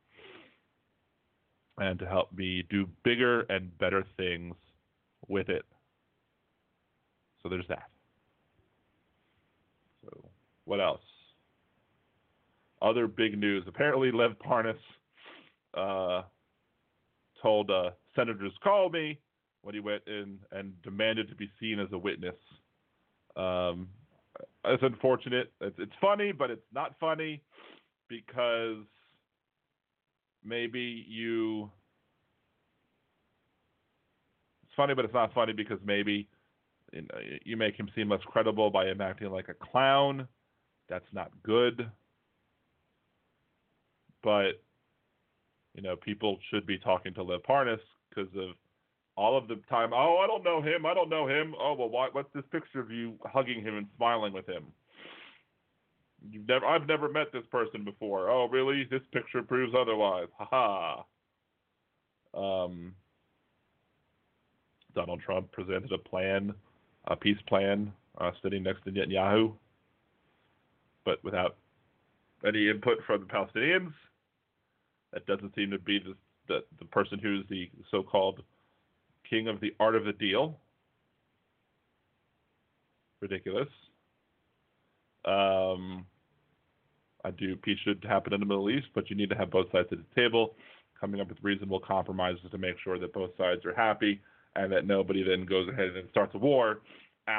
and 1.79 1.99
to 1.99 2.07
help 2.07 2.33
me 2.33 2.65
do 2.71 2.87
bigger 3.05 3.43
and 3.43 3.77
better 3.79 4.05
things 4.17 4.55
with 5.29 5.49
it. 5.49 5.65
So 7.43 7.49
there's 7.49 7.67
that. 7.69 7.89
So 10.05 10.25
what 10.65 10.81
else? 10.81 11.01
Other 12.83 13.07
big 13.07 13.39
news. 13.39 13.65
Apparently, 13.67 14.11
Lev 14.11 14.33
Parnas 14.39 14.75
uh, 15.75 16.23
told 17.43 17.71
uh, 17.71 17.91
senators 18.15 18.53
call 18.63 18.91
me 18.91 19.19
when 19.63 19.75
he 19.75 19.81
went 19.81 20.03
in 20.07 20.39
and 20.53 20.73
demanded 20.83 21.29
to 21.29 21.35
be 21.35 21.51
seen 21.61 21.79
as 21.79 21.89
a 21.93 21.99
witness. 21.99 22.37
Um, 23.37 23.89
it's 24.65 24.83
unfortunate. 24.83 25.53
It's, 25.61 25.77
it's 25.79 25.93
funny, 26.01 26.33
but 26.33 26.51
it's 26.51 26.67
not 26.73 26.95
funny 27.01 27.43
because 28.09 28.85
maybe 30.45 31.05
you 31.09 31.71
it's 34.65 34.73
funny 34.77 34.95
but 34.95 35.05
it's 35.05 35.15
not 35.15 35.33
funny 35.35 35.53
because 35.53 35.79
maybe 35.85 36.29
you, 36.93 37.03
know, 37.03 37.09
you 37.45 37.57
make 37.57 37.77
him 37.77 37.89
seem 37.95 38.09
less 38.09 38.21
credible 38.27 38.71
by 38.71 38.87
him 38.87 39.01
acting 39.01 39.31
like 39.31 39.49
a 39.49 39.55
clown 39.55 40.27
that's 40.89 41.05
not 41.13 41.31
good 41.43 41.91
but 44.23 44.63
you 45.75 45.83
know 45.83 45.97
people 45.97 46.39
should 46.51 46.67
be 46.67 46.79
talking 46.79 47.15
to 47.15 47.23
Lev 47.23 47.43
Parnas 47.43 47.79
because 48.09 48.31
of 48.37 48.51
all 49.17 49.37
of 49.37 49.49
the 49.49 49.57
time 49.69 49.91
oh 49.93 50.19
I 50.23 50.27
don't 50.27 50.45
know 50.45 50.63
him 50.63 50.87
I 50.87 50.95
don't 50.95 51.09
know 51.09 51.27
him 51.27 51.55
oh 51.61 51.75
well 51.75 51.89
why, 51.89 52.09
what's 52.13 52.33
this 52.35 52.45
picture 52.51 52.81
of 52.81 52.91
you 52.91 53.15
hugging 53.25 53.63
him 53.63 53.77
and 53.77 53.87
smiling 53.97 54.33
with 54.33 54.49
him 54.49 54.67
You've 56.29 56.47
never, 56.47 56.67
I've 56.67 56.87
never 56.87 57.09
met 57.09 57.33
this 57.33 57.45
person 57.51 57.85
before. 57.85 58.29
Oh, 58.29 58.49
really? 58.49 58.85
This 58.91 59.01
picture 59.13 59.43
proves 59.43 59.75
otherwise. 59.79 60.29
Ha 60.39 61.05
ha. 62.35 62.65
Um, 62.65 62.95
Donald 64.95 65.21
Trump 65.25 65.51
presented 65.53 65.93
a 65.93 65.99
plan, 65.99 66.55
a 67.07 67.17
peace 67.17 67.39
plan, 67.49 67.93
uh, 68.19 68.31
sitting 68.43 68.63
next 68.63 68.85
to 68.85 68.91
Netanyahu, 68.91 69.55
but 71.05 71.23
without 71.25 71.57
any 72.47 72.69
input 72.69 72.99
from 73.07 73.21
the 73.21 73.27
Palestinians. 73.27 73.93
That 75.13 75.27
doesn't 75.27 75.55
seem 75.55 75.71
to 75.71 75.79
be 75.79 75.99
the 75.99 76.15
the, 76.49 76.65
the 76.81 76.85
person 76.87 77.21
who's 77.21 77.45
the 77.49 77.71
so-called 77.93 78.43
king 79.31 79.49
of 79.49 79.61
the 79.61 79.75
art 79.81 79.95
of 79.95 80.05
the 80.05 80.13
deal. 80.13 80.59
Ridiculous. 83.23 83.69
Um, 85.25 86.05
I 87.25 87.31
do 87.31 87.57
peace 87.57 87.79
should 87.85 88.05
happen 88.09 88.33
in 88.33 88.41
the 88.41 88.47
Middle 88.47 88.71
East, 88.71 88.89
but 88.95 89.09
you 89.11 89.17
need 89.17 89.31
to 89.31 89.37
have 89.37 89.51
both 89.51 89.71
sides 89.71 89.89
at 89.93 89.99
the 89.99 90.21
table, 90.21 90.55
coming 90.99 91.21
up 91.21 91.29
with 91.29 91.39
reasonable 91.43 91.81
compromises 91.81 92.51
to 92.51 92.59
make 92.59 92.77
sure 92.83 92.99
that 92.99 93.13
both 93.13 93.31
sides 93.39 93.65
are 93.65 93.75
happy 93.75 94.21
and 94.57 94.73
that 94.73 94.87
nobody 94.87 95.23
then 95.23 95.47
goes 95.47 95.69
ahead 95.69 95.97
and 95.97 96.09
starts 96.11 96.35
a 96.35 96.39
war 96.39 96.81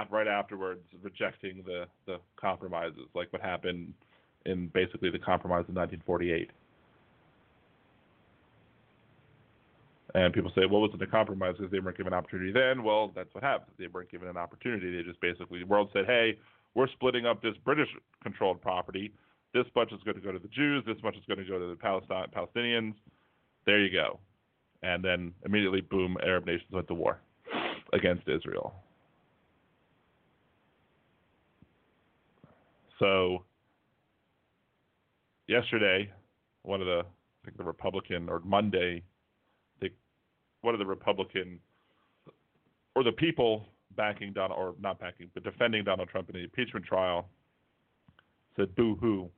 right 0.10 0.28
afterwards, 0.28 0.82
rejecting 1.02 1.64
the, 1.66 1.86
the 2.06 2.18
compromises, 2.40 3.08
like 3.14 3.32
what 3.34 3.42
happened 3.42 3.94
in 4.46 4.68
basically 4.68 5.10
the 5.10 5.20
compromise 5.20 5.66
of 5.68 5.76
1948. 5.76 6.50
And 10.14 10.34
people 10.34 10.52
say, 10.56 10.66
well, 10.66 10.82
was 10.82 10.92
it 10.94 11.02
a 11.02 11.08
compromise 11.08 11.56
because 11.58 11.72
they 11.72 11.80
weren't 11.80 11.98
given 11.98 12.12
an 12.12 12.18
opportunity 12.18 12.52
then? 12.52 12.84
Well, 12.84 13.12
that's 13.16 13.34
what 13.34 13.44
happened. 13.44 13.72
They 13.80 13.88
weren't 13.88 14.12
given 14.12 14.28
an 14.28 14.38
opportunity. 14.38 14.96
They 14.96 15.04
just 15.04 15.22
basically, 15.22 15.60
the 15.60 15.66
world 15.66 15.90
said, 15.94 16.06
hey, 16.06 16.38
we're 16.74 16.90
splitting 16.90 17.26
up 17.26 17.42
this 17.42 17.56
British 17.64 17.88
controlled 18.22 18.62
property. 18.62 19.14
This 19.54 19.66
much 19.76 19.92
is 19.92 20.00
going 20.04 20.16
to 20.16 20.22
go 20.22 20.32
to 20.32 20.40
the 20.40 20.48
Jews. 20.50 20.84
This 20.86 20.98
much 21.04 21.16
is 21.16 21.24
going 21.28 21.40
to 21.40 21.46
go 21.46 21.60
to 21.60 21.68
the 21.68 21.76
Palestine, 21.76 22.28
Palestinians. 22.36 22.94
There 23.66 23.80
you 23.80 23.92
go. 23.92 24.20
And 24.84 25.04
then 25.04 25.34
immediately, 25.46 25.82
boom, 25.82 26.18
Arab 26.24 26.46
nations 26.46 26.72
went 26.72 26.88
to 26.88 26.94
war 26.94 27.20
against 27.94 28.28
Israel. 28.28 28.74
So, 33.00 33.44
yesterday, 35.48 36.10
one 36.64 36.82
of 36.82 36.88
the, 36.88 37.02
I 37.02 37.46
think 37.46 37.58
the 37.58 37.64
Republican, 37.64 38.30
or 38.30 38.40
Monday, 38.42 39.04
one 40.62 40.74
of 40.74 40.80
the 40.80 40.86
Republican, 40.86 41.60
or 42.96 43.04
the 43.04 43.12
people 43.12 43.68
backing 43.96 44.34
Donald, 44.34 44.60
or 44.60 44.76
not 44.80 45.00
backing, 45.00 45.30
but 45.34 45.44
defending 45.44 45.84
Donald 45.84 46.10
Trump 46.10 46.30
in 46.30 46.36
the 46.36 46.44
impeachment 46.44 46.86
trial 46.86 47.28
said 48.56 48.76
boo 48.76 48.96
hoo. 48.96 49.30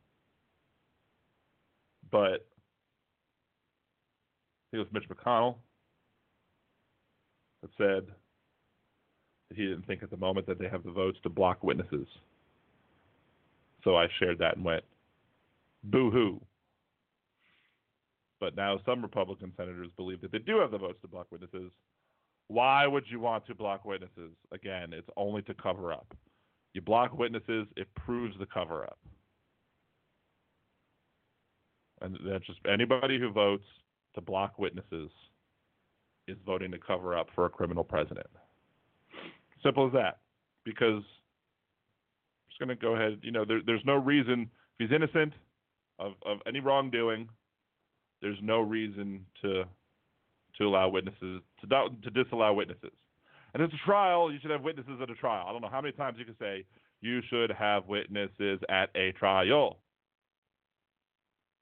But 2.12 2.46
I 4.62 4.72
think 4.72 4.74
it 4.74 4.78
was 4.80 4.88
Mitch 4.92 5.10
McConnell 5.10 5.56
that 7.62 7.72
said 7.78 8.08
that 9.50 9.58
he 9.58 9.64
didn't 9.64 9.88
think 9.88 10.04
at 10.04 10.10
the 10.10 10.18
moment 10.18 10.48
that 10.48 10.60
they 10.60 10.68
have 10.68 10.84
the 10.84 10.92
votes 10.92 11.18
to 11.24 11.30
block 11.30 11.64
witnesses. 11.64 12.08
So 13.84 13.96
I 13.96 14.08
shared 14.20 14.40
that 14.40 14.56
and 14.56 14.66
went, 14.66 14.84
boo 15.84 16.12
hoo. 16.12 16.42
But 18.44 18.58
now 18.58 18.78
some 18.86 19.02
Republican 19.02 19.54
senators 19.56 19.88
believe 19.96 20.20
that 20.20 20.34
they 20.34 20.40
do 20.40 20.60
have 20.60 20.72
the 20.72 20.78
votes 20.78 21.00
to 21.02 21.08
block 21.08 21.28
witnesses. 21.32 21.72
Why 22.50 22.86
would 22.86 23.06
you 23.10 23.22
want 23.22 23.48
to 23.48 23.56
block 23.56 23.86
witnesses? 23.86 24.34
Again, 24.52 24.92
it's 24.92 25.08
only 25.16 25.44
to 25.44 25.54
cover 25.54 25.94
up. 25.94 26.14
You 26.74 26.82
block 26.82 27.18
witnesses, 27.18 27.68
it 27.78 27.88
proves 27.96 28.38
the 28.38 28.46
cover 28.46 28.84
up. 28.84 29.00
And 32.02 32.18
that's 32.26 32.46
just 32.46 32.60
anybody 32.70 33.18
who 33.18 33.32
votes 33.32 33.64
to 34.16 34.20
block 34.20 34.60
witnesses 34.60 35.10
is 36.28 36.36
voting 36.46 36.72
to 36.72 36.78
cover 36.78 37.18
up 37.18 37.28
for 37.34 37.46
a 37.46 37.50
criminal 37.50 37.86
president. 37.86 38.28
Simple 39.64 39.88
as 39.88 39.94
that. 39.94 40.18
Because 40.66 41.02
I'm 41.02 42.50
just 42.50 42.60
going 42.60 42.68
to 42.68 42.76
go 42.76 42.96
ahead, 42.98 43.20
you 43.22 43.32
know, 43.32 43.46
there, 43.46 43.62
there's 43.66 43.86
no 43.86 43.96
reason, 43.96 44.50
if 44.78 44.90
he's 44.90 44.94
innocent 44.94 45.32
of, 45.98 46.16
of 46.26 46.40
any 46.46 46.60
wrongdoing, 46.60 47.30
there's 48.24 48.40
no 48.42 48.62
reason 48.62 49.26
to 49.42 49.66
to 50.58 50.64
allow 50.64 50.88
witnesses 50.88 51.42
to 51.62 51.68
to 51.68 52.10
disallow 52.10 52.54
witnesses. 52.54 52.92
And 53.54 53.62
it's 53.62 53.74
a 53.74 53.86
trial. 53.86 54.32
You 54.32 54.40
should 54.42 54.50
have 54.50 54.64
witnesses 54.64 55.00
at 55.02 55.10
a 55.10 55.16
trial. 55.16 55.46
I 55.48 55.52
don't 55.52 55.62
know 55.62 55.70
how 55.70 55.82
many 55.82 55.92
times 55.92 56.18
you 56.18 56.26
can 56.26 56.38
say 56.40 56.66
you 57.02 57.22
should 57.30 57.52
have 57.52 57.86
witnesses 57.88 58.60
at 58.70 58.90
a 58.96 59.12
trial. 59.12 59.78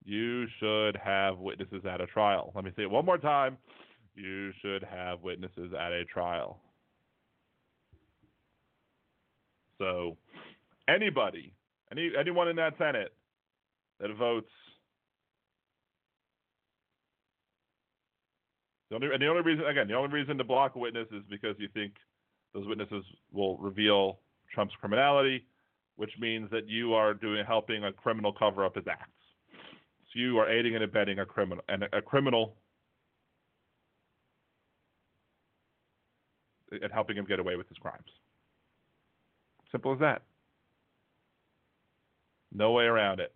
You 0.05 0.45
should 0.59 0.95
have 1.03 1.39
witnesses 1.39 1.84
at 1.86 1.99
a 1.99 2.07
trial. 2.07 2.51
Let 2.55 2.64
me 2.64 2.72
say 2.76 2.84
it 2.84 2.91
one 2.91 3.05
more 3.05 3.18
time. 3.18 3.57
You 4.16 4.51
should 4.62 4.84
have 4.84 5.22
witnesses 5.22 5.74
at 5.78 5.91
a 5.91 6.05
trial. 6.05 6.59
So, 9.80 10.16
anybody, 10.88 11.53
any 11.91 12.12
anyone 12.18 12.47
in 12.47 12.55
that 12.57 12.78
Senate 12.78 13.14
that 13.99 14.16
votes 14.16 14.49
The 18.91 18.95
only, 18.95 19.07
and 19.13 19.21
the 19.21 19.27
only 19.27 19.41
reason, 19.41 19.65
again, 19.65 19.87
the 19.87 19.93
only 19.93 20.13
reason 20.13 20.37
to 20.37 20.43
block 20.43 20.75
a 20.75 20.79
witness 20.79 21.07
is 21.11 21.23
because 21.29 21.55
you 21.57 21.69
think 21.73 21.93
those 22.53 22.67
witnesses 22.67 23.05
will 23.31 23.57
reveal 23.57 24.19
Trump's 24.53 24.75
criminality, 24.81 25.45
which 25.95 26.11
means 26.19 26.49
that 26.51 26.67
you 26.67 26.93
are 26.93 27.13
doing 27.13 27.45
helping 27.47 27.85
a 27.85 27.93
criminal 27.93 28.33
cover 28.33 28.65
up 28.65 28.75
his 28.75 28.83
acts. 28.91 29.11
So 30.11 30.19
you 30.19 30.37
are 30.39 30.49
aiding 30.49 30.75
and 30.75 30.83
abetting 30.83 31.19
a 31.19 31.25
criminal 31.25 31.63
and 31.69 31.83
a, 31.83 31.97
a 31.99 32.01
criminal 32.01 32.55
and 36.69 36.91
helping 36.91 37.15
him 37.15 37.25
get 37.25 37.39
away 37.39 37.55
with 37.55 37.69
his 37.69 37.77
crimes. 37.77 38.11
Simple 39.71 39.93
as 39.93 39.99
that. 39.99 40.23
No 42.53 42.73
way 42.73 42.83
around 42.83 43.21
it. 43.21 43.33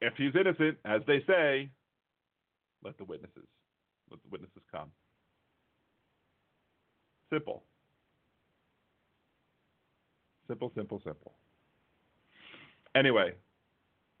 If 0.00 0.14
he's 0.16 0.32
innocent, 0.34 0.78
as 0.86 1.02
they 1.06 1.22
say, 1.26 1.68
let 2.84 2.96
the 2.98 3.04
witnesses 3.04 3.46
let 4.10 4.22
the 4.22 4.28
witnesses 4.30 4.62
come. 4.70 4.90
Simple. 7.32 7.62
Simple, 10.46 10.70
simple, 10.74 11.00
simple. 11.04 11.32
Anyway, 12.94 13.32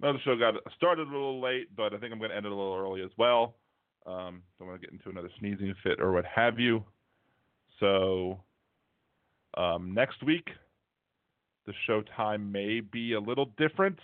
another 0.00 0.18
show 0.24 0.36
got 0.36 0.54
started 0.76 1.06
a 1.06 1.10
little 1.10 1.40
late, 1.40 1.68
but 1.76 1.92
I 1.92 1.98
think 1.98 2.12
I'm 2.12 2.18
going 2.18 2.30
to 2.30 2.36
end 2.36 2.46
it 2.46 2.52
a 2.52 2.54
little 2.54 2.74
early 2.74 3.02
as 3.02 3.10
well. 3.18 3.56
Um, 4.06 4.42
don't 4.58 4.68
want 4.68 4.80
to 4.80 4.86
get 4.86 4.92
into 4.92 5.10
another 5.10 5.30
sneezing 5.38 5.74
fit 5.82 6.00
or 6.00 6.12
what 6.12 6.24
have 6.24 6.58
you. 6.58 6.82
So 7.78 8.40
um, 9.56 9.92
next 9.94 10.22
week, 10.24 10.48
the 11.66 11.72
show 11.86 12.02
time 12.16 12.50
may 12.50 12.80
be 12.80 13.12
a 13.14 13.20
little 13.20 13.50
different. 13.56 13.98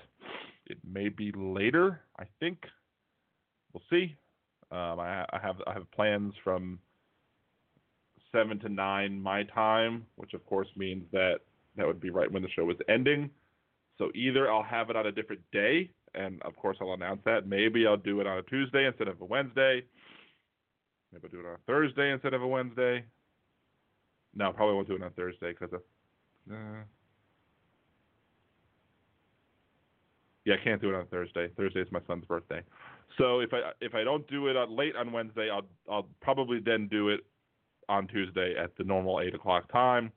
It 0.66 0.78
may 0.84 1.08
be 1.08 1.32
later. 1.34 2.00
I 2.18 2.24
think. 2.38 2.58
We'll 3.72 3.82
see. 3.90 4.16
Um, 4.72 5.00
I, 5.00 5.24
I, 5.32 5.38
have 5.42 5.56
I 5.66 5.72
have 5.72 5.90
plans 5.90 6.32
from 6.44 6.78
seven 8.32 8.58
to 8.60 8.68
nine 8.68 9.20
my 9.20 9.42
time, 9.44 10.06
which 10.16 10.34
of 10.34 10.44
course 10.46 10.68
means 10.76 11.04
that 11.12 11.40
that 11.76 11.86
would 11.86 12.00
be 12.00 12.10
right 12.10 12.30
when 12.30 12.42
the 12.42 12.48
show 12.50 12.68
is 12.70 12.76
ending. 12.88 13.30
So 13.98 14.10
either 14.14 14.50
I'll 14.50 14.62
have 14.62 14.90
it 14.90 14.96
on 14.96 15.06
a 15.06 15.12
different 15.12 15.42
day, 15.52 15.90
and 16.14 16.40
of 16.42 16.56
course 16.56 16.76
I'll 16.80 16.94
announce 16.94 17.20
that. 17.24 17.46
Maybe 17.46 17.86
I'll 17.86 17.96
do 17.96 18.20
it 18.20 18.26
on 18.26 18.38
a 18.38 18.42
Tuesday 18.42 18.86
instead 18.86 19.08
of 19.08 19.20
a 19.20 19.24
Wednesday. 19.24 19.84
Maybe 21.12 21.24
I'll 21.24 21.30
do 21.30 21.40
it 21.40 21.46
on 21.46 21.54
a 21.54 21.66
Thursday 21.66 22.12
instead 22.12 22.34
of 22.34 22.42
a 22.42 22.46
Wednesday. 22.46 23.04
No, 24.34 24.52
probably 24.52 24.76
won't 24.76 24.88
do 24.88 24.94
it 24.94 25.02
on 25.02 25.10
Thursday 25.12 25.50
because 25.52 25.72
of. 25.72 25.80
Uh, 26.50 26.84
yeah, 30.44 30.54
I 30.60 30.64
can't 30.64 30.80
do 30.80 30.88
it 30.90 30.94
on 30.94 31.06
Thursday. 31.06 31.48
Thursday 31.56 31.80
is 31.80 31.88
my 31.90 32.00
son's 32.06 32.24
birthday. 32.24 32.62
So 33.18 33.40
if 33.40 33.52
I 33.52 33.72
if 33.80 33.94
I 33.94 34.04
don't 34.04 34.26
do 34.28 34.48
it 34.48 34.56
late 34.70 34.96
on 34.96 35.12
Wednesday, 35.12 35.50
I'll 35.50 35.66
I'll 35.90 36.08
probably 36.20 36.60
then 36.64 36.88
do 36.88 37.08
it 37.08 37.20
on 37.88 38.06
Tuesday 38.06 38.54
at 38.56 38.76
the 38.76 38.84
normal 38.84 39.20
eight 39.20 39.34
o'clock 39.34 39.70
time. 39.72 40.12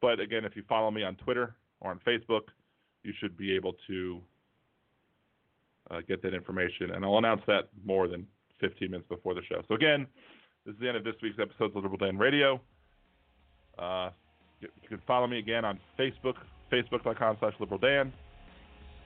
But 0.00 0.20
again, 0.20 0.44
if 0.44 0.56
you 0.56 0.62
follow 0.68 0.90
me 0.90 1.02
on 1.02 1.16
Twitter 1.16 1.54
or 1.80 1.90
on 1.90 2.00
Facebook, 2.06 2.42
you 3.02 3.12
should 3.20 3.36
be 3.36 3.54
able 3.54 3.74
to 3.86 4.20
uh, 5.90 6.00
get 6.06 6.22
that 6.22 6.34
information, 6.34 6.92
and 6.92 7.04
I'll 7.04 7.18
announce 7.18 7.42
that 7.46 7.68
more 7.84 8.08
than 8.08 8.26
15 8.60 8.90
minutes 8.90 9.08
before 9.08 9.34
the 9.34 9.42
show. 9.48 9.62
So 9.68 9.74
again, 9.74 10.06
this 10.64 10.74
is 10.74 10.80
the 10.80 10.88
end 10.88 10.96
of 10.96 11.04
this 11.04 11.14
week's 11.22 11.38
episode 11.40 11.76
of 11.76 11.76
Liberal 11.76 11.96
Dan 11.96 12.18
Radio. 12.18 12.60
Uh, 13.78 14.10
you 14.60 14.68
can 14.88 15.00
follow 15.06 15.26
me 15.26 15.38
again 15.38 15.64
on 15.64 15.78
Facebook, 15.98 16.34
facebook.com 16.70 17.36
slash 17.40 17.54
liberaldan, 17.60 18.12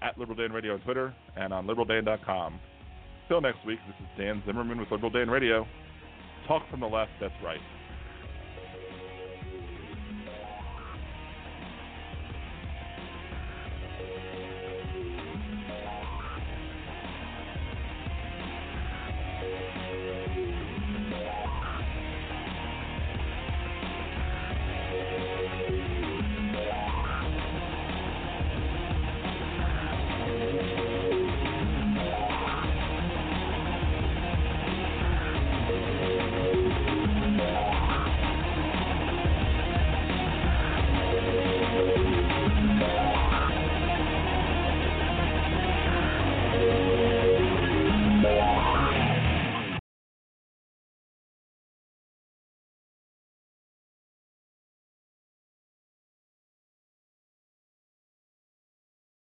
at 0.02 0.18
Liberal 0.18 0.36
Dan 0.36 0.52
Radio 0.52 0.74
on 0.74 0.80
Twitter, 0.80 1.14
and 1.36 1.52
on 1.52 1.66
liberaldan.com. 1.66 2.58
Till 3.28 3.40
next 3.40 3.64
week, 3.64 3.78
this 3.86 3.96
is 4.00 4.06
Dan 4.18 4.42
Zimmerman 4.44 4.78
with 4.78 4.90
Liberal 4.90 5.10
Dan 5.10 5.30
Radio. 5.30 5.66
Talk 6.46 6.62
from 6.70 6.80
the 6.80 6.86
left, 6.86 7.12
that's 7.20 7.34
right. 7.42 7.60